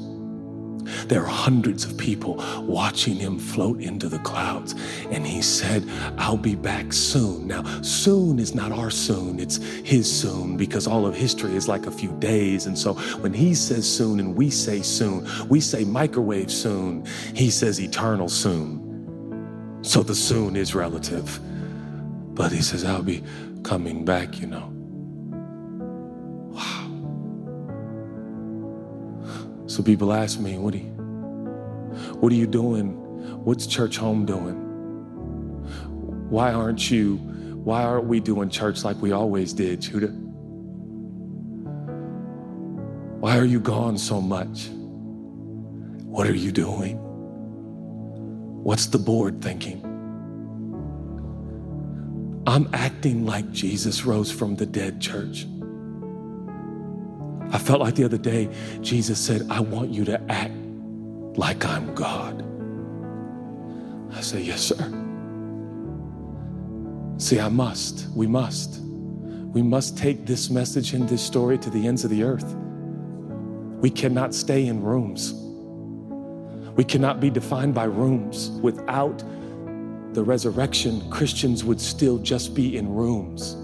there 1.07 1.21
are 1.21 1.27
hundreds 1.27 1.85
of 1.85 1.97
people 1.97 2.43
watching 2.61 3.15
him 3.15 3.39
float 3.39 3.81
into 3.81 4.09
the 4.09 4.19
clouds. 4.19 4.75
And 5.11 5.25
he 5.25 5.41
said, 5.41 5.87
I'll 6.17 6.37
be 6.37 6.55
back 6.55 6.93
soon. 6.93 7.47
Now, 7.47 7.63
soon 7.81 8.39
is 8.39 8.55
not 8.55 8.71
our 8.71 8.89
soon, 8.89 9.39
it's 9.39 9.57
his 9.57 10.09
soon 10.09 10.57
because 10.57 10.87
all 10.87 11.05
of 11.05 11.15
history 11.15 11.55
is 11.55 11.67
like 11.67 11.85
a 11.85 11.91
few 11.91 12.11
days. 12.19 12.65
And 12.65 12.77
so 12.77 12.93
when 13.21 13.33
he 13.33 13.53
says 13.53 13.87
soon 13.87 14.19
and 14.19 14.35
we 14.35 14.49
say 14.49 14.81
soon, 14.81 15.27
we 15.47 15.59
say 15.59 15.83
microwave 15.83 16.51
soon, 16.51 17.05
he 17.33 17.49
says 17.49 17.79
eternal 17.79 18.29
soon. 18.29 19.79
So 19.83 20.03
the 20.03 20.15
soon 20.15 20.55
is 20.55 20.75
relative. 20.75 21.39
But 22.33 22.51
he 22.51 22.61
says, 22.61 22.83
I'll 22.83 23.01
be 23.01 23.23
coming 23.63 24.05
back, 24.05 24.39
you 24.39 24.47
know. 24.47 24.76
So 29.77 29.83
people 29.83 30.11
ask 30.11 30.39
me, 30.39 30.57
what 30.57 30.73
are 30.73 30.77
you, 30.77 30.89
what 32.19 32.31
are 32.31 32.35
you 32.35 32.47
doing 32.47 33.03
What's 33.45 33.67
Churchome 33.67 34.25
doing? 34.25 34.55
Why 36.31 36.51
aren't 36.51 36.89
you, 36.89 37.17
why 37.63 37.83
aren't 37.83 38.05
we 38.05 38.19
doing 38.19 38.49
church 38.49 38.83
like 38.83 38.99
we 39.03 39.11
always 39.11 39.53
did, 39.53 39.81
Judah? 39.81 40.07
Why 43.19 43.37
are 43.37 43.45
you 43.45 43.59
gone 43.59 43.99
so 43.99 44.19
much? 44.19 44.69
What 46.07 46.25
are 46.27 46.35
you 46.35 46.51
doing? 46.51 46.97
What's 48.63 48.87
the 48.87 48.97
board 48.97 49.43
thinking? 49.43 49.83
I'm 52.47 52.67
acting 52.73 53.27
like 53.27 53.51
Jesus 53.51 54.05
rose 54.05 54.31
from 54.31 54.55
the 54.55 54.65
dead, 54.65 54.99
church. 54.99 55.45
I 57.51 57.57
felt 57.57 57.79
like 57.79 57.95
the 57.95 58.03
other 58.03 58.17
day, 58.17 58.49
Jesus 58.81 59.19
said, 59.19 59.47
I 59.49 59.61
want 59.61 59.89
you 59.89 60.03
to 60.05 60.21
act 60.31 60.53
like 61.37 61.65
I'm 61.65 61.93
God. 61.95 62.43
I 64.13 64.21
say, 64.21 64.41
Yes, 64.41 64.61
sir. 64.61 65.03
See, 67.17 67.39
I 67.39 67.49
must. 67.49 68.07
We 68.15 68.27
must. 68.27 68.79
We 68.81 69.61
must 69.61 69.97
take 69.97 70.25
this 70.25 70.49
message 70.49 70.93
and 70.93 71.07
this 71.09 71.21
story 71.21 71.57
to 71.59 71.69
the 71.69 71.87
ends 71.87 72.03
of 72.03 72.11
the 72.11 72.23
earth. 72.23 72.55
We 73.81 73.89
cannot 73.89 74.35
stay 74.35 74.67
in 74.67 74.81
rooms. 74.83 75.33
We 76.75 76.83
cannot 76.83 77.19
be 77.19 77.29
defined 77.29 77.73
by 77.73 77.85
rooms. 77.85 78.49
Without 78.61 79.23
the 80.13 80.23
resurrection, 80.23 81.09
Christians 81.09 81.63
would 81.63 81.81
still 81.81 82.19
just 82.19 82.53
be 82.53 82.77
in 82.77 82.87
rooms. 82.93 83.55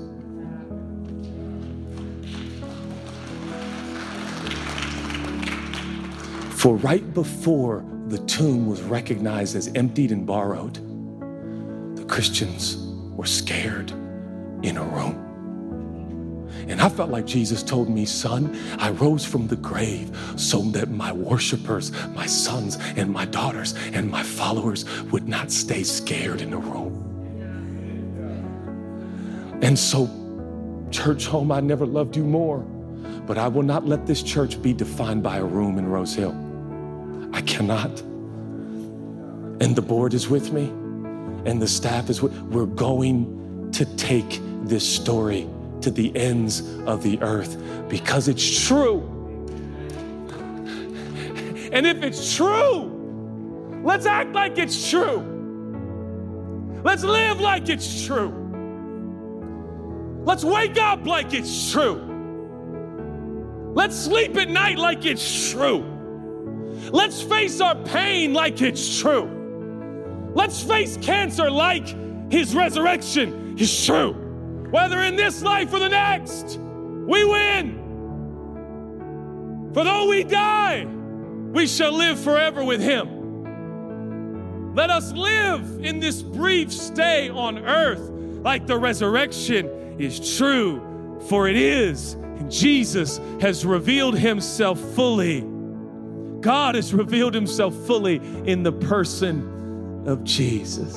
For 6.63 6.77
right 6.77 7.13
before 7.13 7.83
the 8.07 8.19
tomb 8.19 8.67
was 8.67 8.81
recognized 8.83 9.57
as 9.57 9.67
emptied 9.75 10.13
and 10.13 10.25
borrowed, 10.25 10.75
the 11.97 12.05
Christians 12.05 12.77
were 13.17 13.25
scared 13.25 13.91
in 14.61 14.77
a 14.77 14.83
room. 14.85 16.47
And 16.69 16.79
I 16.79 16.87
felt 16.87 17.09
like 17.09 17.25
Jesus 17.25 17.63
told 17.63 17.89
me, 17.89 18.05
son, 18.05 18.57
I 18.79 18.91
rose 18.91 19.25
from 19.25 19.45
the 19.47 19.57
grave 19.57 20.17
so 20.37 20.61
that 20.71 20.89
my 20.89 21.11
worshipers, 21.11 21.91
my 22.15 22.25
sons 22.25 22.77
and 22.95 23.11
my 23.11 23.25
daughters 23.25 23.75
and 23.91 24.09
my 24.09 24.23
followers 24.23 24.85
would 25.11 25.27
not 25.27 25.51
stay 25.51 25.83
scared 25.83 26.39
in 26.39 26.53
a 26.53 26.57
room. 26.57 26.93
And 29.61 29.77
so, 29.77 30.07
Churchome, 30.91 31.53
I 31.53 31.59
never 31.59 31.85
loved 31.85 32.15
you 32.15 32.23
more, 32.23 32.59
but 33.27 33.37
I 33.37 33.49
will 33.49 33.63
not 33.63 33.85
let 33.85 34.07
this 34.07 34.23
church 34.23 34.61
be 34.61 34.71
defined 34.71 35.23
by 35.23 35.39
a 35.39 35.43
room 35.43 35.77
in 35.77 35.89
Rose 35.89 36.15
Hill. 36.15 36.51
I 37.33 37.41
cannot. 37.41 37.99
And 39.61 39.75
the 39.75 39.81
board 39.81 40.13
is 40.13 40.29
with 40.29 40.53
me, 40.53 40.65
and 41.49 41.61
the 41.61 41.67
staff 41.67 42.09
is 42.09 42.21
with 42.21 42.37
We're 42.43 42.65
going 42.65 43.71
to 43.73 43.85
take 43.97 44.39
this 44.63 44.87
story 44.87 45.47
to 45.81 45.91
the 45.91 46.15
ends 46.15 46.61
of 46.85 47.03
the 47.03 47.21
earth 47.21 47.61
because 47.89 48.27
it's 48.27 48.67
true. 48.67 49.09
And 51.71 51.87
if 51.87 52.03
it's 52.03 52.35
true, 52.35 53.81
let's 53.83 54.05
act 54.05 54.33
like 54.33 54.57
it's 54.57 54.89
true. 54.89 55.29
Let's 56.83 57.03
live 57.03 57.39
like 57.39 57.69
it's 57.69 58.05
true. 58.05 58.39
Let's 60.23 60.43
wake 60.43 60.77
up 60.77 61.05
like 61.05 61.33
it's 61.33 61.71
true. 61.71 62.09
Let's 63.73 63.97
sleep 63.97 64.37
at 64.37 64.49
night 64.49 64.77
like 64.77 65.05
it's 65.05 65.51
true. 65.51 65.92
Let's 66.91 67.21
face 67.21 67.61
our 67.61 67.75
pain 67.75 68.33
like 68.33 68.61
it's 68.61 68.99
true. 68.99 70.31
Let's 70.33 70.61
face 70.61 70.97
cancer 70.97 71.49
like 71.49 71.87
his 72.31 72.55
resurrection 72.55 73.57
is 73.57 73.85
true. 73.85 74.13
Whether 74.71 75.01
in 75.01 75.15
this 75.15 75.43
life 75.43 75.71
or 75.73 75.79
the 75.79 75.89
next, 75.89 76.57
we 76.57 77.23
win. 77.25 77.79
For 79.73 79.83
though 79.83 80.07
we 80.07 80.23
die, 80.23 80.85
we 80.85 81.67
shall 81.67 81.91
live 81.91 82.19
forever 82.19 82.63
with 82.63 82.81
him. 82.81 84.73
Let 84.75 84.89
us 84.89 85.11
live 85.13 85.79
in 85.83 85.99
this 85.99 86.23
brief 86.23 86.73
stay 86.73 87.29
on 87.29 87.59
earth 87.59 88.09
like 88.43 88.65
the 88.65 88.77
resurrection 88.77 89.67
is 89.99 90.37
true, 90.37 91.19
for 91.29 91.47
it 91.47 91.55
is. 91.55 92.17
Jesus 92.49 93.19
has 93.39 93.65
revealed 93.65 94.17
himself 94.17 94.79
fully 94.95 95.41
God 96.43 96.75
has 96.75 96.93
revealed 96.93 97.33
himself 97.33 97.73
fully 97.87 98.17
in 98.45 98.63
the 98.63 98.71
person 98.71 100.03
of 100.05 100.23
Jesus. 100.25 100.93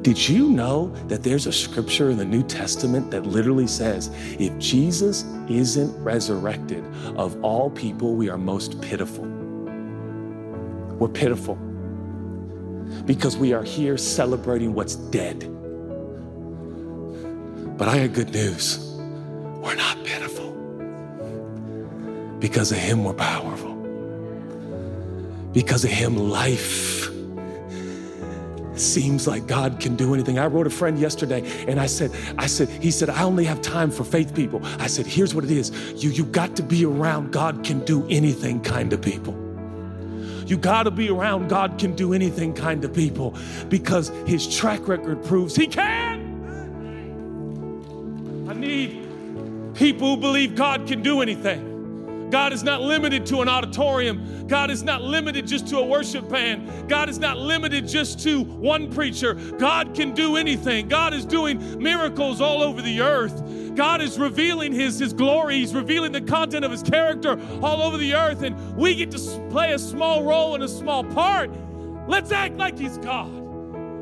Did 0.00 0.28
you 0.28 0.48
know 0.48 0.88
that 1.06 1.22
there's 1.22 1.46
a 1.46 1.52
scripture 1.52 2.10
in 2.10 2.16
the 2.16 2.24
New 2.24 2.42
Testament 2.42 3.10
that 3.10 3.24
literally 3.24 3.66
says, 3.66 4.10
if 4.40 4.58
Jesus 4.58 5.24
isn't 5.48 6.02
resurrected, 6.02 6.82
of 7.16 7.40
all 7.44 7.70
people, 7.70 8.14
we 8.14 8.30
are 8.30 8.38
most 8.38 8.80
pitiful? 8.80 9.26
We're 10.98 11.08
pitiful 11.08 11.56
because 13.04 13.36
we 13.36 13.52
are 13.52 13.62
here 13.62 13.98
celebrating 13.98 14.72
what's 14.72 14.96
dead. 14.96 15.40
But 17.76 17.88
I 17.88 18.06
got 18.06 18.14
good 18.14 18.32
news 18.32 18.88
we're 19.62 19.76
not 19.76 20.02
pitiful. 20.04 20.50
Because 22.40 22.72
of 22.72 22.78
Him, 22.78 23.04
we're 23.04 23.14
powerful. 23.14 23.71
Because 25.52 25.84
of 25.84 25.90
him, 25.90 26.16
life 26.16 27.10
seems 28.74 29.26
like 29.26 29.46
God 29.46 29.80
can 29.80 29.96
do 29.96 30.14
anything. 30.14 30.38
I 30.38 30.46
wrote 30.46 30.66
a 30.66 30.70
friend 30.70 30.98
yesterday 30.98 31.42
and 31.68 31.78
I 31.80 31.86
said, 31.86 32.10
I 32.38 32.46
said, 32.46 32.68
he 32.68 32.90
said, 32.90 33.10
I 33.10 33.22
only 33.22 33.44
have 33.44 33.60
time 33.60 33.90
for 33.90 34.04
faith 34.04 34.34
people. 34.34 34.60
I 34.78 34.86
said, 34.86 35.06
here's 35.06 35.34
what 35.34 35.44
it 35.44 35.50
is. 35.50 35.70
You 36.02 36.10
you 36.10 36.24
got 36.24 36.56
to 36.56 36.62
be 36.62 36.84
around 36.84 37.32
God 37.32 37.64
can 37.64 37.84
do 37.84 38.06
anything 38.08 38.60
kind 38.60 38.92
of 38.92 39.00
people. 39.00 39.34
You 40.46 40.56
got 40.56 40.84
to 40.84 40.90
be 40.90 41.08
around 41.08 41.48
God 41.48 41.78
can 41.78 41.94
do 41.94 42.12
anything 42.12 42.52
kind 42.52 42.84
of 42.84 42.92
people 42.92 43.36
because 43.68 44.08
his 44.26 44.54
track 44.54 44.88
record 44.88 45.24
proves 45.24 45.54
he 45.54 45.66
can. 45.66 46.20
I 48.48 48.54
need 48.54 49.74
people 49.74 50.16
who 50.16 50.20
believe 50.20 50.54
God 50.56 50.86
can 50.86 51.02
do 51.02 51.22
anything. 51.22 51.71
God 52.32 52.54
is 52.54 52.62
not 52.62 52.80
limited 52.80 53.26
to 53.26 53.42
an 53.42 53.48
auditorium. 53.48 54.46
God 54.48 54.70
is 54.70 54.82
not 54.82 55.02
limited 55.02 55.46
just 55.46 55.68
to 55.68 55.76
a 55.76 55.84
worship 55.84 56.30
band. 56.30 56.88
God 56.88 57.10
is 57.10 57.18
not 57.18 57.36
limited 57.36 57.86
just 57.86 58.20
to 58.20 58.42
one 58.44 58.90
preacher. 58.90 59.34
God 59.34 59.94
can 59.94 60.14
do 60.14 60.36
anything. 60.36 60.88
God 60.88 61.12
is 61.12 61.26
doing 61.26 61.78
miracles 61.78 62.40
all 62.40 62.62
over 62.62 62.80
the 62.80 63.02
earth. 63.02 63.74
God 63.76 64.00
is 64.00 64.18
revealing 64.18 64.72
his, 64.72 64.98
his 64.98 65.12
glory. 65.12 65.56
He's 65.56 65.74
revealing 65.74 66.12
the 66.12 66.22
content 66.22 66.64
of 66.64 66.70
his 66.70 66.82
character 66.82 67.38
all 67.62 67.82
over 67.82 67.98
the 67.98 68.14
earth. 68.14 68.42
And 68.42 68.78
we 68.78 68.94
get 68.94 69.10
to 69.10 69.18
play 69.50 69.74
a 69.74 69.78
small 69.78 70.24
role 70.24 70.54
and 70.54 70.64
a 70.64 70.68
small 70.68 71.04
part. 71.04 71.50
Let's 72.08 72.32
act 72.32 72.56
like 72.56 72.78
he's 72.78 72.96
God. 72.96 73.30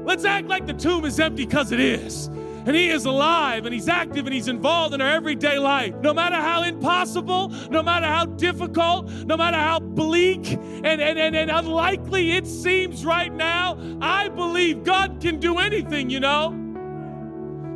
Let's 0.07 0.24
act 0.24 0.47
like 0.47 0.68
the 0.68 0.74
tomb 0.74 1.05
is 1.05 1.18
empty 1.18 1.47
because 1.47 1.72
it 1.72 1.81
is 1.81 2.31
and 2.71 2.77
He 2.77 2.89
is 2.89 3.05
alive 3.05 3.66
and 3.66 3.75
He's 3.75 3.89
active 3.89 4.27
and 4.27 4.33
He's 4.33 4.47
involved 4.47 4.95
in 4.95 5.01
our 5.01 5.11
everyday 5.11 5.59
life. 5.59 5.93
No 6.03 6.14
matter 6.14 6.37
how 6.37 6.62
impossible, 6.62 7.49
no 7.68 7.83
matter 7.83 8.07
how 8.07 8.27
difficult, 8.27 9.11
no 9.11 9.37
matter 9.37 9.57
how 9.57 9.81
bleak 9.81 10.53
and, 10.53 10.87
and, 10.87 11.18
and, 11.18 11.35
and 11.35 11.51
unlikely 11.51 12.31
it 12.31 12.47
seems 12.47 13.05
right 13.05 13.35
now, 13.35 13.77
I 14.01 14.29
believe 14.29 14.85
God 14.85 15.21
can 15.21 15.41
do 15.41 15.59
anything, 15.59 16.11
you 16.11 16.21
know. 16.21 16.51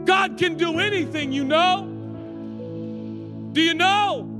God 0.05 0.38
can 0.38 0.57
do 0.57 0.78
anything, 0.78 1.32
you 1.32 1.42
know. 1.42 1.90
Do 3.51 3.61
you 3.61 3.74
know? 3.74 4.30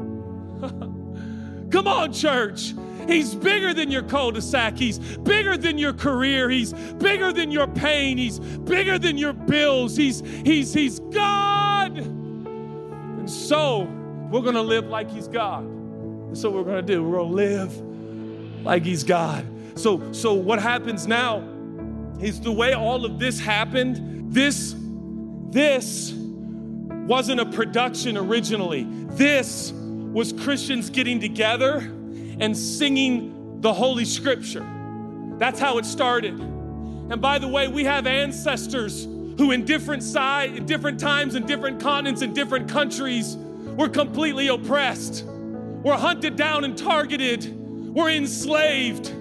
Come 1.73 1.89
on, 1.89 2.13
church. 2.13 2.75
He's 3.07 3.35
bigger 3.35 3.75
than 3.75 3.91
your 3.91 4.03
cul 4.03 4.31
de 4.31 4.43
sac. 4.43 4.77
He's 4.77 4.99
bigger 4.99 5.57
than 5.57 5.79
your 5.79 5.93
career. 5.93 6.51
He's 6.51 6.73
bigger 6.73 7.33
than 7.33 7.51
your 7.51 7.67
pain. 7.67 8.19
He's 8.19 8.39
bigger 8.39 8.99
than 8.99 9.17
your 9.19 9.33
bills. 9.33 9.97
He's, 9.97 10.21
he's, 10.21 10.73
he's 10.73 11.01
God. 11.01 11.97
And 11.97 13.31
so 13.31 13.83
we're 14.31 14.43
going 14.43 14.55
to 14.55 14.63
live 14.63 14.87
like 14.87 15.11
He's 15.11 15.29
God. 15.29 15.65
That's 16.29 16.43
what 16.45 16.53
we're 16.55 16.65
going 16.65 16.85
to 16.85 16.93
do. 16.93 17.03
We're 17.03 17.19
going 17.19 17.31
to 17.31 17.35
live 17.35 18.65
like 18.65 18.85
He's 18.85 19.05
God. 19.05 19.47
So, 19.77 20.13
so 20.13 20.35
what 20.35 20.61
happens 20.61 21.07
now 21.07 21.49
is 22.21 22.41
the 22.41 22.53
way 22.53 22.75
all 22.75 23.05
of 23.05 23.19
this 23.19 23.39
happened, 23.39 24.33
this, 24.33 24.75
this 25.51 26.13
wasn't 27.07 27.41
a 27.41 27.47
production 27.47 28.17
originally. 28.17 28.85
This 28.89 29.73
was 29.73 30.33
Christians 30.33 30.91
getting 30.91 31.21
together 31.21 31.81
and 32.41 32.57
singing 32.57 33.61
the 33.61 33.73
Holy 33.73 34.05
Scripture. 34.05 34.67
That's 35.39 35.59
how 35.59 35.79
it 35.79 35.85
started. 35.85 36.39
And 36.39 37.21
by 37.21 37.39
the 37.39 37.49
way, 37.49 37.69
we 37.69 37.85
have 37.85 38.07
ancestors 38.07 39.05
who, 39.05 39.51
in 39.51 39.65
different 39.65 40.03
in 40.05 40.67
different 40.67 41.01
times, 41.01 41.35
in 41.35 41.47
different 41.47 41.81
continents, 41.81 42.23
in 42.23 42.33
different 42.33 42.69
countries, 42.69 43.37
were 43.77 43.89
completely 43.89 44.49
oppressed, 44.49 45.25
were 45.25 45.97
hunted 45.97 46.37
down 46.37 46.65
and 46.65 46.79
targeted, 46.79 47.53
were 47.95 48.09
enslaved. 48.09 49.13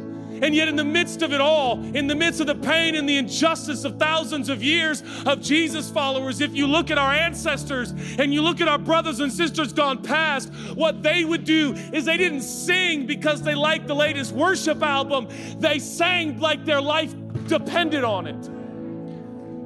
And 0.44 0.54
yet, 0.54 0.68
in 0.68 0.76
the 0.76 0.84
midst 0.84 1.22
of 1.22 1.32
it 1.32 1.40
all, 1.40 1.82
in 1.96 2.06
the 2.06 2.16
midst 2.16 2.42
of 2.42 2.48
the 2.48 2.56
pain 2.56 2.96
and 2.96 3.08
the 3.08 3.16
injustice 3.18 3.86
of 3.86 3.98
thousands 3.98 4.50
of 4.50 4.62
years 4.62 5.02
of 5.26 5.42
Jesus 5.42 5.90
followers, 5.90 6.42
if 6.42 6.54
you 6.54 6.68
look 6.68 6.92
at 6.92 6.98
our 6.98 7.14
ancestors 7.14 7.92
and 8.20 8.34
you 8.34 8.42
look 8.42 8.60
at 8.60 8.68
our 8.68 8.78
brothers 8.78 9.22
and 9.22 9.32
sisters 9.32 9.72
gone 9.72 10.04
past, 10.04 10.54
what 10.76 11.02
they 11.02 11.24
would 11.24 11.46
do 11.46 11.72
is 11.94 12.04
they 12.04 12.18
didn't 12.18 12.42
sing 12.42 13.06
because 13.06 13.42
they 13.42 13.56
liked 13.56 13.88
the 13.88 13.96
latest 13.96 14.34
worship 14.34 14.84
album, 14.84 15.30
they 15.60 15.80
sang 15.80 16.38
like 16.42 16.66
their 16.66 16.82
life 16.82 17.16
depended 17.48 18.04
on 18.04 18.28
it. 18.28 18.53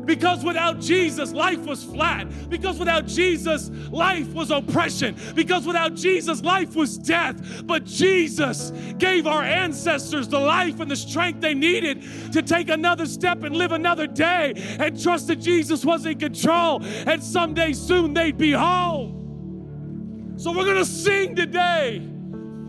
Because 0.07 0.41
without 0.43 0.79
Jesus, 0.79 1.33
life 1.33 1.59
was 1.65 1.83
flat. 1.83 2.27
Because 2.49 2.79
without 2.79 3.05
Jesus, 3.05 3.69
life 3.91 4.33
was 4.33 4.49
oppression. 4.51 5.17
Because 5.35 5.67
without 5.67 5.95
Jesus, 5.95 6.41
life 6.41 6.75
was 6.75 6.97
death. 6.97 7.65
But 7.65 7.83
Jesus 7.83 8.71
gave 8.97 9.27
our 9.27 9.43
ancestors 9.43 10.29
the 10.29 10.39
life 10.39 10.79
and 10.79 10.89
the 10.89 10.95
strength 10.95 11.41
they 11.41 11.53
needed 11.53 12.03
to 12.31 12.41
take 12.41 12.69
another 12.69 13.05
step 13.05 13.43
and 13.43 13.53
live 13.55 13.73
another 13.73 14.07
day 14.07 14.53
and 14.79 14.99
trust 14.99 15.27
that 15.27 15.35
Jesus 15.35 15.83
was 15.83 16.05
in 16.05 16.17
control. 16.17 16.81
And 16.83 17.21
someday 17.21 17.73
soon 17.73 18.13
they'd 18.13 18.37
be 18.37 18.53
home. 18.53 20.35
So 20.37 20.51
we're 20.51 20.65
going 20.65 20.77
to 20.77 20.85
sing 20.85 21.35
today 21.35 21.99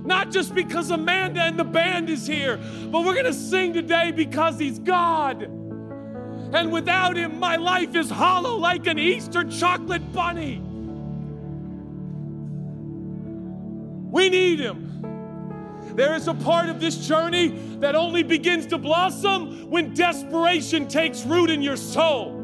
not 0.05 0.33
just 0.33 0.55
because 0.55 0.91
Amanda 0.91 1.43
and 1.43 1.57
the 1.59 1.65
band 1.65 2.11
is 2.11 2.27
here, 2.27 2.57
but 2.91 3.05
we're 3.05 3.15
gonna 3.15 3.31
sing 3.31 3.75
today 3.75 4.11
because 4.11 4.59
He's 4.59 4.79
God. 4.79 5.68
And 6.53 6.73
without 6.73 7.17
him, 7.17 7.39
my 7.39 7.57
life 7.57 7.95
is 7.95 8.09
hollow 8.11 8.57
like 8.57 8.87
an 8.87 8.99
Easter 8.99 9.45
chocolate 9.45 10.13
bunny. 10.13 10.63
We 14.11 14.31
need 14.31 14.59
him. 14.59 14.87
There 15.95 16.15
is 16.15 16.29
a 16.29 16.35
part 16.35 16.69
of 16.69 16.81
this 16.81 17.07
journey 17.07 17.49
that 17.81 17.95
only 17.95 18.23
begins 18.23 18.67
to 18.69 18.79
blossom 18.79 19.69
when 19.71 19.93
desperation 19.95 20.89
takes 20.89 21.25
root 21.25 21.51
in 21.51 21.61
your 21.61 21.77
soul. 21.77 22.35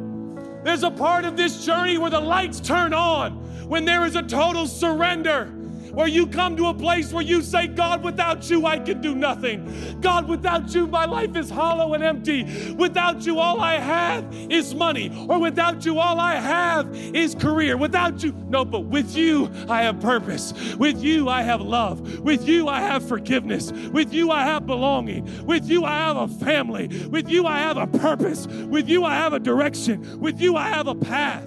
There's 0.65 0.83
a 0.83 0.91
part 0.91 1.25
of 1.25 1.37
this 1.37 1.65
journey 1.65 1.97
where 1.99 2.11
the 2.11 2.21
lights 2.21 2.61
turn 2.61 2.93
on, 2.93 3.33
when 3.69 3.85
there 3.85 4.05
is 4.05 4.17
a 4.17 4.23
total 4.23 4.67
surrender 4.67 5.53
where 5.95 6.09
you 6.09 6.27
come 6.27 6.57
to 6.57 6.67
a 6.67 6.75
place 6.75 7.13
where 7.13 7.23
you 7.23 7.43
say, 7.43 7.67
God, 7.67 8.03
without 8.03 8.51
you, 8.51 8.67
I 8.67 8.79
can 8.79 9.01
do 9.01 9.15
nothing. 9.15 9.99
God, 10.01 10.29
without 10.29 10.75
you, 10.75 10.87
my 10.87 11.05
life 11.05 11.37
is 11.37 11.51
hollow 11.51 11.95
and 11.95 12.03
empty. 12.03 12.73
Without 12.75 13.25
you, 13.25 13.39
all 13.39 13.61
I 13.61 13.75
have 13.79 14.27
is 14.51 14.75
money. 14.75 15.11
Or 15.29 15.39
without 15.39 15.85
you, 15.85 15.99
all 15.99 16.19
I 16.19 16.35
have 16.37 16.95
is 16.95 17.35
career. 17.35 17.77
Without 17.77 18.23
you, 18.23 18.33
no, 18.49 18.65
but 18.65 18.81
with 18.81 19.15
you, 19.17 19.51
I 19.69 19.83
have 19.83 20.01
purpose. 20.01 20.75
With 20.77 21.03
you, 21.03 21.29
I 21.29 21.43
have 21.43 21.61
love. 21.61 22.21
With 22.21 22.47
you, 22.49 22.69
I 22.69 22.81
have 22.81 23.07
forgiveness. 23.07 23.73
With 23.73 24.13
you, 24.13 24.31
I 24.31 24.43
have 24.45 24.67
belonging. 24.67 25.47
With 25.47 25.67
you, 25.67 25.85
I 25.85 25.97
have 25.99 26.17
a 26.17 26.29
family. 26.29 26.89
With 27.07 27.29
you, 27.29 27.47
I 27.47 27.59
have 27.59 27.77
a 27.77 27.87
purpose. 27.87 28.47
With 28.47 28.89
you, 28.89 29.05
I 29.05 29.15
have 29.15 29.33
a 29.33 29.41
direction. 29.41 30.21
With 30.21 30.41
you, 30.41 30.57
I 30.57 30.69
have 30.69 30.89
a 30.89 30.95
path. 30.95 31.45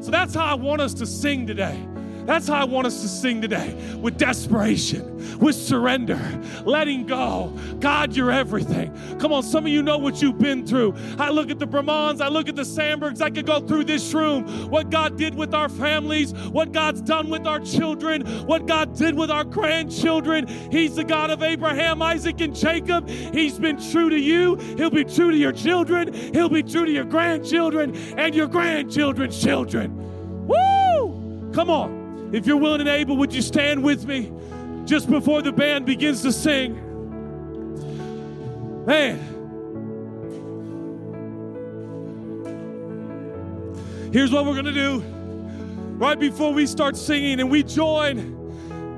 So 0.00 0.10
that's 0.10 0.34
how 0.34 0.46
I 0.46 0.54
want 0.54 0.80
us 0.80 0.94
to 0.94 1.06
sing 1.06 1.46
today. 1.46 1.78
That's 2.30 2.46
how 2.46 2.60
I 2.60 2.64
want 2.64 2.86
us 2.86 3.02
to 3.02 3.08
sing 3.08 3.42
today 3.42 3.74
with 4.00 4.16
desperation, 4.16 5.38
with 5.40 5.56
surrender, 5.56 6.20
letting 6.64 7.04
go. 7.04 7.52
God, 7.80 8.14
you're 8.14 8.30
everything. 8.30 8.96
Come 9.18 9.32
on, 9.32 9.42
some 9.42 9.66
of 9.66 9.72
you 9.72 9.82
know 9.82 9.98
what 9.98 10.22
you've 10.22 10.38
been 10.38 10.64
through. 10.64 10.94
I 11.18 11.30
look 11.30 11.50
at 11.50 11.58
the 11.58 11.66
Brahmans, 11.66 12.20
I 12.20 12.28
look 12.28 12.48
at 12.48 12.54
the 12.54 12.62
Sandbergs, 12.62 13.20
I 13.20 13.30
could 13.30 13.46
go 13.46 13.58
through 13.58 13.82
this 13.82 14.14
room, 14.14 14.46
what 14.70 14.90
God 14.90 15.16
did 15.16 15.34
with 15.34 15.54
our 15.54 15.68
families, 15.68 16.32
what 16.32 16.70
God's 16.70 17.00
done 17.00 17.30
with 17.30 17.48
our 17.48 17.58
children, 17.58 18.24
what 18.46 18.64
God 18.64 18.94
did 18.94 19.16
with 19.16 19.32
our 19.32 19.42
grandchildren. 19.42 20.46
He's 20.70 20.94
the 20.94 21.02
God 21.02 21.30
of 21.30 21.42
Abraham, 21.42 22.00
Isaac, 22.00 22.40
and 22.40 22.54
Jacob. 22.54 23.08
He's 23.08 23.58
been 23.58 23.82
true 23.90 24.08
to 24.08 24.16
you, 24.16 24.54
He'll 24.76 24.88
be 24.88 25.04
true 25.04 25.32
to 25.32 25.36
your 25.36 25.50
children, 25.50 26.12
He'll 26.32 26.48
be 26.48 26.62
true 26.62 26.84
to 26.86 26.92
your 26.92 27.06
grandchildren 27.06 27.96
and 28.16 28.36
your 28.36 28.46
grandchildren's 28.46 29.42
children. 29.42 30.46
Woo! 30.46 31.50
Come 31.52 31.70
on. 31.70 31.99
If 32.32 32.46
you're 32.46 32.56
willing 32.56 32.80
and 32.80 32.88
able, 32.88 33.16
would 33.16 33.34
you 33.34 33.42
stand 33.42 33.82
with 33.82 34.06
me 34.06 34.32
just 34.84 35.10
before 35.10 35.42
the 35.42 35.52
band 35.52 35.86
begins 35.86 36.22
to 36.22 36.32
sing? 36.32 36.86
Man. 38.86 39.18
Here's 44.12 44.32
what 44.32 44.44
we're 44.44 44.54
going 44.54 44.64
to 44.64 44.72
do. 44.72 44.98
Right 45.98 46.18
before 46.18 46.52
we 46.52 46.66
start 46.66 46.96
singing 46.96 47.40
and 47.40 47.50
we 47.50 47.62
join, 47.62 48.18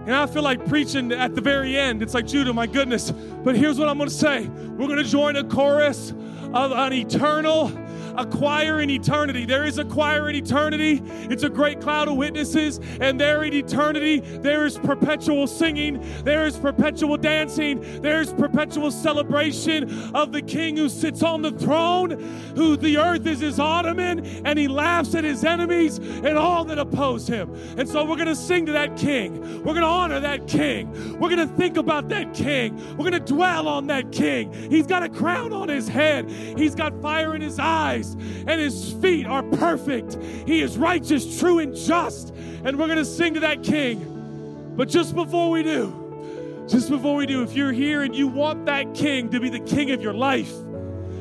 and 0.07 0.15
I 0.15 0.27
feel 0.27 0.43
like 0.43 0.67
preaching 0.67 1.13
at 1.13 1.35
the 1.35 1.41
very 1.41 1.77
end. 1.77 2.03
It's 2.03 2.15
like, 2.15 2.27
Judah, 2.27 2.53
my 2.53 2.67
goodness. 2.67 3.11
But 3.11 3.57
here's 3.57 3.79
what 3.79 3.89
I'm 3.89 3.99
going 3.99 4.09
to 4.09 4.15
say 4.15 4.47
we're 4.47 4.89
going 4.89 5.03
to 5.03 5.09
join 5.09 5.37
a 5.37 5.45
chorus 5.45 6.13
of 6.55 6.73
an 6.73 6.93
eternal 6.93 7.71
a 8.17 8.27
choir 8.27 8.81
in 8.81 8.91
eternity. 8.91 9.45
There 9.45 9.65
is 9.65 9.79
a 9.79 9.85
choir 9.85 10.29
in 10.29 10.37
eternity. 10.37 11.03
It's 11.31 11.43
a 11.43 11.49
great 11.49 11.81
cloud 11.81 12.09
of 12.09 12.17
witnesses. 12.17 12.81
And 13.01 13.21
there 13.21 13.45
in 13.45 13.53
eternity, 13.55 14.21
there 14.21 14.67
is 14.67 14.79
perpetual 14.79 15.47
singing, 15.47 16.05
there 16.25 16.47
is 16.47 16.57
perpetual 16.57 17.17
dancing, 17.17 18.03
there 18.03 18.21
is 18.21 18.33
perpetual 18.33 18.91
celebration 18.91 20.15
of 20.15 20.33
the 20.33 20.43
King 20.43 20.77
who 20.77 20.89
sits 20.89 21.23
on 21.23 21.43
the 21.43 21.53
throne, 21.53 22.11
who 22.55 22.77
the 22.77 22.99
earth 22.99 23.27
is 23.27 23.41
his 23.41 23.59
ottoman, 23.59 24.25
and 24.45 24.59
he 24.59 24.69
laughs 24.69 25.15
at 25.15 25.25
his 25.25 25.45
enemies 25.45 25.99
and 25.99 26.39
all 26.39 26.65
that 26.65 26.79
oppose 26.79 27.27
him. 27.27 27.55
And 27.79 27.89
so 27.89 28.05
we're 28.05 28.17
going 28.17 28.29
to 28.29 28.37
sing 28.37 28.67
to 28.67 28.73
that 28.73 28.97
King. 28.97 29.41
We're 29.59 29.75
going 29.75 29.81
to 29.81 29.87
honor 29.87 30.21
that 30.21 30.47
King. 30.47 31.19
We're 31.19 31.35
going 31.35 31.49
to 31.49 31.55
think 31.57 31.77
about 31.77 32.09
that 32.11 32.35
King. 32.35 32.77
We're 32.97 33.11
going 33.11 33.13
to 33.13 33.21
dwell 33.21 33.69
on 33.69 33.87
that 33.87 34.13
King. 34.13 34.53
He's 34.71 34.87
got 34.87 35.03
a 35.03 35.09
crown 35.09 35.53
on 35.53 35.69
his 35.69 35.89
head, 35.89 36.31
he's 36.57 36.75
got 36.75 37.01
fire 37.01 37.35
in 37.35 37.41
his 37.41 37.59
eyes 37.59 38.13
and 38.13 38.61
his 38.61 38.93
feet 38.95 39.27
are 39.27 39.43
perfect. 39.43 40.17
He 40.47 40.61
is 40.61 40.77
righteous, 40.77 41.39
true, 41.39 41.59
and 41.59 41.75
just. 41.75 42.31
And 42.65 42.79
we're 42.79 42.87
going 42.87 42.99
to 42.99 43.05
sing 43.05 43.35
to 43.35 43.41
that 43.41 43.63
King. 43.63 44.75
But 44.77 44.89
just 44.89 45.15
before 45.15 45.51
we 45.51 45.63
do, 45.63 46.67
just 46.69 46.89
before 46.89 47.17
we 47.17 47.27
do, 47.27 47.43
if 47.43 47.55
you're 47.55 47.73
here 47.73 48.03
and 48.03 48.15
you 48.15 48.29
want 48.29 48.67
that 48.67 48.95
King 48.95 49.31
to 49.31 49.41
be 49.41 49.49
the 49.49 49.61
King 49.61 49.91
of 49.91 50.01
your 50.01 50.15
life, 50.15 50.53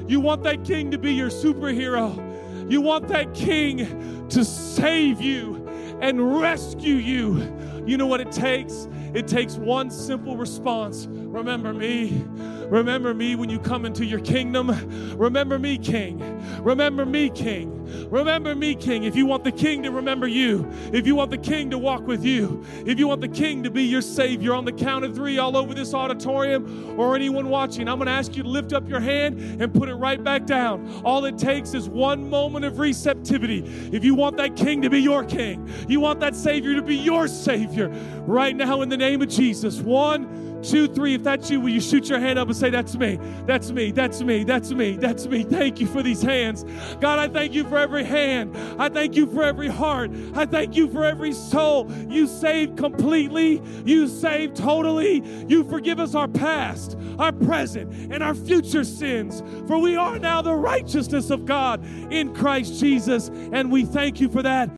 you 0.08 0.20
want 0.20 0.44
that 0.44 0.64
King 0.64 0.92
to 0.92 0.98
be 0.98 1.14
your 1.14 1.30
superhero, 1.30 2.72
you 2.72 2.82
want 2.82 3.08
that 3.10 3.34
King 3.34 4.28
to 4.30 4.46
save 4.46 5.20
you 5.20 5.68
and 6.02 6.40
rescue 6.40 6.96
you, 6.96 7.84
you 7.86 7.98
know 7.98 8.08
what 8.08 8.22
it 8.22 8.32
takes? 8.32 8.88
It 9.14 9.28
takes 9.28 9.56
one 9.56 9.90
simple 9.90 10.38
response 10.38 11.08
Remember 11.32 11.74
me. 11.74 12.26
Remember 12.70 13.14
me 13.14 13.36
when 13.36 13.50
you 13.50 13.60
come 13.60 13.86
into 13.86 14.06
your 14.06 14.20
kingdom. 14.20 14.70
Remember 15.18 15.58
me, 15.58 15.78
King. 15.78 16.42
Remember 16.62 17.06
me, 17.06 17.30
King. 17.30 17.78
Remember 18.10 18.56
me, 18.56 18.76
King. 18.76 19.04
If 19.04 19.16
you 19.16 19.26
want 19.26 19.44
the 19.44 19.52
King 19.52 19.84
to 19.84 19.92
remember 19.92 20.28
you, 20.28 20.70
if 20.94 21.08
you 21.08 21.16
want 21.16 21.32
the 21.32 21.38
King 21.38 21.70
to 21.72 21.78
walk 21.78 22.08
with 22.08 22.24
you, 22.24 22.66
if 22.86 23.00
you 23.00 23.08
want 23.08 23.22
the 23.22 23.28
King 23.28 23.64
to 23.64 23.70
be 23.70 23.84
your 23.84 24.02
Savior 24.02 24.54
on 24.54 24.66
the 24.66 24.72
count 24.72 25.04
of 25.04 25.16
three 25.16 25.38
all 25.38 25.58
over 25.58 25.74
this 25.74 25.94
auditorium 25.94 27.00
or 27.00 27.16
anyone 27.16 27.50
watching, 27.50 27.88
I'm 27.88 27.98
going 27.98 28.08
to 28.08 28.14
ask 28.14 28.36
you 28.36 28.44
to 28.44 28.50
lift 28.50 28.74
up 28.74 28.88
your 28.88 29.00
hand 29.00 29.62
and 29.62 29.74
put 29.74 29.90
it 29.90 29.96
right 29.96 30.22
back 30.22 30.46
down. 30.46 31.02
All 31.04 31.26
it 31.26 31.38
takes 31.38 31.74
is 31.74 31.90
one 31.90 32.30
moment 32.30 32.66
of 32.66 32.80
receptivity. 32.80 33.64
If 33.92 34.04
you 34.04 34.16
want 34.16 34.38
that 34.38 34.56
King 34.56 34.82
to 34.82 34.90
be 34.90 35.00
your 35.00 35.24
King, 35.24 35.70
you 35.88 36.00
want 36.00 36.20
that 36.22 36.36
Savior 36.36 36.76
to 36.76 36.82
be 36.82 36.96
your 36.96 37.28
Savior, 37.28 37.90
right 38.28 38.56
now 38.56 38.82
in 38.82 38.90
the 38.90 38.98
name 38.98 39.22
of 39.22 39.30
Jesus. 39.30 39.80
One, 39.80 40.51
two, 40.64 40.88
three. 40.88 41.16
If 41.16 41.24
that's 41.24 41.50
you, 41.50 41.60
will 41.60 41.70
you 41.70 41.82
shoot 41.82 42.10
your 42.10 42.20
hand 42.20 42.40
up 42.40 42.48
and 42.48 42.56
say, 42.56 42.70
That's 42.70 42.96
me, 42.96 43.20
that's 43.46 43.72
me, 43.72 43.92
that's 43.92 44.22
me, 44.22 44.44
that's 44.44 44.72
me, 44.72 44.96
that's 44.98 45.28
me. 45.28 45.44
Thank 45.44 45.80
you 45.80 45.88
for 45.88 46.04
these 46.04 46.22
hands. 46.22 46.66
God, 47.00 47.20
I 47.20 47.28
thank 47.28 47.54
you 47.54 47.64
for 47.64 47.78
every 47.78 48.04
hand. 48.04 48.56
I 48.80 48.90
thank 48.90 49.16
you 49.16 49.28
for 49.28 49.44
every 49.44 49.68
heart. 49.68 50.12
I 50.36 50.46
thank 50.46 50.76
you 50.76 50.90
for 50.90 51.04
every 51.04 51.34
soul. 51.34 51.92
You 52.10 52.28
saved 52.28 52.78
completely, 52.78 53.62
you 53.86 54.08
saved 54.08 54.56
totally. 54.56 55.24
You 55.48 55.64
forgive 55.64 56.00
us 56.00 56.16
our 56.16 56.28
past, 56.28 56.98
our 57.20 57.32
present, 57.32 57.92
and 58.12 58.22
our 58.24 58.36
future 58.36 58.84
sins. 58.84 59.42
For 59.68 59.78
we 59.78 59.96
are 59.96 60.20
now 60.20 60.42
the 60.42 60.56
righteousness 60.56 61.30
of 61.30 61.46
God 61.46 61.84
in 62.12 62.34
Christ 62.34 62.80
Jesus. 62.80 63.30
And 63.52 63.72
we 63.72 63.86
thank 63.86 64.20
you 64.20 64.30
for 64.30 64.44
that. 64.44 64.70